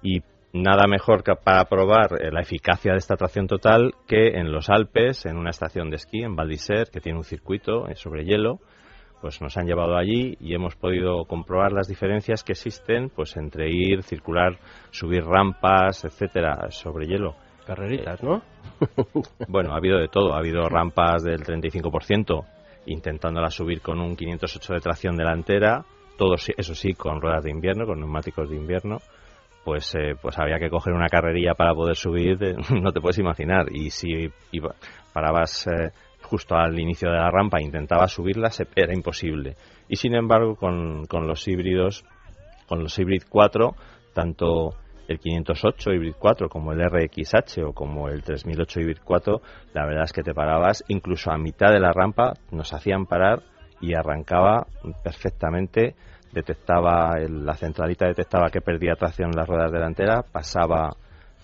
Y 0.02 0.22
nada 0.52 0.86
mejor 0.88 1.22
que 1.22 1.34
para 1.34 1.64
probar 1.66 2.20
eh, 2.20 2.30
la 2.32 2.40
eficacia 2.40 2.92
de 2.92 2.98
esta 2.98 3.16
tracción 3.16 3.46
total 3.46 3.94
que 4.06 4.38
en 4.38 4.52
los 4.52 4.68
Alpes, 4.68 5.26
en 5.26 5.36
una 5.36 5.50
estación 5.50 5.90
de 5.90 5.96
esquí, 5.96 6.22
en 6.22 6.36
Val 6.36 6.50
que 6.92 7.00
tiene 7.00 7.18
un 7.18 7.24
circuito 7.24 7.88
eh, 7.88 7.94
sobre 7.94 8.24
hielo, 8.24 8.58
pues 9.20 9.40
nos 9.42 9.56
han 9.56 9.66
llevado 9.66 9.96
allí 9.96 10.36
y 10.40 10.54
hemos 10.54 10.76
podido 10.76 11.24
comprobar 11.26 11.72
las 11.72 11.86
diferencias 11.88 12.42
que 12.42 12.52
existen 12.52 13.10
pues 13.10 13.36
entre 13.36 13.70
ir, 13.70 14.02
circular, 14.02 14.58
subir 14.90 15.24
rampas, 15.24 16.04
etcétera, 16.04 16.70
sobre 16.70 17.06
hielo. 17.06 17.36
Carreritas, 17.66 18.22
¿no? 18.22 18.42
bueno, 19.48 19.72
ha 19.72 19.76
habido 19.76 19.98
de 19.98 20.08
todo. 20.08 20.32
Ha 20.32 20.38
habido 20.38 20.68
rampas 20.68 21.22
del 21.22 21.44
35%, 21.44 22.44
intentándolas 22.86 23.54
subir 23.54 23.82
con 23.82 24.00
un 24.00 24.16
508 24.16 24.72
de 24.72 24.80
tracción 24.80 25.14
delantera, 25.14 25.84
todo 26.16 26.34
eso 26.34 26.74
sí, 26.74 26.94
con 26.94 27.20
ruedas 27.20 27.44
de 27.44 27.50
invierno, 27.50 27.86
con 27.86 28.00
neumáticos 28.00 28.48
de 28.50 28.56
invierno 28.56 28.98
pues 29.70 29.94
eh, 29.94 30.16
pues 30.20 30.37
había 30.37 30.59
que 30.59 30.68
coger 30.68 30.92
una 30.92 31.06
carrerilla 31.06 31.54
para 31.54 31.72
poder 31.74 31.94
subir, 31.94 32.37
no 32.83 32.92
te 32.92 33.00
puedes 33.00 33.18
imaginar. 33.18 33.66
Y 33.70 33.90
si 33.90 34.28
parabas 35.12 35.64
eh, 35.68 35.92
justo 36.22 36.56
al 36.56 36.76
inicio 36.76 37.09
de 37.09 37.18
la 37.18 37.30
rampa 37.30 37.59
e 37.59 37.62
intentabas 37.62 38.11
subirla, 38.11 38.50
era 38.74 38.92
imposible. 38.92 39.54
Y 39.88 39.94
sin 39.94 40.16
embargo, 40.16 40.56
con, 40.56 41.06
con 41.06 41.28
los 41.28 41.46
híbridos 41.46 42.04
con 42.66 42.83
los 42.83 42.98
Hybrid 42.98 43.22
4, 43.28 43.76
tanto 44.12 44.74
el 45.06 45.20
508 45.20 45.92
Hybrid 45.92 46.14
4 46.18 46.48
como 46.48 46.72
el 46.72 46.80
RXH 46.80 47.62
o 47.64 47.72
como 47.72 48.09
el 48.09 48.24
3008 48.24 48.80
Hybrid 48.80 48.98
4, 49.04 49.40
la 49.72 49.87
verdad 49.87 50.02
es 50.02 50.12
que 50.12 50.22
te 50.22 50.35
parabas 50.35 50.83
incluso 50.88 51.30
a 51.30 51.38
mitad 51.38 51.70
de 51.70 51.78
la 51.78 51.92
rampa, 51.92 52.33
nos 52.50 52.72
hacían 52.72 53.06
parar 53.06 53.44
y 53.80 53.94
arrancaba 53.94 54.66
perfectamente, 55.04 55.94
detectaba 56.32 57.18
la 57.18 57.54
centralita 57.54 58.06
detectaba 58.06 58.50
que 58.50 58.60
perdía 58.60 58.94
tracción 58.94 59.30
en 59.30 59.36
las 59.36 59.48
ruedas 59.48 59.72
delanteras, 59.72 60.24
pasaba 60.30 60.90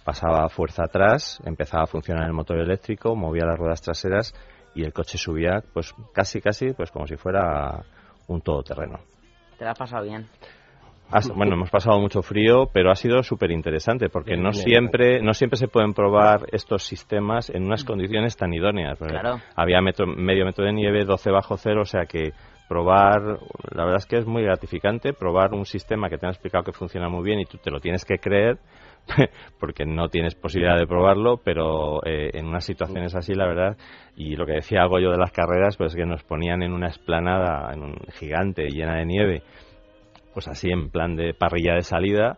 pasaba 0.04 0.48
fuerza 0.48 0.84
atrás, 0.84 1.40
empezaba 1.44 1.82
a 1.82 1.86
funcionar 1.88 2.26
el 2.26 2.32
motor 2.32 2.60
eléctrico, 2.60 3.16
movía 3.16 3.44
las 3.44 3.58
ruedas 3.58 3.82
traseras 3.82 4.32
y 4.72 4.84
el 4.84 4.92
coche 4.92 5.18
subía 5.18 5.64
pues 5.72 5.92
casi 6.12 6.40
casi 6.40 6.72
pues 6.72 6.92
como 6.92 7.06
si 7.06 7.16
fuera 7.16 7.84
un 8.28 8.40
todoterreno. 8.40 9.00
Te 9.58 9.64
la 9.64 9.72
has 9.72 9.78
pasado 9.78 10.04
bien 10.04 10.28
bueno, 11.34 11.54
hemos 11.54 11.70
pasado 11.70 12.00
mucho 12.00 12.22
frío, 12.22 12.68
pero 12.72 12.90
ha 12.90 12.96
sido 12.96 13.22
súper 13.22 13.50
interesante 13.50 14.08
porque 14.08 14.36
no 14.36 14.52
siempre 14.52 15.22
no 15.22 15.34
siempre 15.34 15.56
se 15.56 15.68
pueden 15.68 15.94
probar 15.94 16.46
estos 16.52 16.84
sistemas 16.84 17.48
en 17.50 17.64
unas 17.64 17.84
condiciones 17.84 18.36
tan 18.36 18.52
idóneas. 18.52 18.98
Había 19.54 19.80
medio 19.80 20.44
metro 20.44 20.64
de 20.64 20.72
nieve, 20.72 21.04
12 21.04 21.30
bajo 21.30 21.56
cero, 21.56 21.82
o 21.82 21.86
sea 21.86 22.06
que 22.06 22.32
probar, 22.68 23.22
la 23.74 23.84
verdad 23.84 23.98
es 23.98 24.06
que 24.06 24.16
es 24.16 24.26
muy 24.26 24.42
gratificante 24.42 25.12
probar 25.12 25.54
un 25.54 25.64
sistema 25.64 26.08
que 26.08 26.18
te 26.18 26.26
han 26.26 26.32
explicado 26.32 26.64
que 26.64 26.72
funciona 26.72 27.08
muy 27.08 27.24
bien 27.24 27.40
y 27.40 27.44
tú 27.44 27.58
te 27.58 27.70
lo 27.70 27.80
tienes 27.80 28.04
que 28.04 28.18
creer 28.18 28.58
porque 29.60 29.86
no 29.86 30.08
tienes 30.08 30.34
posibilidad 30.34 30.76
de 30.76 30.86
probarlo, 30.86 31.38
pero 31.44 32.04
eh, 32.04 32.30
en 32.34 32.46
unas 32.46 32.64
situaciones 32.64 33.14
así, 33.14 33.34
la 33.34 33.46
verdad, 33.46 33.76
y 34.16 34.36
lo 34.36 34.46
que 34.46 34.54
decía 34.54 34.84
Goyo 34.86 35.10
de 35.10 35.18
las 35.18 35.32
carreras, 35.32 35.76
pues 35.76 35.94
que 35.94 36.06
nos 36.06 36.22
ponían 36.24 36.62
en 36.62 36.72
una 36.72 36.88
esplanada 36.88 37.72
en 37.72 37.82
un 37.82 37.96
gigante 38.18 38.68
llena 38.68 38.96
de 38.96 39.06
nieve 39.06 39.42
pues 40.36 40.48
así 40.48 40.68
en 40.68 40.90
plan 40.90 41.16
de 41.16 41.32
parrilla 41.32 41.76
de 41.76 41.80
salida 41.80 42.36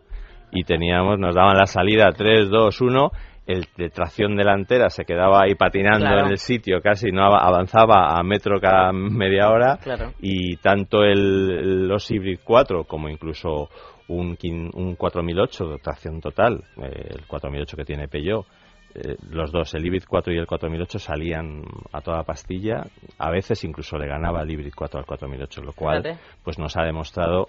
y 0.53 0.63
teníamos, 0.63 1.19
nos 1.19 1.35
daban 1.35 1.57
la 1.57 1.67
salida 1.67 2.13
3, 2.17 2.49
2, 2.49 2.81
1, 2.81 3.11
el 3.49 3.67
de 3.79 3.89
tracción 3.89 4.37
delantera 4.37 4.91
se 4.91 5.07
quedaba 5.07 5.43
ahí 5.43 5.55
patinando 5.55 6.07
en 6.07 6.27
el 6.27 6.37
sitio, 6.37 6.83
casi 6.83 7.11
no 7.11 7.25
avanzaba 7.25 8.15
a 8.15 8.23
metro 8.23 8.61
cada 8.61 8.93
media 8.93 9.49
hora. 9.49 9.79
Y 10.21 10.57
tanto 10.59 11.03
el, 11.03 11.89
los 11.89 12.11
Hybrid 12.11 12.41
4 12.45 12.85
como 12.85 13.09
incluso 13.09 13.71
un, 14.09 14.37
un 14.75 14.95
4008 14.97 15.65
de 15.65 15.79
tracción 15.79 16.21
total, 16.21 16.63
eh, 16.77 17.09
el 17.09 17.27
4008 17.27 17.77
que 17.79 17.85
tiene 17.87 18.07
Peugeot, 18.07 18.45
eh, 18.95 19.17
los 19.31 19.51
dos, 19.51 19.73
el 19.73 19.87
Hybrid 19.87 20.05
4 20.07 20.35
y 20.35 20.37
el 20.37 20.47
4008, 20.47 20.99
salían 20.99 21.63
a 21.91 22.03
toda 22.03 22.25
pastilla. 22.25 22.85
A 23.17 23.31
veces 23.31 23.65
incluso 23.65 23.97
le 23.97 24.09
ganaba 24.09 24.43
el 24.43 24.51
Hybrid 24.51 24.75
4 24.77 25.01
al 25.01 25.07
4008, 25.07 25.63
lo 25.63 25.73
cual 25.73 26.19
pues 26.45 26.59
nos 26.59 26.77
ha 26.77 26.83
demostrado 26.83 27.49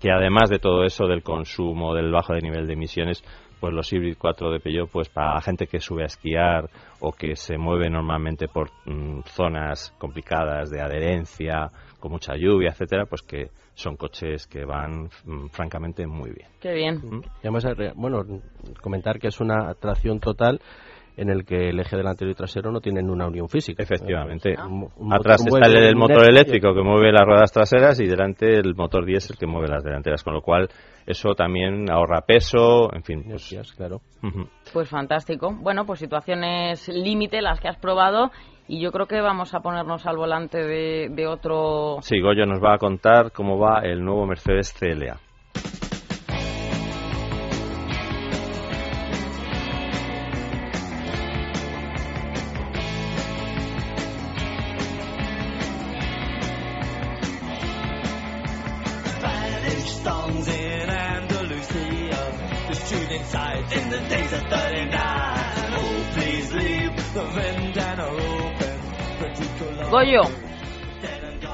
que 0.00 0.10
además 0.10 0.48
de 0.48 0.58
todo 0.58 0.84
eso 0.84 1.06
del 1.06 1.22
consumo, 1.22 1.92
del 1.92 2.12
bajo 2.12 2.32
de 2.32 2.40
nivel 2.40 2.66
de 2.66 2.74
emisiones, 2.74 3.22
pues 3.60 3.72
los 3.72 3.92
Hybrid 3.92 4.16
4 4.18 4.50
de 4.50 4.60
Peugeot, 4.60 4.90
pues 4.90 5.08
para 5.08 5.34
la 5.34 5.40
gente 5.40 5.66
que 5.66 5.80
sube 5.80 6.02
a 6.02 6.06
esquiar 6.06 6.68
o 7.00 7.12
que 7.12 7.36
se 7.36 7.58
mueve 7.58 7.90
normalmente 7.90 8.48
por 8.48 8.70
mm, 8.86 9.20
zonas 9.26 9.94
complicadas 9.98 10.70
de 10.70 10.80
adherencia, 10.80 11.70
con 12.00 12.12
mucha 12.12 12.34
lluvia, 12.36 12.70
etcétera, 12.70 13.06
pues 13.06 13.22
que 13.22 13.50
son 13.74 13.96
coches 13.96 14.46
que 14.46 14.64
van 14.64 15.08
mm, 15.24 15.46
francamente 15.50 16.06
muy 16.06 16.30
bien. 16.30 16.48
Qué 16.60 16.72
bien. 16.72 17.22
Eh, 17.42 17.92
bueno, 17.94 18.24
comentar 18.80 19.18
que 19.18 19.28
es 19.28 19.40
una 19.40 19.74
tracción 19.74 20.20
total 20.20 20.60
en 21.18 21.30
el 21.30 21.44
que 21.44 21.70
el 21.70 21.80
eje 21.80 21.96
delantero 21.96 22.30
y 22.30 22.34
trasero 22.34 22.70
no 22.70 22.80
tienen 22.80 23.10
una 23.10 23.26
unión 23.26 23.48
física. 23.48 23.82
Efectivamente. 23.82 24.54
Atrás 25.10 25.44
está 25.44 25.66
el, 25.66 25.96
motor 25.96 26.30
eléctrico 26.30 26.72
que 26.72 26.82
mueve 26.82 27.12
las 27.12 27.26
ruedas 27.26 27.52
traseras 27.52 28.00
y 28.00 28.06
delante 28.06 28.54
el 28.54 28.74
motor 28.76 29.04
diésel 29.04 29.36
que 29.36 29.46
mueve 29.46 29.68
las 29.68 29.82
delanteras, 29.82 30.22
con 30.22 30.34
lo 30.34 30.42
cual 30.42 30.68
eso 31.06 31.34
también 31.34 31.90
ahorra 31.90 32.20
peso, 32.20 32.94
en 32.94 33.02
fin. 33.02 33.24
Pues, 33.28 33.74
claro. 33.76 34.00
pues 34.72 34.88
fantástico. 34.88 35.52
Bueno, 35.60 35.84
pues 35.84 35.98
situaciones 35.98 36.88
límite 36.88 37.42
las 37.42 37.60
que 37.60 37.68
has 37.68 37.78
probado 37.78 38.30
y 38.68 38.80
yo 38.80 38.92
creo 38.92 39.06
que 39.06 39.20
vamos 39.20 39.54
a 39.54 39.60
ponernos 39.60 40.06
al 40.06 40.16
volante 40.16 40.58
de, 40.58 41.08
de 41.10 41.26
otro... 41.26 41.96
Sí, 42.02 42.20
Goyo 42.20 42.46
nos 42.46 42.62
va 42.62 42.74
a 42.74 42.78
contar 42.78 43.32
cómo 43.32 43.58
va 43.58 43.80
el 43.82 44.04
nuevo 44.04 44.24
Mercedes 44.26 44.72
CLA. 44.78 45.18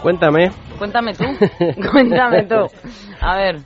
Cuéntame. 0.04 0.50
Cuéntame 0.76 1.14
tú. 1.14 1.24
Cuéntame 1.90 2.42
tú. 2.44 2.66
A 3.22 3.36
ver. 3.38 3.56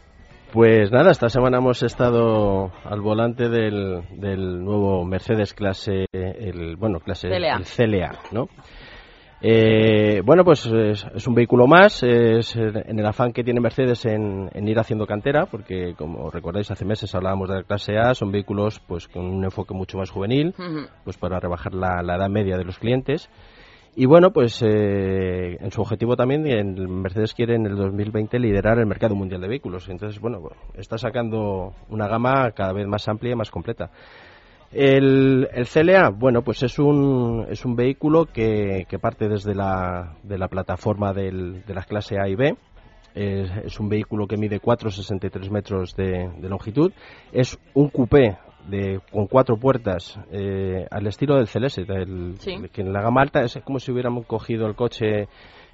Pues 0.53 0.93
nada, 0.93 1.11
esta 1.11 1.29
semana 1.29 1.59
hemos 1.59 1.83
estado 1.83 2.71
al 2.85 3.01
volante 3.01 3.49
del, 3.49 4.05
del 4.13 4.65
nuevo 4.65 5.05
Mercedes 5.05 5.53
clase, 5.53 6.07
el, 6.13 6.77
bueno, 6.77 7.01
clase 7.01 7.27
CLA. 7.27 7.57
El 7.57 7.65
CLA, 7.65 8.21
¿no? 8.31 8.47
Eh, 9.41 10.23
bueno, 10.25 10.45
pues 10.45 10.65
es, 10.67 11.27
un 11.27 11.35
vehículo 11.35 11.67
más, 11.67 12.05
es 12.05 12.55
en 12.55 12.99
el 12.99 13.07
afán 13.07 13.33
que 13.33 13.43
tiene 13.43 13.61
Mercedes 13.61 14.07
en, 14.07 14.49
ir 14.55 14.79
haciendo 14.79 15.07
cantera, 15.07 15.47
porque 15.47 15.95
como 15.99 16.31
recordáis 16.31 16.71
hace 16.71 16.85
meses 16.85 17.15
hablábamos 17.17 17.49
de 17.49 17.57
la 17.57 17.63
clase 17.65 17.99
A, 17.99 18.15
son 18.15 18.31
vehículos 18.31 18.81
pues 18.87 19.09
con 19.09 19.25
un 19.25 19.43
enfoque 19.43 19.75
mucho 19.75 19.99
más 19.99 20.11
juvenil, 20.11 20.55
pues 21.03 21.17
para 21.19 21.41
rebajar 21.41 21.75
la, 21.75 22.01
edad 22.01 22.29
media 22.29 22.57
de 22.57 22.65
los 22.65 22.79
clientes. 22.79 23.29
Y 24.01 24.07
bueno, 24.07 24.31
pues 24.31 24.63
eh, 24.63 25.57
en 25.59 25.73
su 25.73 25.81
objetivo 25.81 26.15
también, 26.15 26.45
Mercedes 27.03 27.35
quiere 27.35 27.57
en 27.57 27.67
el 27.67 27.75
2020 27.75 28.39
liderar 28.39 28.79
el 28.79 28.87
mercado 28.87 29.17
mundial 29.17 29.41
de 29.41 29.49
vehículos. 29.49 29.89
Entonces, 29.89 30.21
bueno, 30.21 30.41
está 30.75 30.99
sacando 30.99 31.75
una 31.89 32.07
gama 32.07 32.53
cada 32.53 32.73
vez 32.73 32.87
más 32.87 33.09
amplia 33.09 33.33
y 33.33 33.35
más 33.35 33.51
completa. 33.51 33.91
El, 34.71 35.49
el, 35.53 35.67
CLA, 35.67 36.11
bueno, 36.11 36.43
pues 36.43 36.63
es 36.63 36.79
un, 36.79 37.47
es 37.51 37.65
un 37.65 37.75
vehículo 37.75 38.27
que, 38.27 38.87
parte 39.03 39.29
desde 39.29 39.53
la, 39.57 40.15
de 40.23 40.39
la 40.39 40.47
plataforma 40.47 41.13
del, 41.13 41.65
de 41.67 41.75
las 41.75 41.87
clases 41.87 42.21
A 42.21 42.29
y 42.29 42.37
B. 42.37 42.57
Es, 43.17 43.81
un 43.81 43.89
vehículo 43.89 44.29
que 44.29 44.37
mide 44.37 44.61
4,63 44.61 45.51
metros 45.51 45.97
de, 45.97 46.31
de, 46.39 46.49
longitud. 46.49 46.93
Es 47.33 47.59
un 47.75 47.89
coupé 47.89 48.39
de, 48.69 49.01
con 49.11 49.27
cuatro 49.27 49.57
puertas 49.57 50.19
eh, 50.31 50.87
al 50.91 51.07
estilo 51.07 51.37
del 51.37 51.49
Celeste, 51.49 51.85
que 51.85 52.81
en 52.81 52.93
la 52.93 53.03
gama 53.03 53.23
alta 53.23 53.43
es 53.43 53.59
como 53.65 53.79
si 53.79 53.93
hubiéramos 53.93 54.27
cogido 54.27 54.67
el 54.67 54.75
coche 54.75 55.29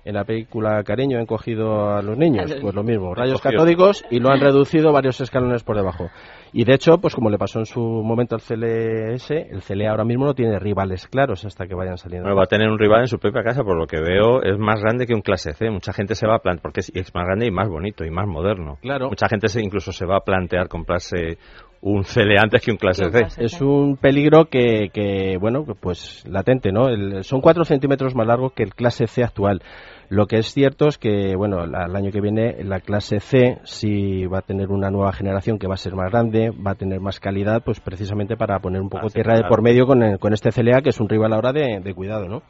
en 0.04 0.14
la 0.14 0.24
película 0.24 0.82
Cariño 0.84 1.18
han 1.18 1.26
cogido 1.26 1.90
a 1.90 2.02
los 2.02 2.16
niños, 2.16 2.54
pues 2.60 2.74
lo 2.74 2.82
mismo, 2.82 3.14
rayos 3.14 3.40
catódicos 3.40 4.04
y 4.10 4.20
lo 4.20 4.30
han 4.30 4.40
reducido 4.40 4.92
varios 4.92 5.20
escalones 5.20 5.64
por 5.64 5.76
debajo. 5.76 6.10
Y 6.52 6.64
de 6.64 6.74
hecho, 6.74 6.98
pues 6.98 7.14
como 7.14 7.30
le 7.30 7.38
pasó 7.38 7.58
en 7.58 7.66
su 7.66 7.80
momento 7.80 8.36
al 8.36 8.42
CLS, 8.42 9.30
el 9.30 9.62
CLA 9.62 9.90
ahora 9.90 10.04
mismo 10.04 10.24
no 10.24 10.34
tiene 10.34 10.58
rivales 10.58 11.08
claros 11.08 11.44
hasta 11.44 11.66
que 11.66 11.74
vayan 11.74 11.96
saliendo. 11.96 12.26
Bueno, 12.26 12.36
va 12.36 12.44
a 12.44 12.46
tener 12.46 12.68
un 12.68 12.78
rival 12.78 13.00
en 13.00 13.08
su 13.08 13.18
propia 13.18 13.42
casa, 13.42 13.64
por 13.64 13.76
lo 13.76 13.86
que 13.86 13.98
veo, 14.00 14.42
es 14.42 14.58
más 14.58 14.80
grande 14.80 15.06
que 15.06 15.14
un 15.14 15.22
clase 15.22 15.52
C. 15.54 15.70
Mucha 15.70 15.92
gente 15.92 16.14
se 16.14 16.26
va 16.26 16.36
a 16.36 16.38
plantear, 16.38 16.62
porque 16.62 16.80
es, 16.80 17.14
más 17.14 17.26
grande 17.26 17.46
y 17.46 17.50
más 17.50 17.68
bonito 17.68 18.04
y 18.04 18.10
más 18.10 18.28
moderno. 18.28 18.78
Claro. 18.82 19.08
Mucha 19.08 19.28
gente 19.28 19.48
se, 19.48 19.62
incluso 19.62 19.90
se 19.90 20.06
va 20.06 20.18
a 20.18 20.20
plantear 20.20 20.68
comprarse 20.68 21.38
un 21.84 22.02
CLA 22.02 22.40
antes 22.42 22.62
que 22.62 22.70
un 22.70 22.78
clase 22.78 23.10
C. 23.10 23.44
Es 23.44 23.60
un 23.60 23.98
peligro 23.98 24.46
que, 24.46 24.88
que 24.90 25.36
bueno, 25.38 25.66
pues 25.78 26.24
latente, 26.26 26.72
¿no? 26.72 26.86
son 27.22 27.42
4 27.42 27.64
centímetros 27.64 28.14
más 28.14 28.26
largo 28.26 28.50
que 28.50 28.62
el 28.62 28.74
clase 28.74 29.06
C 29.06 29.22
actual. 29.22 29.60
Lo 30.08 30.26
que 30.26 30.38
es 30.38 30.46
cierto 30.46 30.88
es 30.88 30.96
que, 30.96 31.34
bueno, 31.36 31.62
el 31.62 31.96
año 31.96 32.10
que 32.10 32.22
viene 32.22 32.62
la 32.64 32.80
clase 32.80 33.20
C 33.20 33.58
sí 33.64 34.24
va 34.24 34.38
a 34.38 34.42
tener 34.42 34.70
una 34.70 34.90
nueva 34.90 35.12
generación 35.12 35.58
que 35.58 35.66
va 35.66 35.74
a 35.74 35.78
ser 35.78 35.94
más 35.94 36.10
grande, 36.10 36.50
va 36.50 36.70
a 36.70 36.74
tener 36.74 37.00
más 37.00 37.20
calidad, 37.20 37.62
pues 37.62 37.80
precisamente 37.80 38.36
para 38.36 38.58
poner 38.60 38.80
un 38.80 38.88
poco 38.88 39.08
tierra 39.10 39.36
de 39.36 39.44
por 39.44 39.60
medio 39.60 39.86
con, 39.86 40.16
con 40.16 40.32
este 40.32 40.52
CLA, 40.52 40.80
que 40.80 40.88
es 40.88 41.00
un 41.00 41.08
rival 41.08 41.34
ahora 41.34 41.52
de, 41.52 41.80
de 41.80 41.94
cuidado, 41.94 42.28
¿no? 42.28 42.42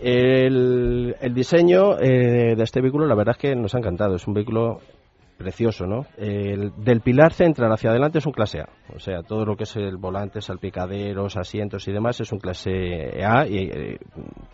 el, 0.00 1.16
el, 1.20 1.34
diseño 1.34 1.98
eh, 1.98 2.54
de 2.56 2.62
este 2.62 2.80
vehículo, 2.80 3.06
la 3.06 3.16
verdad 3.16 3.34
es 3.36 3.42
que 3.42 3.56
nos 3.56 3.74
ha 3.74 3.78
encantado. 3.78 4.14
Es 4.14 4.28
un 4.28 4.34
vehículo 4.34 4.80
precioso, 5.38 5.86
¿no? 5.86 6.04
El, 6.16 6.72
del 6.76 7.00
pilar 7.00 7.32
central 7.32 7.72
hacia 7.72 7.90
adelante 7.90 8.18
es 8.18 8.26
un 8.26 8.32
clase 8.32 8.60
A, 8.60 8.68
o 8.94 8.98
sea, 8.98 9.22
todo 9.22 9.44
lo 9.44 9.56
que 9.56 9.62
es 9.62 9.76
el 9.76 9.96
volante, 9.96 10.40
salpicaderos, 10.40 11.36
asientos 11.36 11.86
y 11.86 11.92
demás 11.92 12.20
es 12.20 12.32
un 12.32 12.40
clase 12.40 13.24
A, 13.24 13.46
y, 13.46 13.70
eh, 13.72 13.98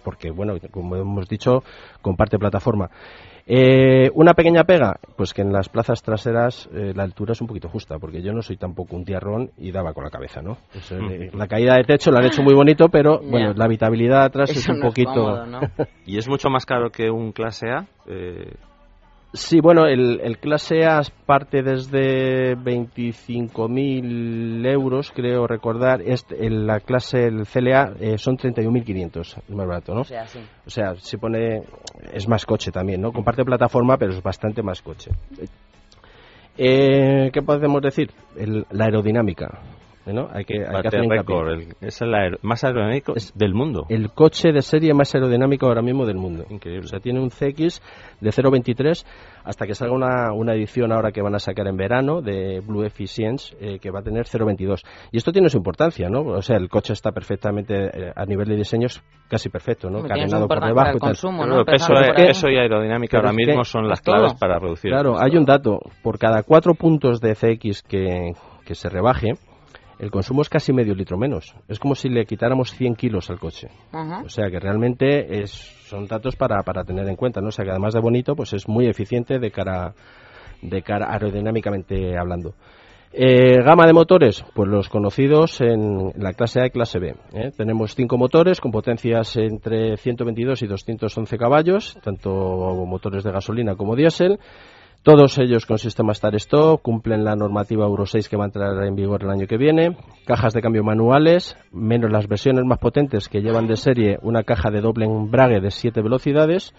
porque, 0.04 0.30
bueno, 0.30 0.54
como 0.70 0.94
hemos 0.96 1.26
dicho, 1.26 1.62
comparte 2.02 2.38
plataforma. 2.38 2.90
Eh, 3.46 4.10
una 4.14 4.32
pequeña 4.32 4.64
pega, 4.64 4.98
pues 5.16 5.34
que 5.34 5.42
en 5.42 5.52
las 5.52 5.68
plazas 5.68 6.02
traseras 6.02 6.68
eh, 6.72 6.92
la 6.94 7.02
altura 7.02 7.32
es 7.32 7.40
un 7.40 7.46
poquito 7.46 7.68
justa, 7.68 7.98
porque 7.98 8.22
yo 8.22 8.32
no 8.32 8.40
soy 8.40 8.56
tampoco 8.56 8.96
un 8.96 9.04
tiarrón 9.04 9.50
y 9.58 9.70
daba 9.70 9.92
con 9.92 10.04
la 10.04 10.10
cabeza, 10.10 10.40
¿no? 10.40 10.56
Pues, 10.72 11.34
la 11.34 11.46
caída 11.46 11.76
de 11.76 11.84
techo 11.84 12.10
la 12.10 12.20
han 12.20 12.26
hecho 12.26 12.42
muy 12.42 12.54
bonito, 12.54 12.88
pero 12.88 13.20
bueno, 13.20 13.52
la 13.54 13.66
habitabilidad 13.66 14.24
atrás 14.24 14.50
es 14.50 14.66
un 14.68 14.80
poquito. 14.80 15.44
¿Y 16.06 16.16
es 16.16 16.28
mucho 16.28 16.48
más 16.48 16.64
caro 16.64 16.90
que 16.90 17.10
un 17.10 17.32
clase 17.32 17.68
A? 17.70 17.86
Sí, 19.36 19.58
bueno, 19.60 19.84
el, 19.86 20.20
el 20.22 20.38
clase 20.38 20.84
A 20.86 21.02
parte 21.26 21.64
desde 21.64 22.54
25.000 22.56 24.64
euros, 24.64 25.10
creo 25.12 25.48
recordar. 25.48 26.00
Este, 26.02 26.46
en 26.46 26.68
la 26.68 26.78
clase, 26.78 27.26
el 27.26 27.44
CLA, 27.44 27.94
eh, 27.98 28.16
son 28.16 28.36
31.500, 28.36 29.42
el 29.48 29.56
más 29.56 29.66
barato, 29.66 29.92
¿no? 29.92 30.02
O 30.02 30.04
sea, 30.04 30.24
sí. 30.28 30.38
O 30.64 30.70
sea, 30.70 30.94
se 30.94 31.18
pone. 31.18 31.62
Es 32.12 32.28
más 32.28 32.46
coche 32.46 32.70
también, 32.70 33.00
¿no? 33.00 33.10
Comparte 33.12 33.44
plataforma, 33.44 33.96
pero 33.96 34.12
es 34.12 34.22
bastante 34.22 34.62
más 34.62 34.80
coche. 34.82 35.10
Eh, 36.56 37.30
¿Qué 37.32 37.42
podemos 37.42 37.82
decir? 37.82 38.12
El- 38.36 38.64
la 38.70 38.84
aerodinámica. 38.84 39.58
¿No? 40.12 40.28
Hay 40.32 40.44
que, 40.44 40.54
hay 40.58 40.66
que 40.66 40.72
Bate 40.72 40.88
hacer 40.88 41.00
el- 41.00 41.74
es 41.80 42.00
el 42.02 42.14
aer- 42.14 42.38
más 42.42 42.62
aerodinámico 42.64 43.14
del 43.34 43.54
mundo. 43.54 43.86
El 43.88 44.10
coche 44.10 44.52
de 44.52 44.62
serie 44.62 44.92
más 44.94 45.14
aerodinámico 45.14 45.66
ahora 45.66 45.82
mismo 45.82 46.04
del 46.06 46.16
mundo. 46.16 46.44
Increíble. 46.50 46.84
O 46.84 46.88
sea, 46.88 47.00
tiene 47.00 47.20
un 47.20 47.30
CX 47.30 47.80
de 48.20 48.30
0.23 48.30 49.04
hasta 49.44 49.66
que 49.66 49.74
salga 49.74 49.94
una, 49.94 50.32
una 50.32 50.54
edición 50.54 50.92
ahora 50.92 51.12
que 51.12 51.20
van 51.22 51.34
a 51.34 51.38
sacar 51.38 51.66
en 51.66 51.76
verano 51.76 52.20
de 52.22 52.60
Blue 52.60 52.82
Efficiency 52.84 53.54
eh, 53.60 53.78
que 53.78 53.90
va 53.90 54.00
a 54.00 54.02
tener 54.02 54.24
0.22. 54.26 54.82
Y 55.12 55.18
esto 55.18 55.32
tiene 55.32 55.48
su 55.48 55.58
importancia, 55.58 56.08
¿no? 56.08 56.20
O 56.22 56.42
sea, 56.42 56.56
el 56.56 56.68
coche 56.68 56.92
está 56.92 57.12
perfectamente, 57.12 57.74
eh, 58.08 58.12
a 58.14 58.24
nivel 58.26 58.48
de 58.48 58.56
diseño, 58.56 58.86
es 58.86 59.02
casi 59.28 59.48
perfecto, 59.48 59.90
¿no? 59.90 60.02
Carenado 60.02 60.48
por 60.48 60.60
debajo 60.64 60.90
el 60.90 60.96
y 60.96 61.00
tal. 61.00 61.08
consumo, 61.10 61.42
Pero 61.44 61.56
¿no? 61.56 61.64
peso, 61.64 61.92
peso 62.14 62.48
y 62.48 62.56
aerodinámica 62.56 63.18
ahora 63.18 63.30
que 63.30 63.36
mismo 63.36 63.64
son 63.64 63.88
las 63.88 64.02
todo. 64.02 64.14
claves 64.16 64.34
para 64.34 64.58
reducir. 64.58 64.90
Claro, 64.90 65.18
hay 65.20 65.36
un 65.36 65.44
dato. 65.44 65.78
Por 66.02 66.18
cada 66.18 66.42
cuatro 66.42 66.74
puntos 66.74 67.20
de 67.20 67.34
CX 67.34 67.82
que, 67.82 68.32
que 68.64 68.74
se 68.74 68.88
rebaje, 68.88 69.32
el 69.98 70.10
consumo 70.10 70.42
es 70.42 70.48
casi 70.48 70.72
medio 70.72 70.94
litro 70.94 71.16
menos. 71.16 71.54
Es 71.68 71.78
como 71.78 71.94
si 71.94 72.08
le 72.08 72.24
quitáramos 72.24 72.72
100 72.72 72.94
kilos 72.94 73.30
al 73.30 73.38
coche. 73.38 73.68
Ajá. 73.92 74.22
O 74.24 74.28
sea 74.28 74.50
que 74.50 74.58
realmente 74.58 75.42
es, 75.42 75.50
son 75.86 76.06
datos 76.06 76.36
para, 76.36 76.62
para 76.62 76.84
tener 76.84 77.08
en 77.08 77.16
cuenta, 77.16 77.40
¿no? 77.40 77.48
O 77.48 77.52
sea 77.52 77.64
que 77.64 77.70
además 77.70 77.94
de 77.94 78.00
bonito, 78.00 78.34
pues 78.34 78.52
es 78.52 78.68
muy 78.68 78.86
eficiente 78.86 79.38
de 79.38 79.50
cara, 79.50 79.94
de 80.62 80.82
cara 80.82 81.12
aerodinámicamente 81.12 82.18
hablando. 82.18 82.54
Eh, 83.16 83.62
gama 83.62 83.86
de 83.86 83.92
motores, 83.92 84.44
pues 84.54 84.68
los 84.68 84.88
conocidos 84.88 85.60
en 85.60 86.10
la 86.16 86.32
clase 86.32 86.60
A 86.60 86.66
y 86.66 86.70
clase 86.70 86.98
B. 86.98 87.14
¿eh? 87.32 87.52
Tenemos 87.56 87.94
cinco 87.94 88.18
motores 88.18 88.60
con 88.60 88.72
potencias 88.72 89.36
entre 89.36 89.96
122 89.96 90.62
y 90.62 90.66
211 90.66 91.38
caballos, 91.38 91.96
tanto 92.02 92.30
motores 92.84 93.22
de 93.22 93.30
gasolina 93.30 93.76
como 93.76 93.94
diésel. 93.94 94.40
Todos 95.04 95.36
ellos 95.36 95.66
con 95.66 95.76
sistema 95.78 96.14
Start-Stop 96.14 96.80
cumplen 96.80 97.24
la 97.24 97.36
normativa 97.36 97.84
Euro 97.84 98.06
6 98.06 98.26
que 98.26 98.38
va 98.38 98.44
a 98.44 98.46
entrar 98.46 98.82
en 98.84 98.94
vigor 98.96 99.22
el 99.22 99.28
año 99.30 99.46
que 99.46 99.58
viene. 99.58 99.98
Cajas 100.26 100.54
de 100.54 100.62
cambio 100.62 100.82
manuales, 100.82 101.58
menos 101.72 102.10
las 102.10 102.26
versiones 102.26 102.64
más 102.64 102.78
potentes 102.78 103.28
que 103.28 103.42
llevan 103.42 103.66
de 103.66 103.76
serie 103.76 104.18
una 104.22 104.44
caja 104.44 104.70
de 104.70 104.80
doble 104.80 105.04
embrague 105.04 105.60
de 105.60 105.70
7 105.70 106.00
velocidades. 106.00 106.72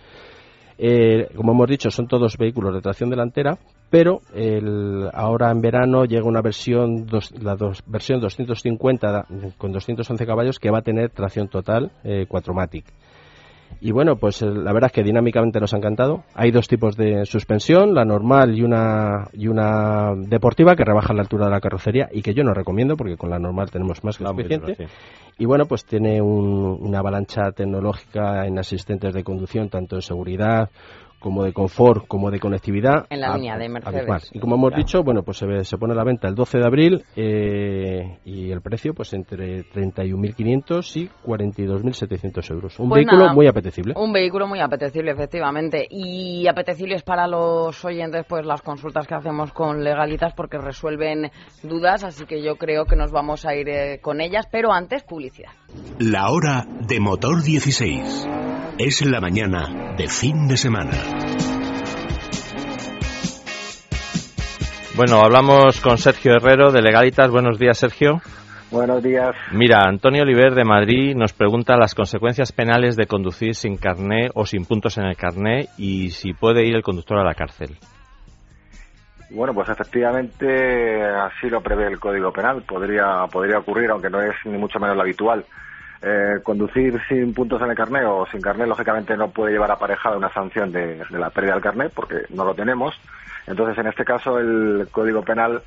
Eh, 0.80 1.30
como 1.36 1.51
hemos 1.51 1.69
dicho, 1.69 1.91
son 1.91 2.07
todos 2.07 2.36
vehículos 2.38 2.73
de 2.73 2.82
tracción 2.82 3.11
delantera, 3.11 3.59
pero 3.91 4.21
ahora 5.13 5.51
en 5.51 5.61
verano 5.61 6.05
llega 6.05 6.26
una 6.26 6.41
versión, 6.41 7.05
dos- 7.05 7.32
la 7.41 7.55
dos- 7.55 7.84
versión 7.86 8.19
250 8.19 9.28
con 9.59 9.71
211 9.71 10.26
caballos 10.26 10.57
que 10.59 10.71
va 10.71 10.80
a 10.80 10.82
tener 10.82 11.11
tracción 11.11 11.47
total 11.47 11.91
eh, 12.03 12.26
4MATIC. 12.28 12.86
Y 13.82 13.91
bueno, 13.91 14.16
pues 14.16 14.41
eh, 14.41 14.45
la 14.47 14.72
verdad 14.74 14.88
es 14.88 14.93
que 14.93 15.03
dinámicamente 15.03 15.59
nos 15.59 15.74
ha 15.74 15.78
encantado. 15.78 16.24
Hay 16.34 16.49
dos 16.51 16.68
tipos 16.68 16.95
de 16.95 17.26
suspensión, 17.26 17.93
la 17.93 18.05
normal 18.05 18.57
y 18.57 18.63
una, 18.63 19.28
y 19.34 19.47
una 19.47 20.13
deportiva 20.16 20.76
que 20.76 20.86
rebaja 20.86 21.13
la 21.13 21.22
altura 21.22 21.45
de 21.45 21.51
la 21.51 21.59
carrocería 21.59 22.09
y 22.11 22.22
que 22.22 22.34
yo 22.34 22.43
no 22.43 22.53
recomiendo 22.53 22.95
porque 22.95 23.18
con 23.18 23.30
la 23.30 23.38
normal 23.38 23.70
tenemos 23.70 24.03
más 24.03 24.18
que 24.18 24.24
La 24.24 24.30
suficiente. 24.32 24.72
Y 25.38 25.45
bueno, 25.45 25.66
pues 25.66 25.84
tiene 25.86 26.22
un- 26.22 26.78
una 26.80 26.99
avalancha 26.99 27.51
tecnológica 27.51 28.47
en 28.47 28.57
asistentes 28.57 29.13
de 29.13 29.24
conducción, 29.24 29.70
tanto 29.70 29.97
de 29.97 30.01
seguridad 30.01 30.70
como 31.26 31.43
de 31.43 31.53
confort, 31.53 32.05
como 32.07 32.30
de 32.30 32.39
conectividad. 32.39 33.07
En 33.09 33.19
la 33.19 33.34
a- 33.34 33.36
línea 33.36 33.57
de 33.57 33.67
Mercedes. 33.67 34.30
Y 34.32 34.38
como 34.39 34.53
hemos 34.57 34.69
Claro. 34.69 34.84
dicho, 34.84 35.03
bueno, 35.03 35.23
pues 35.23 35.38
se, 35.38 35.47
ve- 35.47 35.63
se 35.63 35.76
pone 35.76 35.93
a 35.93 35.95
la 35.95 36.03
venta 36.03 36.28
el 36.28 36.36
12 36.36 36.59
de 36.59 36.63
abril 36.67 37.03
eh, 37.15 38.19
y 38.26 38.51
el 38.51 38.61
precio 38.61 38.93
pues 38.93 39.11
entre 39.13 39.63
31.500 39.71 40.95
y 40.97 41.09
42.700 41.26 42.51
euros. 42.51 42.80
Un 42.80 42.89
Pues 42.89 42.99
vehículo 42.99 43.21
nada, 43.23 43.34
muy 43.34 43.47
apetecible. 43.47 43.95
Un 43.97 44.13
vehículo 44.13 44.45
muy 44.47 44.59
apetecible, 44.59 45.11
efectivamente. 45.13 45.88
Y 45.89 46.45
apetecibles 46.47 47.01
para 47.01 47.28
los 47.28 47.84
oyentes, 47.84 48.23
pues 48.30 48.45
las 48.45 48.61
consultas 48.61 49.07
que 49.07 49.15
hacemos 49.15 49.51
con 49.51 49.84
legalitas 49.84 50.34
porque 50.36 50.59
resuelven 50.59 51.32
dudas, 51.63 52.03
así 52.03 52.26
que 52.26 52.43
yo 52.43 52.55
creo 52.57 52.86
que 52.86 52.95
nos 52.95 53.11
vamos 53.11 53.47
a 53.47 53.55
ir 53.55 53.67
eh, 53.67 53.99
con 53.99 54.21
ellas, 54.21 54.47
pero 54.51 54.71
antes 54.71 55.01
publicidad. 55.01 55.49
La 55.99 56.30
hora 56.30 56.66
de 56.88 56.99
motor 56.99 57.41
16. 57.41 58.28
Es 58.78 59.05
la 59.05 59.20
mañana 59.20 59.95
de 59.97 60.07
fin 60.07 60.47
de 60.47 60.57
semana. 60.57 60.91
Bueno, 64.95 65.22
hablamos 65.22 65.82
con 65.82 65.97
Sergio 65.97 66.34
Herrero 66.34 66.72
de 66.72 66.82
Legalitas. 66.82 67.32
Buenos 67.32 67.57
días, 67.57 67.78
Sergio. 67.78 68.22
Buenos 68.72 69.01
días. 69.01 69.36
Mira, 69.51 69.84
Antonio 69.88 70.24
Oliver 70.24 70.53
de 70.53 70.66
Madrid 70.66 71.16
nos 71.16 71.34
pregunta 71.34 71.78
las 71.78 71.95
consecuencias 71.95 72.51
penales 72.51 72.95
de 72.95 73.07
conducir 73.07 73.55
sin 73.55 73.78
carné 73.78 74.30
o 74.34 74.45
sin 74.45 74.66
puntos 74.66 74.97
en 74.97 75.05
el 75.05 75.16
carné 75.16 75.70
y 75.78 76.11
si 76.11 76.34
puede 76.34 76.68
ir 76.68 76.76
el 76.76 76.84
conductor 76.84 77.18
a 77.18 77.24
la 77.24 77.34
cárcel. 77.34 77.78
Bueno, 79.36 79.53
pues 79.53 79.67
efectivamente 79.67 81.03
así 81.03 81.49
lo 81.49 81.59
prevé 81.61 81.88
el 81.88 81.99
Código 81.99 82.31
Penal. 82.31 82.61
Podría, 82.61 83.27
podría 83.29 83.57
ocurrir, 83.59 83.91
aunque 83.91 84.09
no 84.09 84.21
es 84.21 84.33
ni 84.45 84.57
mucho 84.57 84.79
menos 84.79 84.95
lo 84.95 85.01
habitual. 85.01 85.43
Eh, 86.01 86.39
conducir 86.41 86.97
sin 87.09 87.33
puntos 87.33 87.61
en 87.61 87.69
el 87.69 87.75
carné 87.75 88.05
o 88.05 88.25
sin 88.27 88.39
carné, 88.39 88.65
lógicamente, 88.65 89.17
no 89.17 89.31
puede 89.31 89.51
llevar 89.51 89.71
aparejada 89.71 90.15
una 90.15 90.31
sanción 90.31 90.71
de, 90.71 91.03
la 91.09 91.29
pérdida 91.31 91.51
del 91.53 91.61
carné, 91.61 91.89
porque 91.89 92.21
no 92.29 92.45
lo 92.45 92.55
tenemos. 92.55 92.97
Entonces, 93.45 93.77
en 93.77 93.88
este 93.88 94.05
caso, 94.05 94.39
el 94.39 94.88
Código 94.89 95.21
Penal 95.21 95.61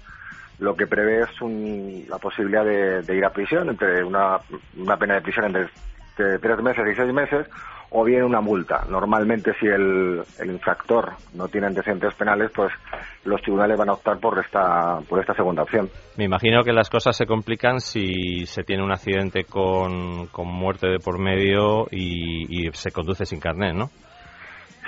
lo 0.60 0.74
que 0.74 0.86
prevé 0.86 1.20
es 1.24 1.40
un- 1.42 2.06
la 2.08 2.16
posibilidad 2.18 2.64
de, 2.64 3.02
de 3.02 3.16
ir 3.16 3.24
a 3.24 3.30
prisión, 3.34 3.68
entre 3.68 4.02
una, 4.02 4.38
una 4.78 4.96
pena 4.96 5.14
de 5.14 5.20
prisión 5.20 5.44
entre 5.44 6.38
tres 6.38 6.62
meses 6.62 6.84
y 6.90 6.94
seis 6.96 7.12
meses, 7.12 7.46
o 7.90 8.04
bien 8.04 8.22
una 8.22 8.40
multa. 8.40 8.84
Normalmente, 8.88 9.52
si 9.58 9.66
el, 9.66 10.22
el 10.38 10.50
infractor 10.50 11.12
no 11.34 11.48
tiene 11.48 11.68
antecedentes 11.68 12.14
penales, 12.14 12.50
pues 12.54 12.70
los 13.24 13.40
tribunales 13.42 13.78
van 13.78 13.88
a 13.88 13.94
optar 13.94 14.18
por 14.18 14.38
esta, 14.38 15.00
por 15.08 15.20
esta 15.20 15.34
segunda 15.34 15.62
opción. 15.62 15.88
Me 16.16 16.24
imagino 16.24 16.62
que 16.62 16.72
las 16.72 16.90
cosas 16.90 17.16
se 17.16 17.26
complican 17.26 17.80
si 17.80 18.44
se 18.46 18.62
tiene 18.62 18.82
un 18.82 18.92
accidente 18.92 19.44
con, 19.44 20.26
con 20.26 20.48
muerte 20.48 20.88
de 20.88 20.98
por 20.98 21.18
medio 21.18 21.86
y, 21.90 22.66
y 22.66 22.70
se 22.72 22.90
conduce 22.90 23.24
sin 23.24 23.40
carné, 23.40 23.72
¿no? 23.72 23.90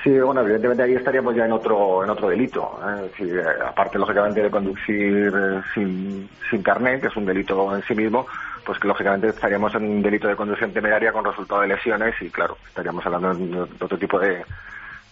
Sí, 0.02 0.18
bueno, 0.18 0.40
evidentemente 0.40 0.82
ahí 0.82 0.94
estaríamos 0.94 1.36
ya 1.36 1.44
en 1.44 1.52
otro 1.52 2.02
en 2.02 2.08
otro 2.08 2.28
delito. 2.28 2.80
¿eh? 2.82 3.10
Si, 3.18 3.24
eh, 3.24 3.42
aparte, 3.66 3.98
lógicamente, 3.98 4.40
de 4.40 4.50
conducir 4.50 5.26
eh, 5.26 5.60
sin, 5.74 6.26
sin 6.48 6.62
carnet, 6.62 7.02
que 7.02 7.08
es 7.08 7.16
un 7.16 7.26
delito 7.26 7.76
en 7.76 7.82
sí 7.82 7.94
mismo, 7.94 8.26
pues 8.64 8.78
que 8.78 8.88
lógicamente 8.88 9.28
estaríamos 9.28 9.74
en 9.74 9.84
un 9.84 10.02
delito 10.02 10.28
de 10.28 10.36
conducción 10.36 10.72
temeraria 10.72 11.12
con 11.12 11.24
resultado 11.24 11.62
de 11.62 11.68
lesiones 11.68 12.14
y, 12.20 12.30
claro, 12.30 12.56
estaríamos 12.66 13.04
hablando 13.04 13.34
de 13.34 13.62
otro 13.62 13.98
tipo 13.98 14.18
de, 14.18 14.44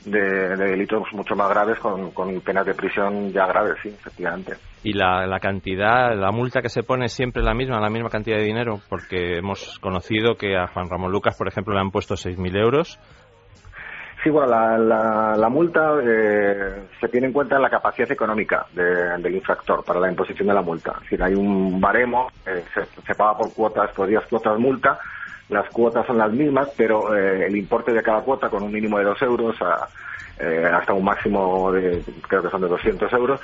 de, 0.05 0.57
de 0.57 0.71
delitos 0.71 1.05
mucho 1.13 1.35
más 1.35 1.49
graves 1.51 1.79
con, 1.79 2.11
con 2.13 2.41
penas 2.41 2.67
de 2.67 2.75
prisión 2.75 3.33
ya 3.33 3.47
graves, 3.47 3.77
sí, 3.83 3.89
efectivamente. 3.89 4.55
Y 4.83 4.93
la, 4.93 5.27
la 5.27 5.41
cantidad, 5.41 6.15
la 6.17 6.31
multa 6.31 6.63
que 6.63 6.69
se 6.69 6.83
pone 6.83 7.07
es 7.07 7.13
siempre 7.13 7.43
la 7.43 7.55
misma, 7.55 7.81
la 7.81 7.91
misma 7.91 8.09
cantidad 8.09 8.37
de 8.37 8.45
dinero, 8.45 8.81
porque 8.89 9.39
hemos 9.39 9.79
conocido 9.81 10.37
que 10.37 10.57
a 10.57 10.69
Juan 10.69 10.89
Ramón 10.89 11.13
Lucas, 11.13 11.37
por 11.37 11.49
ejemplo, 11.49 11.75
le 11.75 11.81
han 11.81 11.91
puesto 11.91 12.15
6.000 12.15 12.57
euros. 12.57 12.99
Sí, 14.29 14.33
bueno, 14.33 14.51
la, 14.51 14.77
la, 14.77 15.37
la 15.39 15.49
multa 15.49 15.95
eh, 16.03 16.83
se 17.01 17.09
tiene 17.09 17.29
en 17.29 17.33
cuenta 17.33 17.59
la 17.59 17.71
capacidad 17.71 18.13
económica 18.13 18.67
de- 18.75 19.17
del 19.23 19.37
infractor 19.37 19.83
para 19.87 20.01
la 20.01 20.11
imposición 20.11 20.49
de 20.49 20.53
la 20.53 20.61
multa. 20.61 20.93
Es 20.97 21.01
decir, 21.05 21.23
hay 21.23 21.35
un 21.35 21.81
baremo, 21.81 22.29
eh, 22.45 22.63
se, 22.75 22.85
se 23.07 23.15
paga 23.15 23.39
por 23.39 23.55
cuotas, 23.55 23.91
por 23.93 24.07
10 24.07 24.27
cuotas 24.27 24.59
multa, 24.59 24.99
las 25.49 25.67
cuotas 25.71 26.07
son 26.07 26.19
las 26.19 26.31
mismas, 26.31 26.69
pero 26.77 27.17
eh, 27.17 27.47
el 27.47 27.57
importe 27.57 27.91
de 27.95 28.03
cada 28.03 28.21
cuota 28.21 28.51
con 28.51 28.63
un 28.63 28.71
mínimo 28.71 28.99
de 28.99 29.05
2 29.05 29.23
euros 29.23 29.57
a, 29.63 29.89
eh, 30.39 30.69
hasta 30.71 30.93
un 30.93 31.05
máximo 31.05 31.73
de, 31.73 32.03
creo 32.29 32.43
que 32.43 32.51
son 32.51 32.61
de 32.61 32.69
200 32.69 33.11
euros, 33.15 33.41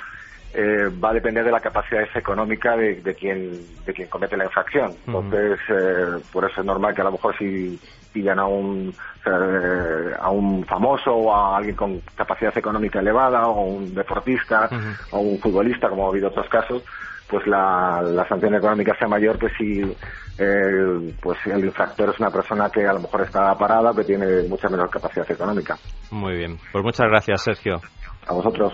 eh, 0.53 0.87
va 1.03 1.09
a 1.09 1.13
depender 1.13 1.43
de 1.43 1.51
la 1.51 1.61
capacidad 1.61 2.03
económica 2.13 2.77
de, 2.77 3.01
de 3.01 3.15
quien 3.15 3.83
de 3.87 3.91
quien 3.91 4.07
comete 4.07 4.37
la 4.37 4.45
infracción. 4.45 4.93
Entonces, 5.07 5.59
eh, 5.67 6.21
por 6.31 6.45
eso 6.45 6.61
es 6.61 6.65
normal 6.67 6.93
que 6.93 7.01
a 7.01 7.05
lo 7.05 7.11
mejor 7.13 7.35
si 7.39 7.79
pillan 8.15 8.39
a 8.39 8.45
un 8.45 8.93
eh, 9.25 10.13
a 10.17 10.29
un 10.31 10.63
famoso 10.65 11.11
o 11.11 11.35
a 11.35 11.57
alguien 11.57 11.75
con 11.75 11.99
capacidad 12.15 12.57
económica 12.57 12.99
elevada 12.99 13.45
o 13.47 13.65
un 13.65 13.93
deportista 13.93 14.69
o 15.11 15.19
un 15.19 15.37
futbolista, 15.39 15.89
como 15.89 16.05
ha 16.05 16.09
habido 16.11 16.29
otros 16.29 16.47
casos, 16.47 16.81
pues 17.29 17.45
la, 17.45 18.01
la 18.01 18.25
sanción 18.29 18.55
económica 18.55 18.95
sea 18.97 19.09
mayor 19.09 19.37
que 19.37 19.49
si 19.57 19.81
eh, 20.37 21.13
pues 21.21 21.37
el 21.47 21.65
infractor 21.65 22.09
es 22.11 22.19
una 22.21 22.29
persona 22.29 22.69
que 22.69 22.87
a 22.87 22.93
lo 22.93 23.01
mejor 23.01 23.21
está 23.23 23.53
parada, 23.55 23.91
que 23.93 24.05
tiene 24.05 24.43
mucha 24.47 24.69
menor 24.69 24.89
capacidad 24.89 25.29
económica. 25.29 25.75
Muy 26.11 26.37
bien. 26.37 26.57
Pues 26.71 26.83
muchas 26.83 27.07
gracias, 27.09 27.41
Sergio. 27.43 27.81
A 28.27 28.33
vosotros. 28.33 28.73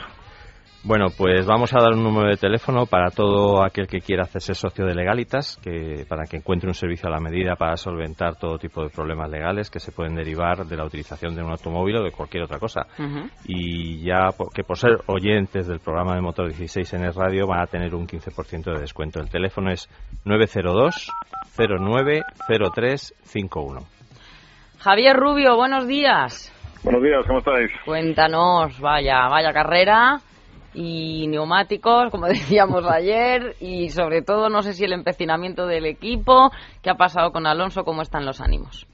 Bueno, 0.84 1.10
pues 1.16 1.46
vamos 1.46 1.72
a 1.76 1.80
dar 1.80 1.94
un 1.94 2.02
número 2.02 2.30
de 2.30 2.38
teléfono 2.38 2.88
para 2.88 3.12
todo 3.12 3.64
aquel 3.64 3.86
que 3.86 4.00
quiera 4.00 4.24
hacerse 4.24 4.56
socio 4.56 4.84
de 4.84 4.96
Legalitas, 4.96 5.60
que 5.64 6.08
para 6.10 6.24
que 6.24 6.38
encuentre 6.38 6.68
un 6.68 6.74
servicio 6.74 7.08
a 7.08 7.12
la 7.12 7.20
medida 7.20 7.56
para 7.56 7.78
solventar 7.78 8.38
todo 8.38 8.58
tipo 8.58 8.82
de 8.82 8.90
problemas 8.90 9.30
legales 9.30 9.70
que 9.70 9.80
se 9.80 9.92
pueden 9.92 10.16
derivar 10.16 10.66
de 10.66 10.76
la 10.76 10.84
utilización 10.84 11.36
de 11.36 11.44
un 11.44 11.52
automóvil 11.52 11.98
o 11.98 12.04
de 12.04 12.10
cualquier 12.10 12.46
otra 12.46 12.58
cosa. 12.58 12.88
Y 13.46 14.04
ya 14.04 14.30
que 14.56 14.64
por 14.64 14.80
ser 14.80 15.02
oyentes 15.06 15.68
del 15.68 15.82
programa 15.82 16.16
de 16.16 16.22
Motor 16.22 16.48
16 16.48 16.94
en 16.94 17.04
el 17.04 17.14
radio 17.14 17.46
van 17.46 17.62
a 17.62 17.68
tener 17.68 17.94
un 17.94 18.08
15% 18.08 18.74
de 18.74 18.80
descuento. 18.80 19.20
El 19.20 19.30
teléfono 19.30 19.72
es 19.72 19.88
902 20.26 21.12
090351. 21.56 23.82
Javier 24.80 25.16
Rubio, 25.16 25.56
buenos 25.56 25.88
días. 25.88 26.52
Buenos 26.84 27.04
días, 27.04 27.24
¿cómo 27.28 27.38
estáis? 27.38 27.70
Cuéntanos, 27.86 28.80
vaya, 28.80 29.28
vaya 29.28 29.54
carrera 29.54 30.20
y 30.74 31.28
neumáticos, 31.28 32.10
como 32.12 32.26
decíamos 32.28 32.86
ayer, 32.86 33.56
y 33.60 33.90
sobre 33.90 34.22
todo 34.22 34.50
no 34.50 34.62
sé 34.62 34.74
si 34.74 34.86
el 34.86 34.94
empecinamiento 34.94 35.68
del 35.68 35.86
equipo, 35.86 36.52
qué 36.82 36.90
ha 36.90 36.96
pasado 36.96 37.32
con 37.32 37.46
Alonso, 37.46 37.84
cómo 37.84 38.02
están 38.02 38.26
los 38.26 38.42
ánimos. 38.42 38.88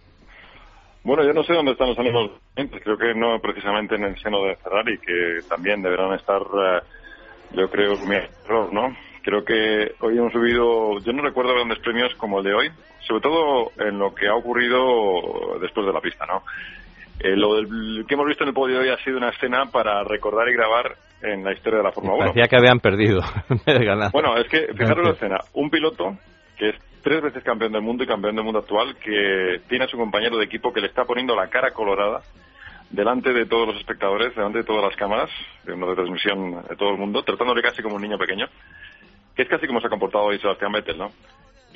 Bueno, 1.03 1.23
yo 1.23 1.31
no 1.31 1.43
sé 1.43 1.53
dónde 1.53 1.71
están 1.71 1.89
los 1.89 1.99
ánimos, 1.99 2.31
creo 2.55 2.97
que 2.97 3.13
no 3.15 3.39
precisamente 3.39 3.95
en 3.95 4.03
el 4.03 4.19
seno 4.21 4.43
de 4.43 4.57
Ferrari, 4.57 4.97
que 4.99 5.39
también 5.47 5.81
deberán 5.81 6.13
estar, 6.13 6.41
eh, 6.41 6.81
yo 7.53 7.69
creo, 7.69 7.95
¿no? 8.73 8.93
Creo 9.23 9.45
que 9.45 9.93
hoy 10.01 10.17
hemos 10.17 10.33
subido, 10.33 10.99
yo 10.99 11.13
no 11.13 11.23
recuerdo 11.23 11.53
grandes 11.53 11.79
premios 11.79 12.13
como 12.15 12.39
el 12.39 12.45
de 12.45 12.53
hoy, 12.53 12.71
sobre 13.07 13.21
todo 13.21 13.71
en 13.77 13.97
lo 13.99 14.13
que 14.13 14.27
ha 14.27 14.35
ocurrido 14.35 15.57
después 15.61 15.85
de 15.85 15.93
la 15.93 16.01
pista, 16.01 16.25
¿no? 16.25 16.43
Eh, 17.19 17.35
lo 17.35 17.55
del, 17.55 18.05
que 18.05 18.13
hemos 18.13 18.27
visto 18.27 18.43
en 18.43 18.49
el 18.49 18.53
podio 18.53 18.79
hoy 18.79 18.89
ha 18.89 19.03
sido 19.03 19.17
una 19.17 19.29
escena 19.29 19.65
para 19.71 20.03
recordar 20.03 20.49
y 20.49 20.53
grabar 20.53 20.95
en 21.21 21.43
la 21.43 21.53
historia 21.53 21.79
de 21.79 21.83
la 21.83 21.91
Fórmula 21.91 22.15
1. 22.15 22.25
Parecía 22.25 22.47
que 22.47 22.57
habían 22.57 22.79
perdido. 22.79 23.21
Bueno, 24.11 24.37
es 24.37 24.47
que 24.47 24.67
fijaros 24.73 25.05
la 25.05 25.13
escena. 25.13 25.37
Un 25.53 25.69
piloto 25.69 26.17
que 26.57 26.69
es 26.69 26.75
tres 27.01 27.21
veces 27.21 27.43
campeón 27.43 27.71
del 27.71 27.81
mundo 27.81 28.03
y 28.03 28.07
campeón 28.07 28.35
del 28.35 28.43
mundo 28.43 28.59
actual, 28.59 28.95
que 28.97 29.61
tiene 29.69 29.85
a 29.85 29.87
su 29.87 29.97
compañero 29.97 30.37
de 30.37 30.45
equipo 30.45 30.73
que 30.73 30.81
le 30.81 30.87
está 30.87 31.05
poniendo 31.05 31.35
la 31.35 31.47
cara 31.47 31.71
colorada 31.71 32.21
delante 32.89 33.33
de 33.33 33.45
todos 33.45 33.67
los 33.67 33.77
espectadores, 33.77 34.35
delante 34.35 34.59
de 34.59 34.63
todas 34.63 34.83
las 34.83 34.95
cámaras, 34.95 35.29
de 35.63 35.73
una 35.73 35.87
de 35.87 35.95
transmisión 35.95 36.63
de 36.67 36.75
todo 36.75 36.91
el 36.91 36.97
mundo, 36.97 37.23
tratándole 37.23 37.61
casi 37.61 37.81
como 37.81 37.95
un 37.95 38.01
niño 38.01 38.17
pequeño, 38.17 38.47
que 39.35 39.43
es 39.43 39.49
casi 39.49 39.67
como 39.67 39.79
se 39.81 39.87
ha 39.87 39.89
comportado 39.89 40.25
hoy 40.25 40.39
Sebastián 40.39 40.71
Vettel, 40.71 40.97
¿no? 40.97 41.11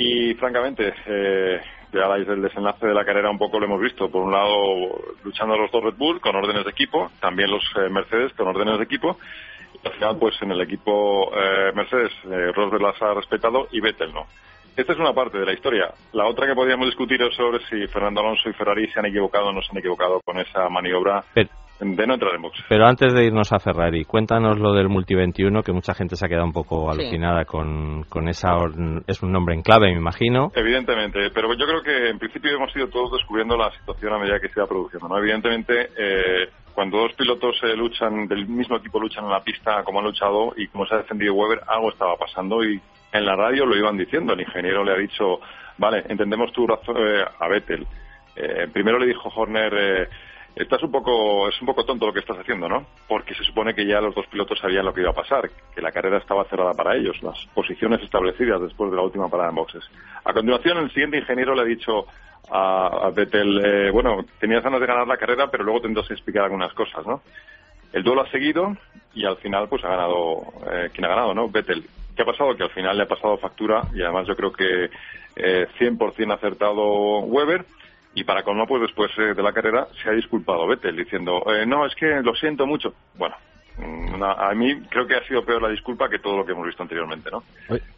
Y 0.04 0.34
francamente, 0.34 0.96
eh, 1.06 1.62
ya 1.94 2.16
el 2.16 2.42
desenlace 2.42 2.88
de 2.88 2.94
la 2.96 3.06
carrera 3.06 3.30
un 3.30 3.38
poco 3.38 3.60
lo 3.60 3.68
hemos 3.68 3.80
visto. 3.80 4.10
Por 4.10 4.24
un 4.24 4.32
lado, 4.32 5.00
luchando 5.24 5.56
los 5.56 5.70
dos 5.70 5.84
Red 5.84 5.94
Bull 5.96 6.20
con 6.20 6.36
órdenes 6.36 6.66
de 6.66 6.72
equipo, 6.72 7.12
también 7.20 7.52
los 7.52 7.64
eh, 7.76 7.88
Mercedes 7.88 8.34
con 8.34 8.48
órdenes 8.48 8.80
de 8.80 8.84
equipo. 8.86 9.20
Y 9.84 9.88
al 9.88 9.94
final, 9.94 10.18
pues 10.18 10.42
en 10.42 10.52
el 10.52 10.62
equipo 10.62 11.32
eh, 11.36 11.72
Mercedes, 11.76 12.12
eh, 12.32 12.52
Rosberg 12.52 12.82
las 12.82 13.00
ha 13.00 13.14
respetado 13.14 13.68
y 13.72 13.80
Vettel 13.80 14.12
no. 14.12 14.26
Esta 14.76 14.94
es 14.94 15.00
una 15.00 15.14
parte 15.14 15.38
de 15.38 15.46
la 15.46 15.54
historia. 15.54 15.94
La 16.14 16.26
otra 16.26 16.48
que 16.48 16.56
podríamos 16.56 16.88
discutir 16.88 17.22
es 17.22 17.36
sobre 17.36 17.60
si 17.66 17.86
Fernando 17.88 18.22
Alonso 18.22 18.50
y 18.50 18.54
Ferrari 18.54 18.88
se 18.88 19.00
han 19.00 19.06
equivocado 19.06 19.50
o 19.50 19.52
no 19.52 19.62
se 19.62 19.70
han 19.72 19.78
equivocado 19.78 20.20
con 20.22 20.40
esa 20.40 20.68
maniobra 20.70 21.24
de 21.82 22.08
no 22.08 22.14
entrar 22.14 22.36
en 22.36 22.42
boxes. 22.44 22.64
Pero 22.70 22.86
antes 22.86 23.14
de 23.14 23.26
irnos 23.26 23.52
a 23.52 23.60
Ferrari, 23.60 24.06
cuéntanos 24.06 24.60
lo 24.60 24.74
del 24.74 24.88
Multi 24.88 25.16
21, 25.16 25.64
que 25.64 25.72
mucha 25.72 25.96
gente 25.96 26.16
se 26.16 26.26
ha 26.26 26.30
quedado 26.30 26.46
un 26.46 26.54
poco 26.54 26.92
alucinada 26.92 27.46
con, 27.46 28.04
con 28.04 28.30
esa. 28.30 28.50
Es 29.08 29.24
un 29.24 29.32
nombre 29.32 29.56
en 29.56 29.64
clave, 29.64 29.92
me 29.92 29.98
imagino. 29.98 30.52
Evidentemente, 30.56 31.32
pero 31.34 31.54
yo 31.56 31.66
creo 31.66 31.82
que 31.82 32.10
en 32.10 32.20
principio 32.20 32.56
hemos 32.56 32.76
ido 32.76 32.88
todos 32.88 33.14
descubriendo 33.14 33.58
la 33.58 33.72
situación 33.72 34.14
a 34.14 34.20
medida 34.20 34.40
que 34.40 34.50
se 34.50 34.60
iba 34.60 34.68
produciendo. 34.68 35.08
¿no? 35.08 35.18
Evidentemente, 35.18 35.90
eh, 35.98 36.50
cuando 36.74 37.00
dos 37.00 37.14
pilotos 37.14 37.60
eh, 37.64 37.76
luchan, 37.76 38.28
del 38.28 38.48
mismo 38.48 38.78
equipo 38.78 39.00
luchan 39.00 39.26
en 39.26 39.32
la 39.32 39.44
pista 39.44 39.84
como 39.84 40.00
han 40.00 40.06
luchado 40.06 40.54
y 40.56 40.68
como 40.68 40.86
se 40.86 40.94
ha 40.94 41.00
defendido 41.00 41.34
Weber, 41.34 41.62
algo 41.68 41.90
estaba 41.90 42.16
pasando 42.16 42.64
y 42.64 42.80
en 43.12 43.26
la 43.26 43.36
radio 43.36 43.66
lo 43.66 43.76
iban 43.76 43.98
diciendo. 43.98 44.34
El 44.34 44.42
ingeniero 44.42 44.84
le 44.84 44.94
ha 44.94 44.98
dicho, 44.98 45.40
vale, 45.80 46.04
entendemos 46.08 46.52
tu 46.54 46.68
razón 46.68 46.98
eh, 47.00 47.26
a 47.40 47.48
Vettel. 47.48 47.88
primero 48.72 49.00
le 49.00 49.08
dijo 49.08 49.30
Horner 49.36 50.10
Estás 50.56 50.84
un 50.84 50.92
poco, 50.92 51.48
es 51.48 51.60
un 51.62 51.68
poco 51.68 51.86
tonto 51.86 52.06
lo 52.06 52.14
que 52.14 52.20
estás 52.20 52.38
haciendo, 52.38 52.68
¿no? 52.68 52.86
Porque 53.08 53.34
se 53.34 53.44
supone 53.44 53.74
que 53.74 53.86
ya 53.86 54.02
los 54.02 54.14
dos 54.14 54.28
pilotos 54.28 54.60
sabían 54.60 54.86
lo 54.86 54.94
que 54.94 55.02
iba 55.02 55.12
a 55.12 55.16
pasar, 55.16 55.50
que 55.74 55.82
la 55.82 55.92
carrera 55.92 56.18
estaba 56.18 56.44
cerrada 56.46 56.74
para 56.74 56.96
ellos, 56.96 57.22
las 57.24 57.46
posiciones 57.54 58.02
establecidas 58.02 58.62
después 58.62 58.92
de 58.92 58.98
la 58.98 59.04
última 59.04 59.30
parada 59.30 59.50
en 59.50 59.56
boxes. 59.56 59.84
A 60.26 60.34
continuación, 60.34 60.78
el 60.80 60.90
siguiente 60.92 61.20
ingeniero 61.20 61.56
le 61.56 61.62
ha 61.62 61.66
dicho 61.66 62.06
a, 62.52 63.10
Vettel, 63.16 63.64
eh, 63.64 63.92
bueno, 63.92 64.26
tenías 64.40 64.62
ganas 64.62 64.82
de 64.82 64.88
ganar 64.88 65.08
la 65.08 65.18
carrera, 65.18 65.50
pero 65.50 65.64
luego 65.64 65.82
tendrás 65.82 66.08
que 66.08 66.16
explicar 66.16 66.44
algunas 66.44 66.74
cosas, 66.74 67.06
¿no? 67.08 67.22
El 67.94 68.04
duelo 68.04 68.22
ha 68.22 68.30
seguido 68.30 68.76
y 69.14 69.26
al 69.26 69.38
final, 69.38 69.70
pues 69.70 69.84
ha 69.86 69.90
ganado, 69.90 70.44
eh, 70.70 70.90
¿quién 70.94 71.06
ha 71.06 71.10
ganado, 71.10 71.34
no? 71.34 71.50
Vettel. 71.50 71.86
¿Qué 72.16 72.24
ha 72.24 72.26
pasado? 72.26 72.56
Que 72.58 72.64
al 72.64 72.72
final 72.72 72.98
le 72.98 73.04
ha 73.04 73.08
pasado 73.08 73.38
factura 73.38 73.84
y 73.94 74.02
además 74.02 74.28
yo 74.28 74.36
creo 74.36 74.52
que 74.52 74.90
eh, 75.36 75.68
100% 75.80 76.34
acertado 76.34 77.20
Weber 77.20 77.66
y 78.14 78.24
para 78.24 78.44
colmo, 78.44 78.66
pues 78.68 78.82
después 78.82 79.12
eh, 79.18 79.34
de 79.34 79.44
la 79.44 79.54
carrera 79.54 79.88
se 80.02 80.10
ha 80.10 80.14
disculpado 80.14 80.68
Vettel 80.68 80.96
diciendo, 80.96 81.44
eh, 81.48 81.66
no, 81.66 81.86
es 81.86 81.96
que 81.96 82.22
lo 82.22 82.36
siento 82.36 82.68
mucho. 82.68 82.94
Bueno, 83.18 83.36
mm, 83.78 84.22
a 84.22 84.54
mí 84.54 84.82
creo 84.90 85.08
que 85.08 85.16
ha 85.16 85.28
sido 85.28 85.44
peor 85.46 85.62
la 85.62 85.70
disculpa 85.70 86.10
que 86.10 86.20
todo 86.20 86.38
lo 86.38 86.46
que 86.46 86.52
hemos 86.52 86.66
visto 86.66 86.84
anteriormente, 86.84 87.30
¿no? 87.32 87.44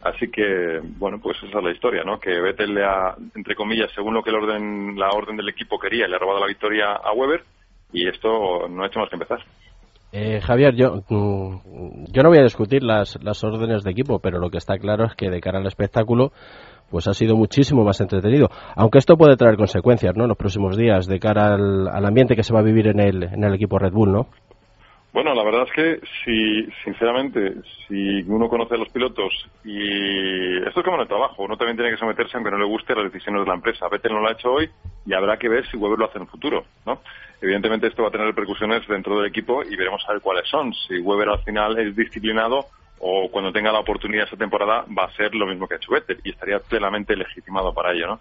Así 0.01 0.30
que, 0.30 0.80
bueno, 0.97 1.20
pues 1.20 1.38
esa 1.38 1.57
es 1.57 1.64
la 1.64 1.72
historia, 1.72 2.03
¿no? 2.03 2.20
Que 2.20 2.39
Vettel 2.39 2.76
le 2.76 2.84
ha, 2.84 3.16
entre 3.36 3.55
comillas, 3.55 3.91
según 3.93 4.14
lo 4.14 4.22
que 4.22 4.30
el 4.30 4.36
orden, 4.36 4.95
la 4.97 5.09
orden 5.09 5.36
del 5.36 5.49
equipo 5.49 5.80
quería, 5.80 6.07
le 6.07 6.16
ha 6.16 6.20
robado 6.20 6.41
la 6.41 6.47
victoria 6.47 6.93
a 6.93 7.11
Weber 7.14 7.43
y 7.91 8.07
esto 8.07 8.68
no 8.70 8.84
ha 8.84 8.88
hecho 8.88 8.99
más 8.99 9.09
que 9.09 9.16
empezar. 9.16 9.39
Eh, 10.16 10.41
Javier, 10.41 10.76
yo, 10.76 11.03
mm, 11.09 12.05
yo 12.11 12.22
no 12.22 12.30
voy 12.30 12.38
a 12.38 12.43
discutir 12.43 12.84
las, 12.84 13.18
las 13.24 13.43
órdenes 13.43 13.84
de 13.84 13.89
equipo, 13.89 14.20
pero 14.20 14.38
lo 14.38 14.51
que 14.51 14.59
está 14.59 14.78
claro 14.78 15.05
es 15.05 15.16
que 15.16 15.32
de 15.32 15.41
cara 15.41 15.57
al 15.57 15.66
espectáculo 15.66 16.32
pues 16.93 17.07
ha 17.07 17.13
sido 17.15 17.35
muchísimo 17.35 17.83
más 17.83 17.99
entretenido. 18.01 18.49
Aunque 18.75 18.99
esto 18.99 19.17
puede 19.17 19.35
traer 19.35 19.57
consecuencias, 19.57 20.15
¿no? 20.15 20.25
En 20.25 20.29
los 20.29 20.37
próximos 20.37 20.77
días 20.77 21.07
de 21.07 21.19
cara 21.19 21.55
al, 21.55 22.05
ambiente 22.05 22.35
que 22.35 22.43
se 22.43 22.53
va 22.53 22.59
a 22.59 22.63
vivir 22.63 22.85
en 22.85 22.99
el, 22.99 23.23
en 23.23 23.43
el 23.43 23.55
equipo 23.55 23.79
Red 23.79 23.93
Bull, 23.93 24.11
¿no? 24.11 24.27
Bueno, 25.11 25.33
la 25.33 25.43
verdad 25.43 25.63
es 25.67 25.73
que 25.73 26.07
si, 26.23 26.71
sinceramente, 26.83 27.55
si 27.87 28.21
uno 28.27 28.47
conoce 28.47 28.75
a 28.75 28.77
los 28.77 28.89
pilotos 28.89 29.33
y 29.65 30.57
esto 30.57 30.79
es 30.79 30.83
como 30.83 30.97
en 30.97 31.01
el 31.01 31.07
trabajo, 31.07 31.43
uno 31.43 31.57
también 31.57 31.77
tiene 31.77 31.91
que 31.91 31.97
someterse 31.97 32.37
aunque 32.37 32.51
no 32.51 32.59
le 32.59 32.65
guste 32.65 32.93
las 32.93 33.11
decisiones 33.11 33.41
de 33.41 33.47
la 33.47 33.55
empresa. 33.55 33.87
Vettel 33.89 34.13
no 34.13 34.21
lo 34.21 34.29
ha 34.29 34.33
hecho 34.33 34.51
hoy 34.51 34.69
y 35.07 35.13
habrá 35.13 35.37
que 35.37 35.49
ver 35.49 35.65
si 35.69 35.77
Weber 35.77 35.97
lo 35.97 36.05
hace 36.05 36.19
en 36.19 36.23
el 36.23 36.29
futuro, 36.29 36.63
¿no? 36.85 36.99
Evidentemente 37.41 37.87
esto 37.87 38.03
va 38.03 38.09
a 38.09 38.11
tener 38.11 38.27
repercusiones 38.27 38.87
dentro 38.87 39.17
del 39.17 39.27
equipo 39.27 39.63
y 39.63 39.75
veremos 39.75 40.03
a 40.07 40.13
ver 40.13 40.21
cuáles 40.21 40.47
son. 40.47 40.71
Si 40.73 40.99
Weber 40.99 41.29
al 41.29 41.43
final 41.43 41.77
es 41.79 41.95
disciplinado 41.95 42.67
o 43.06 43.30
cuando 43.30 43.51
tenga 43.51 43.72
la 43.72 43.80
oportunidad 43.80 44.24
esta 44.24 44.38
temporada 44.38 44.86
va 44.97 45.06
a 45.06 45.12
ser 45.12 45.36
lo 45.36 45.45
mismo 45.45 45.68
que 45.68 45.74
ha 45.74 45.78
hecho 45.78 45.91
Vettel 45.91 46.22
y 46.24 46.30
estaría 46.30 46.60
plenamente 46.60 47.18
legitimado 47.18 47.74
para 47.74 47.91
ello, 47.91 48.08
¿no? 48.08 48.20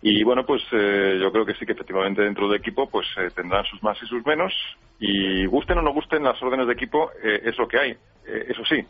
Y 0.00 0.24
bueno, 0.24 0.46
pues 0.46 0.62
eh, 0.72 1.18
yo 1.20 1.30
creo 1.32 1.44
que 1.44 1.54
sí 1.54 1.66
que 1.66 1.72
efectivamente 1.72 2.22
dentro 2.22 2.48
del 2.48 2.58
equipo 2.58 2.88
pues 2.88 3.06
eh, 3.18 3.28
tendrán 3.34 3.64
sus 3.66 3.82
más 3.82 4.00
y 4.02 4.06
sus 4.06 4.24
menos 4.24 4.54
y 4.98 5.44
gusten 5.46 5.78
o 5.78 5.82
no 5.82 5.92
gusten 5.92 6.24
las 6.24 6.40
órdenes 6.42 6.66
de 6.66 6.72
equipo 6.72 7.10
eh, 7.22 7.42
es 7.44 7.58
lo 7.58 7.68
que 7.68 7.78
hay, 7.78 7.96
eso 8.24 8.64
sí. 8.64 8.84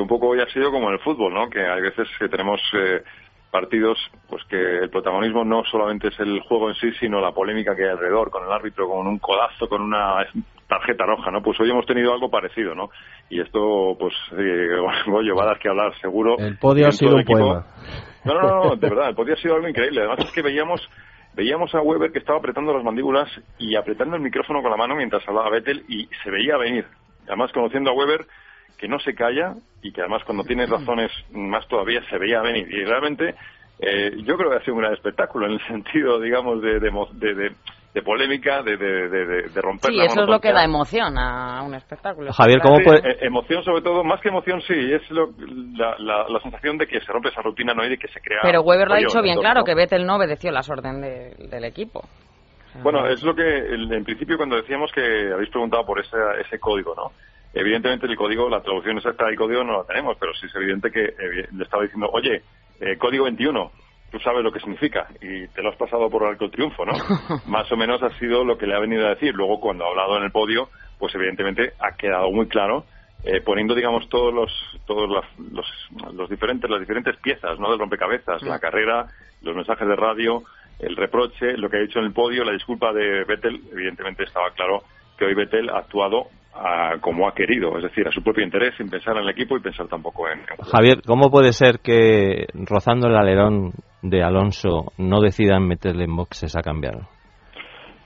un 0.00 0.06
poco 0.06 0.28
hoy 0.28 0.40
ha 0.40 0.46
sido 0.52 0.70
como 0.70 0.88
en 0.88 0.94
el 0.94 1.00
fútbol, 1.00 1.32
¿no? 1.32 1.48
Que 1.48 1.66
hay 1.66 1.80
veces 1.80 2.06
que 2.18 2.28
tenemos 2.28 2.60
partidos 3.50 3.98
pues 4.28 4.44
que 4.44 4.56
el 4.56 4.90
protagonismo 4.90 5.44
no 5.44 5.64
solamente 5.64 6.08
es 6.08 6.20
el 6.20 6.40
juego 6.42 6.68
en 6.68 6.76
sí, 6.76 6.92
sino 7.00 7.20
la 7.20 7.32
polémica 7.32 7.74
que 7.74 7.84
hay 7.84 7.90
alrededor, 7.90 8.30
con 8.30 8.44
el 8.44 8.52
árbitro, 8.52 8.88
con 8.88 9.06
un 9.06 9.18
codazo, 9.18 9.68
con 9.68 9.82
una 9.82 10.24
tarjeta 10.70 11.04
roja, 11.04 11.30
¿no? 11.30 11.42
Pues 11.42 11.60
hoy 11.60 11.70
hemos 11.70 11.84
tenido 11.84 12.14
algo 12.14 12.30
parecido, 12.30 12.74
¿no? 12.74 12.88
Y 13.28 13.40
esto, 13.40 13.96
pues, 13.98 14.14
eh, 14.38 14.76
Goyo, 15.06 15.34
va 15.36 15.42
a 15.42 15.46
dar 15.48 15.58
que 15.58 15.68
hablar, 15.68 15.92
seguro. 16.00 16.38
El 16.38 16.56
podio 16.56 16.86
ha 16.88 16.92
sido 16.92 17.16
un 17.16 17.24
poema. 17.24 17.66
No, 18.24 18.34
no, 18.34 18.64
no, 18.64 18.76
de 18.76 18.88
verdad, 18.88 19.10
el 19.10 19.14
podio 19.14 19.34
ha 19.34 19.36
sido 19.36 19.56
algo 19.56 19.68
increíble. 19.68 20.00
Además 20.00 20.20
es 20.20 20.32
que 20.32 20.42
veíamos 20.42 20.80
veíamos 21.32 21.74
a 21.74 21.80
Weber 21.80 22.10
que 22.10 22.18
estaba 22.18 22.38
apretando 22.38 22.72
las 22.72 22.82
mandíbulas 22.82 23.28
y 23.58 23.76
apretando 23.76 24.16
el 24.16 24.22
micrófono 24.22 24.62
con 24.62 24.70
la 24.70 24.76
mano 24.76 24.96
mientras 24.96 25.26
hablaba 25.28 25.50
Vettel 25.50 25.84
y 25.88 26.08
se 26.24 26.30
veía 26.30 26.56
venir. 26.56 26.86
Además, 27.26 27.52
conociendo 27.52 27.90
a 27.90 27.94
Weber, 27.94 28.26
que 28.76 28.88
no 28.88 28.98
se 28.98 29.14
calla 29.14 29.54
y 29.82 29.92
que 29.92 30.00
además 30.00 30.22
cuando 30.24 30.44
tiene 30.44 30.66
razones 30.66 31.10
más 31.32 31.66
todavía 31.68 32.02
se 32.10 32.18
veía 32.18 32.40
venir. 32.42 32.66
Y 32.68 32.84
realmente 32.84 33.34
eh, 33.78 34.12
yo 34.24 34.36
creo 34.36 34.50
que 34.50 34.56
ha 34.56 34.60
sido 34.60 34.74
un 34.74 34.80
gran 34.80 34.94
espectáculo 34.94 35.46
en 35.46 35.52
el 35.52 35.66
sentido, 35.66 36.20
digamos, 36.20 36.60
de, 36.62 36.80
de, 36.80 36.90
de, 37.12 37.34
de 37.34 37.52
polémica, 38.04 38.62
de, 38.62 38.76
de, 38.76 39.08
de, 39.08 39.60
romper 39.60 39.90
sí, 39.90 40.00
eso 40.00 40.22
es 40.22 40.28
lo 40.28 40.38
que 40.38 40.52
da 40.52 40.64
emoción 40.64 41.18
a 41.18 41.62
un 41.62 41.74
espectáculo. 41.74 42.32
Javier, 42.32 42.60
¿cómo 42.62 42.78
puede...? 42.84 43.00
Eh, 43.00 43.18
emoción 43.22 43.64
sobre 43.64 43.82
todo, 43.82 44.04
más 44.04 44.20
que 44.20 44.28
emoción 44.28 44.60
sí, 44.62 44.74
es 44.74 45.02
la, 45.10 45.96
la, 45.98 46.40
sensación 46.40 46.78
de 46.78 46.86
que 46.86 47.00
se 47.00 47.12
rompe 47.12 47.30
esa 47.30 47.42
rutina 47.42 47.74
no 47.74 47.84
y 47.84 47.90
de 47.90 47.98
que 47.98 48.06
se 48.08 48.20
crea... 48.20 48.40
Pero 48.42 48.62
Weber 48.62 48.88
lo 48.88 48.94
ha 48.94 48.98
dicho 48.98 49.20
bien 49.22 49.38
claro, 49.38 49.64
que 49.64 49.74
Vettel 49.74 50.06
no 50.06 50.16
obedeció 50.16 50.52
las 50.52 50.70
órdenes 50.70 51.36
del 51.50 51.64
equipo. 51.64 52.02
Bueno, 52.82 53.08
es 53.08 53.22
lo 53.24 53.34
que 53.34 53.42
en 53.42 54.04
principio 54.04 54.36
cuando 54.36 54.56
decíamos 54.56 54.92
que 54.92 55.32
habéis 55.32 55.50
preguntado 55.50 55.84
por 55.84 55.98
ese, 55.98 56.16
ese 56.40 56.60
código, 56.60 56.94
¿no? 56.94 57.10
Evidentemente 57.52 58.06
el 58.06 58.16
código, 58.16 58.48
la 58.48 58.62
traducción 58.62 58.98
exacta 58.98 59.26
del 59.26 59.36
código 59.36 59.64
no 59.64 59.78
la 59.78 59.84
tenemos, 59.84 60.16
pero 60.20 60.32
sí 60.34 60.46
es 60.46 60.54
evidente 60.54 60.90
que 60.90 61.02
eh, 61.02 61.48
le 61.52 61.64
estaba 61.64 61.82
diciendo, 61.82 62.08
oye, 62.12 62.42
eh, 62.80 62.96
código 62.96 63.24
21, 63.24 63.72
tú 64.10 64.18
sabes 64.18 64.42
lo 64.42 64.52
que 64.52 64.60
significa 64.60 65.06
y 65.20 65.46
te 65.48 65.62
lo 65.62 65.70
has 65.70 65.76
pasado 65.76 66.08
por 66.10 66.24
arco 66.24 66.50
triunfo, 66.50 66.84
¿no? 66.84 66.92
Más 67.46 67.70
o 67.72 67.76
menos 67.76 68.02
ha 68.02 68.10
sido 68.18 68.44
lo 68.44 68.58
que 68.58 68.66
le 68.66 68.74
ha 68.74 68.80
venido 68.80 69.06
a 69.06 69.10
decir. 69.10 69.34
Luego, 69.34 69.60
cuando 69.60 69.84
ha 69.84 69.88
hablado 69.88 70.16
en 70.16 70.24
el 70.24 70.32
podio, 70.32 70.68
pues 70.98 71.14
evidentemente 71.14 71.72
ha 71.78 71.96
quedado 71.96 72.30
muy 72.30 72.48
claro 72.48 72.84
eh, 73.24 73.40
poniendo, 73.42 73.74
digamos, 73.74 74.08
todos 74.08 74.32
los, 74.32 74.50
todos 74.86 75.08
los, 75.08 75.64
los, 76.14 76.30
diferentes, 76.30 76.70
las 76.70 76.80
diferentes 76.80 77.16
piezas, 77.18 77.58
¿no? 77.58 77.70
Del 77.70 77.78
rompecabezas, 77.78 78.42
la 78.42 78.58
carrera, 78.58 79.06
los 79.42 79.54
mensajes 79.54 79.86
de 79.86 79.96
radio, 79.96 80.42
el 80.78 80.96
reproche, 80.96 81.56
lo 81.56 81.68
que 81.68 81.76
ha 81.76 81.80
dicho 81.80 81.98
en 81.98 82.06
el 82.06 82.12
podio, 82.12 82.44
la 82.44 82.52
disculpa 82.52 82.92
de 82.92 83.24
Vettel, 83.24 83.60
evidentemente 83.72 84.24
estaba 84.24 84.50
claro 84.52 84.84
que 85.18 85.26
hoy 85.26 85.34
Vettel 85.34 85.68
ha 85.68 85.78
actuado 85.78 86.28
como 87.00 87.28
ha 87.28 87.34
querido, 87.34 87.76
es 87.76 87.84
decir, 87.84 88.06
a 88.06 88.10
su 88.10 88.22
propio 88.22 88.44
interés, 88.44 88.74
sin 88.76 88.90
pensar 88.90 89.16
en 89.16 89.22
el 89.22 89.30
equipo 89.30 89.56
y 89.56 89.60
pensar 89.60 89.86
tampoco 89.86 90.28
en... 90.28 90.40
Javier, 90.70 91.00
¿cómo 91.06 91.30
puede 91.30 91.52
ser 91.52 91.78
que 91.78 92.46
rozando 92.54 93.06
el 93.06 93.16
alerón 93.16 93.72
de 94.02 94.22
Alonso 94.22 94.92
no 94.98 95.20
decidan 95.20 95.66
meterle 95.66 96.04
en 96.04 96.16
boxes 96.16 96.56
a 96.56 96.62
cambiarlo? 96.62 97.08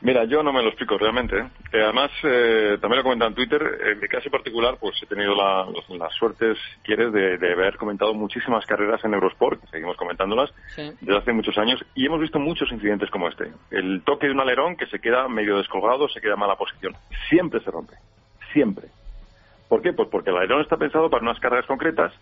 Mira, 0.05 0.27
yo 0.27 0.43
no 0.43 0.53
me 0.53 0.63
lo 0.63 0.69
explico 0.69 0.99
realmente. 0.99 1.35
¿eh? 1.35 1.49
Eh, 1.73 1.83
además, 1.83 2.11
eh, 2.25 2.77
también 2.79 2.99
lo 2.99 3.05
comentan 3.05 3.29
en 3.29 3.35
Twitter. 3.35 3.63
En 3.87 4.01
mi 4.01 4.07
caso 4.07 4.29
particular, 4.29 4.77
pues 4.79 5.03
he 5.03 5.07
tenido 5.07 5.35
la, 5.35 5.67
suerte, 6.11 6.55
si 6.55 6.81
quieres, 6.83 7.11
de, 7.11 7.53
haber 7.53 7.79
comentado 7.79 8.13
muchísimas 8.13 8.67
carreras 8.67 9.03
en 9.03 9.15
Eurosport, 9.15 9.65
seguimos 9.71 9.97
comentándolas, 9.97 10.51
desde 10.77 11.17
hace 11.17 11.33
muchos 11.33 11.57
años, 11.57 11.83
y 11.95 12.05
hemos 12.05 12.21
visto 12.21 12.39
muchos 12.39 12.71
incidentes 12.71 13.09
como 13.09 13.29
este. 13.29 13.51
El 13.71 14.03
toque 14.05 14.27
de 14.27 14.35
un 14.35 14.41
alerón 14.41 14.77
que 14.77 14.87
se 14.89 14.99
queda 14.99 15.27
medio 15.27 15.57
descolgado, 15.57 16.07
se 16.11 16.21
queda 16.21 16.35
en 16.35 16.41
mala 16.41 16.57
posición. 16.57 16.93
Siempre 17.31 17.61
se 17.61 17.71
rompe. 17.71 17.95
Siempre. 18.53 18.89
¿Por 19.71 19.81
qué? 19.81 19.95
Pues 19.95 20.11
porque 20.11 20.29
el 20.29 20.37
alerón 20.37 20.61
está 20.61 20.77
pensado 20.77 21.09
para 21.09 21.23
unas 21.23 21.41
carreras 21.41 21.67
concretas, 21.67 22.13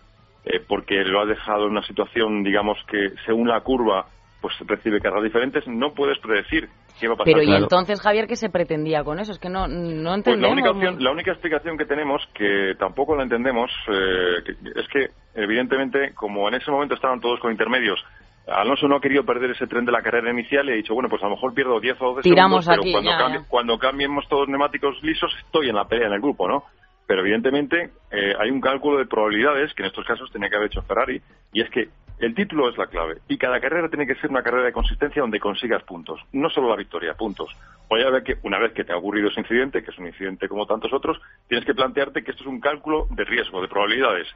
porque 0.67 1.03
lo 1.03 1.21
ha 1.21 1.25
dejado 1.25 1.65
en 1.65 1.71
una 1.71 1.83
situación, 1.83 2.43
digamos, 2.43 2.77
que 2.87 3.11
según 3.25 3.47
la 3.47 3.61
curva 3.61 4.05
pues 4.43 4.53
recibe 4.67 4.99
cargas 4.99 5.23
diferentes, 5.23 5.65
no 5.67 5.93
puedes 5.93 6.19
predecir 6.19 6.67
qué 6.99 7.07
va 7.07 7.13
a 7.13 7.17
pasar. 7.17 7.33
Pero 7.33 7.43
¿y 7.43 7.55
entonces, 7.55 8.01
Javier, 8.01 8.27
qué 8.27 8.35
se 8.35 8.49
pretendía 8.49 9.01
con 9.01 9.17
eso? 9.19 9.31
Es 9.31 9.39
que 9.39 9.47
no, 9.47 9.69
no 9.69 10.13
entendemos. 10.13 10.25
Pues 10.25 10.65
la, 10.65 10.71
única 10.71 11.01
la 11.01 11.11
única 11.11 11.31
explicación 11.31 11.77
que 11.77 11.85
tenemos, 11.85 12.21
que 12.33 12.73
tampoco 12.77 13.15
la 13.15 13.23
entendemos, 13.23 13.71
eh, 13.87 14.53
es 14.75 14.87
que, 14.89 15.07
evidentemente, 15.33 16.13
como 16.13 16.49
en 16.49 16.55
ese 16.55 16.69
momento 16.71 16.93
estaban 16.93 17.21
todos 17.21 17.39
con 17.39 17.53
intermedios, 17.53 18.03
Alonso 18.45 18.89
no 18.89 18.97
ha 18.97 19.01
querido 19.01 19.23
perder 19.23 19.51
ese 19.51 19.65
tren 19.65 19.85
de 19.85 19.93
la 19.93 20.01
carrera 20.01 20.29
inicial 20.29 20.67
y 20.67 20.73
ha 20.73 20.75
dicho, 20.75 20.93
bueno, 20.93 21.07
pues 21.07 21.21
a 21.23 21.27
lo 21.27 21.35
mejor 21.35 21.53
pierdo 21.53 21.79
10 21.79 22.01
o 22.01 22.05
12 22.15 22.21
Tiramos 22.23 22.65
segundos, 22.65 23.01
pero 23.01 23.17
cuando, 23.17 23.47
cuando 23.47 23.77
cambiemos 23.79 24.27
todos 24.27 24.49
neumáticos 24.49 25.01
lisos, 25.03 25.33
estoy 25.45 25.69
en 25.69 25.75
la 25.75 25.85
pelea 25.85 26.07
en 26.07 26.13
el 26.15 26.19
grupo, 26.19 26.49
¿no? 26.49 26.65
Pero 27.13 27.21
evidentemente 27.21 27.91
eh, 28.09 28.33
hay 28.39 28.49
un 28.49 28.59
cálculo 28.59 28.97
de 28.97 29.05
probabilidades 29.05 29.71
que 29.75 29.83
en 29.83 29.89
estos 29.89 30.03
casos 30.03 30.31
tenía 30.31 30.49
que 30.49 30.55
haber 30.55 30.65
hecho 30.65 30.81
Ferrari 30.81 31.21
y 31.51 31.61
es 31.61 31.69
que 31.69 31.89
el 32.17 32.33
título 32.33 32.67
es 32.67 32.75
la 32.75 32.87
clave 32.87 33.19
y 33.27 33.37
cada 33.37 33.59
carrera 33.61 33.87
tiene 33.87 34.07
que 34.07 34.15
ser 34.15 34.31
una 34.31 34.41
carrera 34.41 34.65
de 34.65 34.73
consistencia 34.73 35.21
donde 35.21 35.39
consigas 35.39 35.83
puntos, 35.83 36.19
no 36.31 36.49
solo 36.49 36.69
la 36.69 36.75
victoria, 36.75 37.13
puntos. 37.13 37.55
O 37.87 37.97
ya 37.99 38.09
ver 38.09 38.23
que 38.23 38.37
una 38.41 38.57
vez 38.57 38.73
que 38.73 38.83
te 38.83 38.93
ha 38.93 38.97
ocurrido 38.97 39.29
ese 39.29 39.41
incidente, 39.41 39.83
que 39.83 39.91
es 39.91 39.97
un 39.99 40.07
incidente 40.07 40.49
como 40.49 40.65
tantos 40.65 40.91
otros, 40.91 41.21
tienes 41.47 41.67
que 41.67 41.75
plantearte 41.75 42.23
que 42.23 42.31
esto 42.31 42.41
es 42.41 42.49
un 42.49 42.59
cálculo 42.59 43.05
de 43.11 43.25
riesgo, 43.25 43.61
de 43.61 43.67
probabilidades. 43.67 44.27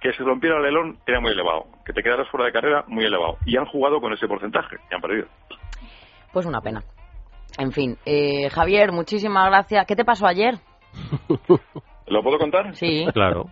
Que 0.00 0.14
se 0.14 0.22
rompiera 0.22 0.56
el 0.60 0.64
elón 0.64 0.96
era 1.06 1.20
muy 1.20 1.32
elevado, 1.32 1.66
que 1.84 1.92
te 1.92 2.02
quedaras 2.02 2.26
fuera 2.30 2.46
de 2.46 2.52
carrera 2.52 2.84
muy 2.88 3.04
elevado 3.04 3.36
y 3.44 3.58
han 3.58 3.66
jugado 3.66 4.00
con 4.00 4.14
ese 4.14 4.26
porcentaje 4.26 4.76
y 4.90 4.94
han 4.94 5.02
perdido. 5.02 5.26
Pues 6.32 6.46
una 6.46 6.62
pena. 6.62 6.82
En 7.58 7.70
fin, 7.70 7.98
eh, 8.06 8.48
Javier, 8.48 8.92
muchísimas 8.92 9.50
gracias. 9.50 9.84
¿Qué 9.84 9.94
te 9.94 10.06
pasó 10.06 10.26
ayer? 10.26 10.54
¿Lo 12.06 12.22
puedo 12.22 12.38
contar? 12.38 12.74
Sí. 12.76 13.06
Claro. 13.12 13.46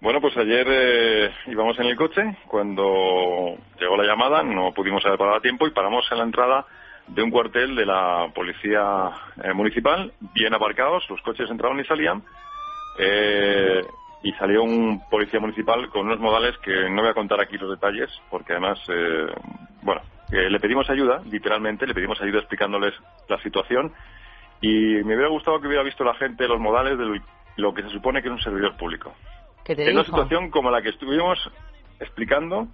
Bueno, 0.00 0.20
pues 0.20 0.36
ayer 0.36 0.66
eh, 0.70 1.30
íbamos 1.48 1.76
en 1.80 1.86
el 1.86 1.96
coche 1.96 2.22
cuando 2.46 3.56
llegó 3.80 3.96
la 3.96 4.04
llamada, 4.04 4.44
no 4.44 4.72
pudimos 4.72 5.04
haber 5.04 5.18
parado 5.18 5.38
a 5.38 5.42
tiempo 5.42 5.66
y 5.66 5.72
paramos 5.72 6.06
en 6.12 6.18
la 6.18 6.24
entrada 6.24 6.66
de 7.08 7.22
un 7.22 7.30
cuartel 7.30 7.74
de 7.74 7.84
la 7.84 8.30
policía 8.32 9.10
eh, 9.42 9.52
municipal, 9.54 10.12
bien 10.34 10.54
aparcados, 10.54 11.04
los 11.10 11.20
coches 11.22 11.50
entraban 11.50 11.80
y 11.80 11.84
salían, 11.84 12.22
eh, 13.00 13.80
y 14.22 14.32
salió 14.34 14.62
un 14.62 15.02
policía 15.10 15.40
municipal 15.40 15.88
con 15.88 16.06
unos 16.06 16.20
modales 16.20 16.56
que 16.58 16.88
no 16.90 17.02
voy 17.02 17.10
a 17.10 17.14
contar 17.14 17.40
aquí 17.40 17.56
los 17.56 17.70
detalles, 17.70 18.10
porque 18.30 18.52
además, 18.52 18.78
bueno, 19.82 20.00
le 20.30 20.60
pedimos 20.60 20.90
ayuda, 20.90 21.22
literalmente, 21.30 21.86
le 21.86 21.94
pedimos 21.94 22.20
ayuda 22.20 22.40
explicándoles 22.40 22.94
la 23.28 23.40
situación, 23.42 23.92
y 24.60 25.02
me 25.04 25.14
hubiera 25.14 25.28
gustado 25.28 25.60
que 25.60 25.68
hubiera 25.68 25.84
visto 25.84 26.04
la 26.04 26.14
gente 26.14 26.48
los 26.48 26.60
modales 26.60 26.98
de 26.98 27.04
lo 27.58 27.74
que 27.74 27.82
se 27.82 27.90
supone 27.90 28.22
que 28.22 28.28
es 28.28 28.34
un 28.34 28.40
servidor 28.40 28.76
público 28.76 29.12
en 29.68 29.94
una 29.94 30.04
situación 30.04 30.50
como 30.50 30.70
la 30.70 30.82
que 30.82 30.90
estuvimos 30.90 31.38
explicando 32.00 32.68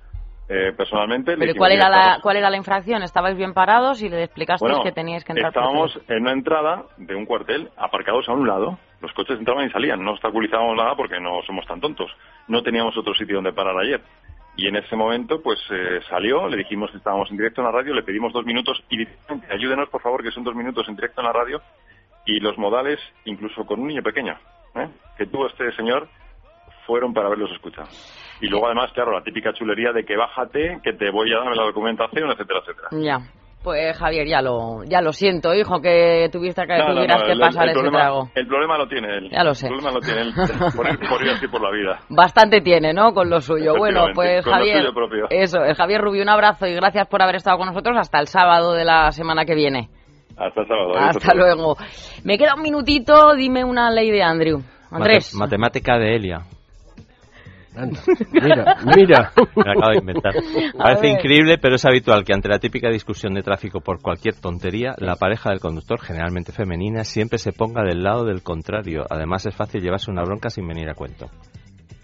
eh, 0.48 0.72
personalmente. 0.76 1.36
¿Pero 1.36 1.54
cuál 1.56 1.72
era, 1.72 1.88
la, 1.88 2.18
cuál 2.22 2.36
era 2.36 2.50
la 2.50 2.56
infracción? 2.56 3.02
¿Estabais 3.02 3.36
bien 3.36 3.54
parados 3.54 4.02
y 4.02 4.08
le 4.08 4.24
explicasteis 4.24 4.78
que 4.82 4.92
teníais 4.92 5.24
que 5.24 5.32
entrar? 5.32 5.48
Estábamos 5.48 5.98
en 6.08 6.22
una 6.22 6.32
entrada 6.32 6.84
de 6.98 7.14
un 7.14 7.24
cuartel, 7.24 7.70
aparcados 7.76 8.28
a 8.28 8.32
un 8.32 8.46
lado. 8.46 8.78
Los 9.00 9.12
coches 9.12 9.38
entraban 9.38 9.66
y 9.66 9.70
salían. 9.70 10.04
No 10.04 10.12
obstaculizábamos 10.12 10.76
nada 10.76 10.94
porque 10.96 11.18
no 11.18 11.42
somos 11.46 11.66
tan 11.66 11.80
tontos. 11.80 12.10
No 12.46 12.62
teníamos 12.62 12.96
otro 12.96 13.14
sitio 13.14 13.36
donde 13.36 13.52
parar 13.52 13.76
ayer. 13.78 14.00
Y 14.56 14.68
en 14.68 14.76
ese 14.76 14.94
momento, 14.94 15.42
pues 15.42 15.58
eh, 15.70 16.00
salió, 16.08 16.46
le 16.46 16.58
dijimos 16.58 16.90
que 16.90 16.98
estábamos 16.98 17.28
en 17.30 17.36
directo 17.36 17.60
en 17.60 17.66
la 17.66 17.72
radio, 17.72 17.92
le 17.92 18.04
pedimos 18.04 18.32
dos 18.32 18.46
minutos 18.46 18.84
y 18.88 19.04
ayúdenos, 19.50 19.88
por 19.88 20.00
favor, 20.00 20.22
que 20.22 20.30
son 20.30 20.44
dos 20.44 20.54
minutos 20.54 20.88
en 20.88 20.94
directo 20.94 21.22
en 21.22 21.26
la 21.26 21.32
radio. 21.32 21.60
Y 22.26 22.38
los 22.38 22.56
modales, 22.56 23.00
incluso 23.24 23.66
con 23.66 23.80
un 23.80 23.88
niño 23.88 24.02
pequeño, 24.02 24.38
¿eh? 24.76 24.88
que 25.16 25.26
tuvo 25.26 25.46
este 25.46 25.70
señor, 25.72 26.08
fueron 26.86 27.12
para 27.12 27.28
verlos 27.28 27.50
escuchar. 27.52 27.86
Y 28.40 28.48
luego 28.48 28.66
además, 28.66 28.90
claro, 28.92 29.12
la 29.12 29.22
típica 29.22 29.52
chulería 29.52 29.92
de 29.92 30.04
que 30.04 30.16
bájate, 30.16 30.80
que 30.82 30.92
te 30.92 31.10
voy 31.10 31.32
a 31.32 31.38
darme 31.38 31.56
la 31.56 31.64
documentación, 31.64 32.30
etcétera, 32.30 32.60
etcétera. 32.60 32.88
Ya. 32.92 33.18
Pues 33.62 33.96
Javier, 33.96 34.26
ya 34.26 34.42
lo, 34.42 34.84
ya 34.84 35.00
lo 35.00 35.10
siento, 35.12 35.54
hijo, 35.54 35.80
que 35.80 36.28
tuviste 36.30 36.66
que, 36.66 36.76
tuvieras 36.86 37.22
que 37.22 37.34
pasar 37.34 37.70
ese 37.70 37.88
trago. 37.88 38.28
El 38.34 38.46
problema 38.46 38.76
lo 38.76 38.86
tiene 38.86 39.16
él. 39.16 39.30
Ya 39.30 39.42
lo 39.42 39.54
sé. 39.54 39.68
El 39.68 39.72
problema 39.72 39.92
lo 39.92 40.00
tiene 40.00 40.20
él, 40.20 40.34
por, 41.08 41.22
ir, 41.22 41.30
así 41.30 41.48
por 41.48 41.62
la 41.62 41.70
vida. 41.70 41.98
Bastante 42.10 42.60
tiene, 42.60 42.92
¿no? 42.92 43.14
Con 43.14 43.30
lo 43.30 43.40
suyo. 43.40 43.72
Bueno, 43.78 44.08
pues 44.14 44.44
Javier, 44.44 44.84
eso, 45.30 45.64
el 45.64 45.74
Javier 45.74 46.02
Rubio, 46.02 46.22
un 46.22 46.28
abrazo 46.28 46.66
y 46.66 46.74
gracias 46.74 47.08
por 47.08 47.22
haber 47.22 47.36
estado 47.36 47.56
con 47.56 47.68
nosotros 47.68 47.96
hasta 47.98 48.20
el 48.20 48.26
sábado 48.26 48.74
de 48.74 48.84
la 48.84 49.10
semana 49.12 49.46
que 49.46 49.54
viene. 49.54 49.88
Hasta 50.36 50.60
el 50.62 50.68
sábado. 50.68 50.94
Hasta 50.96 51.34
luego. 51.34 51.76
Me 52.24 52.38
queda 52.38 52.54
un 52.54 52.62
minutito, 52.62 53.34
dime 53.34 53.64
una 53.64 53.90
ley 53.90 54.10
de 54.10 54.22
Andrew. 54.22 54.62
Andrés. 54.90 55.34
matemática 55.34 55.98
de 55.98 56.16
Elia 56.16 56.46
mira, 58.32 58.76
mira. 58.96 59.32
Me 59.56 59.72
acabo 59.72 59.90
de 59.90 59.98
inventar. 59.98 60.32
Parece 60.78 61.08
increíble, 61.08 61.58
pero 61.58 61.76
es 61.76 61.84
habitual 61.84 62.24
que 62.24 62.32
ante 62.32 62.48
la 62.48 62.58
típica 62.58 62.88
discusión 62.88 63.34
de 63.34 63.42
tráfico 63.42 63.80
por 63.80 64.00
cualquier 64.00 64.34
tontería, 64.40 64.94
la 64.98 65.16
pareja 65.16 65.50
del 65.50 65.60
conductor, 65.60 66.00
generalmente 66.00 66.52
femenina, 66.52 67.04
siempre 67.04 67.38
se 67.38 67.52
ponga 67.52 67.82
del 67.82 68.02
lado 68.02 68.24
del 68.24 68.42
contrario. 68.42 69.04
Además, 69.10 69.46
es 69.46 69.54
fácil 69.54 69.82
llevarse 69.82 70.10
una 70.10 70.22
bronca 70.22 70.50
sin 70.50 70.66
venir 70.66 70.88
a 70.88 70.94
cuento. 70.94 71.26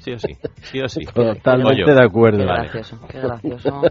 Sí 0.01 0.12
o 0.12 0.18
sí, 0.18 0.36
sí 0.62 0.80
o 0.80 0.88
sí. 0.88 1.05
Totalmente 1.14 1.92
de 1.92 2.03
acuerdo. 2.03 2.38
Qué 2.38 2.44
gracioso, 2.44 2.98
qué 3.07 3.20
gracioso. 3.20 3.82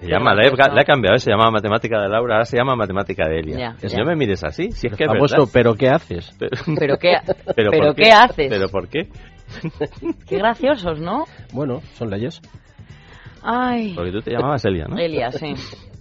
Se 0.00 0.06
llama, 0.06 0.34
la 0.34 0.46
he, 0.46 0.84
cambiado, 0.84 1.16
¿eh? 1.16 1.18
se 1.18 1.30
llama 1.30 1.50
matemática 1.50 2.00
de 2.00 2.08
Laura, 2.08 2.34
ahora 2.34 2.44
se 2.44 2.56
llama 2.56 2.76
matemática 2.76 3.28
de 3.28 3.40
Elia. 3.40 3.76
Ya, 3.82 3.98
no 3.98 4.04
me 4.04 4.14
mires 4.14 4.44
así, 4.44 4.70
si 4.70 4.86
es 4.86 4.96
que 4.96 5.04
es 5.04 5.10
famoso, 5.10 5.50
pero 5.52 5.74
¿qué 5.74 5.88
haces? 5.88 6.30
Pero, 6.38 6.96
qué, 6.98 7.16
pero, 7.56 7.94
qué? 7.94 8.12
haces? 8.12 8.46
¿Pero 8.48 8.68
por 8.68 8.88
qué? 8.88 9.08
Qué 10.28 10.38
graciosos, 10.38 11.00
¿no? 11.00 11.24
Bueno, 11.52 11.80
son 11.94 12.08
leyes. 12.08 12.40
Ay. 13.42 13.94
Porque 13.96 14.12
tú 14.12 14.20
te 14.20 14.30
llamabas 14.30 14.64
Elia, 14.64 14.86
¿no? 14.86 14.96
Elia, 14.96 15.32
sí. 15.32 15.54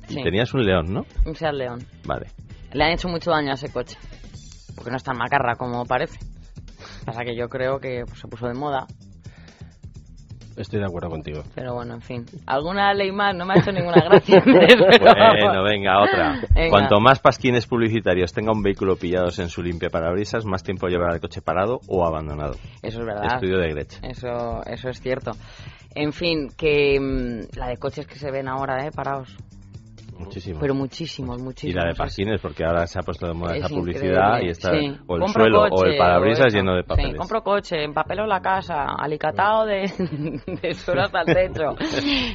tenías 0.08 0.54
un 0.54 0.64
león, 0.64 0.94
¿no? 0.94 1.06
Un 1.26 1.34
Seat 1.34 1.56
León. 1.56 1.80
Vale. 2.06 2.28
Le 2.74 2.84
han 2.84 2.92
hecho 2.92 3.08
mucho 3.08 3.32
daño 3.32 3.50
a 3.50 3.54
ese 3.56 3.72
coche. 3.72 3.98
Porque 4.76 4.92
no 4.92 4.98
es 4.98 5.04
tan 5.04 5.18
macarra 5.18 5.56
como 5.56 5.84
parece. 5.86 6.20
Pasa 7.04 7.24
que 7.24 7.36
yo 7.36 7.50
creo 7.50 7.80
que 7.80 8.04
pues, 8.06 8.20
se 8.20 8.28
puso 8.28 8.48
de 8.48 8.54
moda 8.54 8.86
Estoy 10.60 10.80
de 10.80 10.86
acuerdo 10.86 11.10
contigo. 11.10 11.42
Pero 11.56 11.74
bueno, 11.74 11.94
en 11.94 12.02
fin. 12.02 12.26
¿Alguna 12.46 12.94
ley 12.94 13.14
más? 13.14 13.34
No 13.34 13.46
me 13.46 13.54
ha 13.54 13.60
hecho 13.60 13.72
ninguna 13.72 14.04
gracia. 14.04 14.44
bueno, 14.46 15.64
venga, 15.64 16.04
otra. 16.04 16.42
Cuanto 16.70 17.00
más 17.00 17.20
pasquines 17.20 17.66
publicitarios 17.66 18.34
tenga 18.34 18.52
un 18.52 18.62
vehículo 18.62 18.98
pillados 18.98 19.40
en 19.40 19.48
su 19.48 19.64
limpia 19.64 19.90
parabrisas, 19.90 20.46
más 20.46 20.62
tiempo 20.62 20.88
llevará 20.88 21.14
el 21.14 21.22
coche 21.22 21.42
parado 21.42 21.80
o 21.88 22.06
abandonado. 22.06 22.56
Eso 22.82 23.00
es 23.00 23.06
verdad. 23.06 23.36
Estudio 23.36 23.58
de 23.58 23.70
Grech. 23.70 24.00
Eso, 24.04 24.62
eso 24.66 24.90
es 24.90 25.00
cierto. 25.00 25.32
En 25.96 26.12
fin, 26.12 26.50
que 26.58 27.00
mm, 27.00 27.58
la 27.58 27.70
de 27.70 27.78
coches 27.78 28.06
que 28.06 28.16
se 28.16 28.30
ven 28.30 28.48
ahora, 28.50 28.86
¿eh? 28.86 28.92
Parados. 28.92 29.38
Muchísimos. 30.20 30.60
Pero 30.62 30.76
muchísimos, 30.76 31.42
muchísimos. 31.42 31.76
Y 31.76 31.78
la 31.78 31.88
de 31.88 31.96
pasquines, 31.96 32.42
porque 32.42 32.66
ahora 32.66 32.86
se 32.86 33.00
ha 33.00 33.02
pusto 33.02 33.26
de 33.28 33.34
moda 33.34 33.56
esa 33.56 33.70
publicidad 33.70 34.42
y 34.42 34.50
está 34.50 34.72
o 35.08 35.16
el 35.16 35.28
suelo 35.30 35.64
o 35.64 35.86
el 35.86 35.98
parabrisas 35.98 36.54
lleno 36.54 36.76
de 36.76 36.84
papeles. 36.84 37.14
Sí, 37.14 37.18
compro 37.18 37.42
coche, 37.42 37.84
empapelo 37.84 38.28
la 38.28 38.42
casa, 38.42 38.96
alicatado 38.98 39.66
de, 39.66 39.82
de 40.62 40.74
suelo 40.74 41.04
hasta 41.04 41.22
el 41.22 41.34
techo. 41.34 41.76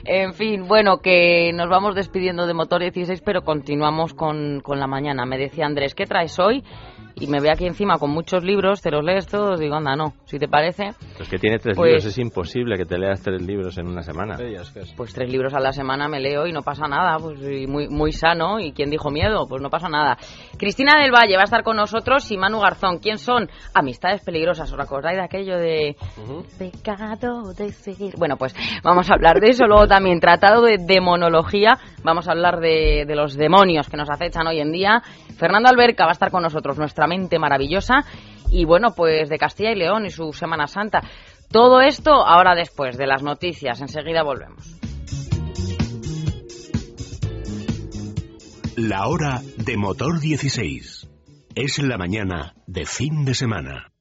en 0.05 0.33
fin, 0.33 0.67
bueno, 0.67 0.99
que 0.99 1.53
nos 1.53 1.69
vamos 1.69 1.95
despidiendo 1.95 2.47
de 2.47 2.55
Motor 2.55 2.81
16, 2.81 3.21
pero 3.21 3.43
continuamos 3.43 4.15
con, 4.15 4.61
con 4.61 4.81
la 4.81 4.87
mañana. 4.87 5.27
Me 5.27 5.39
decía 5.39 5.67
Andrés, 5.67 5.95
¿qué 5.95 6.07
traes 6.07 6.39
hoy? 6.39 6.65
y 7.17 7.27
me 7.29 7.41
ve 7.41 7.51
aquí 7.51 7.67
encima 7.67 7.99
con 7.99 8.11
muchos 8.11 8.43
libros, 8.45 8.83
te 8.83 8.91
los 8.91 9.05
lees 9.05 9.27
todos, 9.27 9.61
digo, 9.61 9.77
anda, 9.77 9.95
no, 9.95 10.15
si 10.25 10.39
te 10.39 10.49
parece. 10.49 10.91
Pues 11.17 11.29
que 11.29 11.39
tiene 11.39 11.59
tres 11.59 11.77
libros, 11.77 12.03
pues 12.03 12.05
es 12.07 12.19
imposible 12.19 12.77
que 12.77 12.85
te 12.85 12.99
leas 12.99 13.23
tres 13.23 13.41
libros 13.43 13.79
en 13.79 13.87
una 13.87 14.03
semana. 14.03 14.37
Pues 14.97 15.15
tres 15.15 15.31
libros 15.31 15.55
a 15.55 15.61
la 15.61 15.73
semana 15.73 16.09
me 16.09 16.21
leo 16.21 16.47
y 16.47 16.53
no 16.53 16.63
pasa 16.63 16.89
nada, 16.89 17.17
pues 17.19 17.41
y 17.41 17.67
muy, 17.75 17.89
muy 17.89 18.13
sano. 18.13 18.61
¿Y 18.61 18.73
quién 18.73 18.89
dijo 18.89 19.11
miedo? 19.11 19.47
Pues 19.49 19.61
no 19.61 19.69
pasa 19.69 19.89
nada. 19.89 20.17
Cristina 20.57 20.93
del 21.01 21.11
Valle 21.11 21.35
va 21.37 21.43
a 21.43 21.45
estar 21.45 21.65
con 21.65 21.77
nosotros 21.77 22.31
y 22.31 22.39
Manu 22.39 22.61
Garzón. 22.61 22.99
¿Quién 22.99 23.19
son? 23.19 23.51
Amistades 23.75 24.23
peligrosas. 24.25 24.73
¿Os 24.73 24.79
acordáis 24.79 25.19
de 25.19 25.25
aquello 25.25 25.59
de 25.59 25.97
pecado 26.59 27.53
de 27.53 27.73
seguir? 27.73 28.15
Bueno, 28.17 28.37
pues 28.37 28.55
vamos 28.85 29.11
a 29.11 29.15
hablar 29.15 29.41
de 29.41 29.51
eso. 29.51 29.67
Luego 29.67 29.87
también 29.87 30.21
tratado 30.21 30.63
de 30.63 30.79
demonología. 30.79 31.79
Vamos 32.05 32.29
a 32.29 32.33
hablar 32.33 32.61
de, 32.61 33.05
de 33.07 33.17
los 33.17 33.35
demonios 33.35 33.89
que 33.89 33.97
nos 33.97 34.09
acechan 34.09 34.47
hoy 34.47 34.61
en 34.61 34.71
día. 34.71 35.03
Fernando 35.37 35.69
Alberca 35.69 36.05
va 36.05 36.11
a 36.11 36.13
estar 36.13 36.31
con 36.31 36.43
nosotros, 36.43 36.79
nuestra 36.79 37.07
mente 37.07 37.39
maravillosa. 37.39 38.05
Y 38.51 38.65
bueno, 38.65 38.91
pues 38.97 39.29
de 39.29 39.39
Castilla 39.39 39.73
y 39.73 39.77
León 39.77 40.07
y 40.07 40.11
su 40.11 40.33
Semana 40.33 40.69
Santa. 40.69 41.01
Todo 41.51 41.81
esto 41.81 42.13
ahora 42.13 42.55
después 42.55 42.97
de 42.97 43.07
las 43.07 43.23
noticias. 43.23 43.81
Enseguida 43.81 44.23
volvemos. 44.23 44.94
La 48.77 49.07
hora 49.07 49.41
de 49.57 49.77
motor 49.77 50.19
16. 50.19 51.09
Es 51.55 51.79
la 51.79 51.97
mañana 51.97 52.57
de 52.67 52.85
fin 52.85 53.25
de 53.25 53.35
semana. 53.35 53.93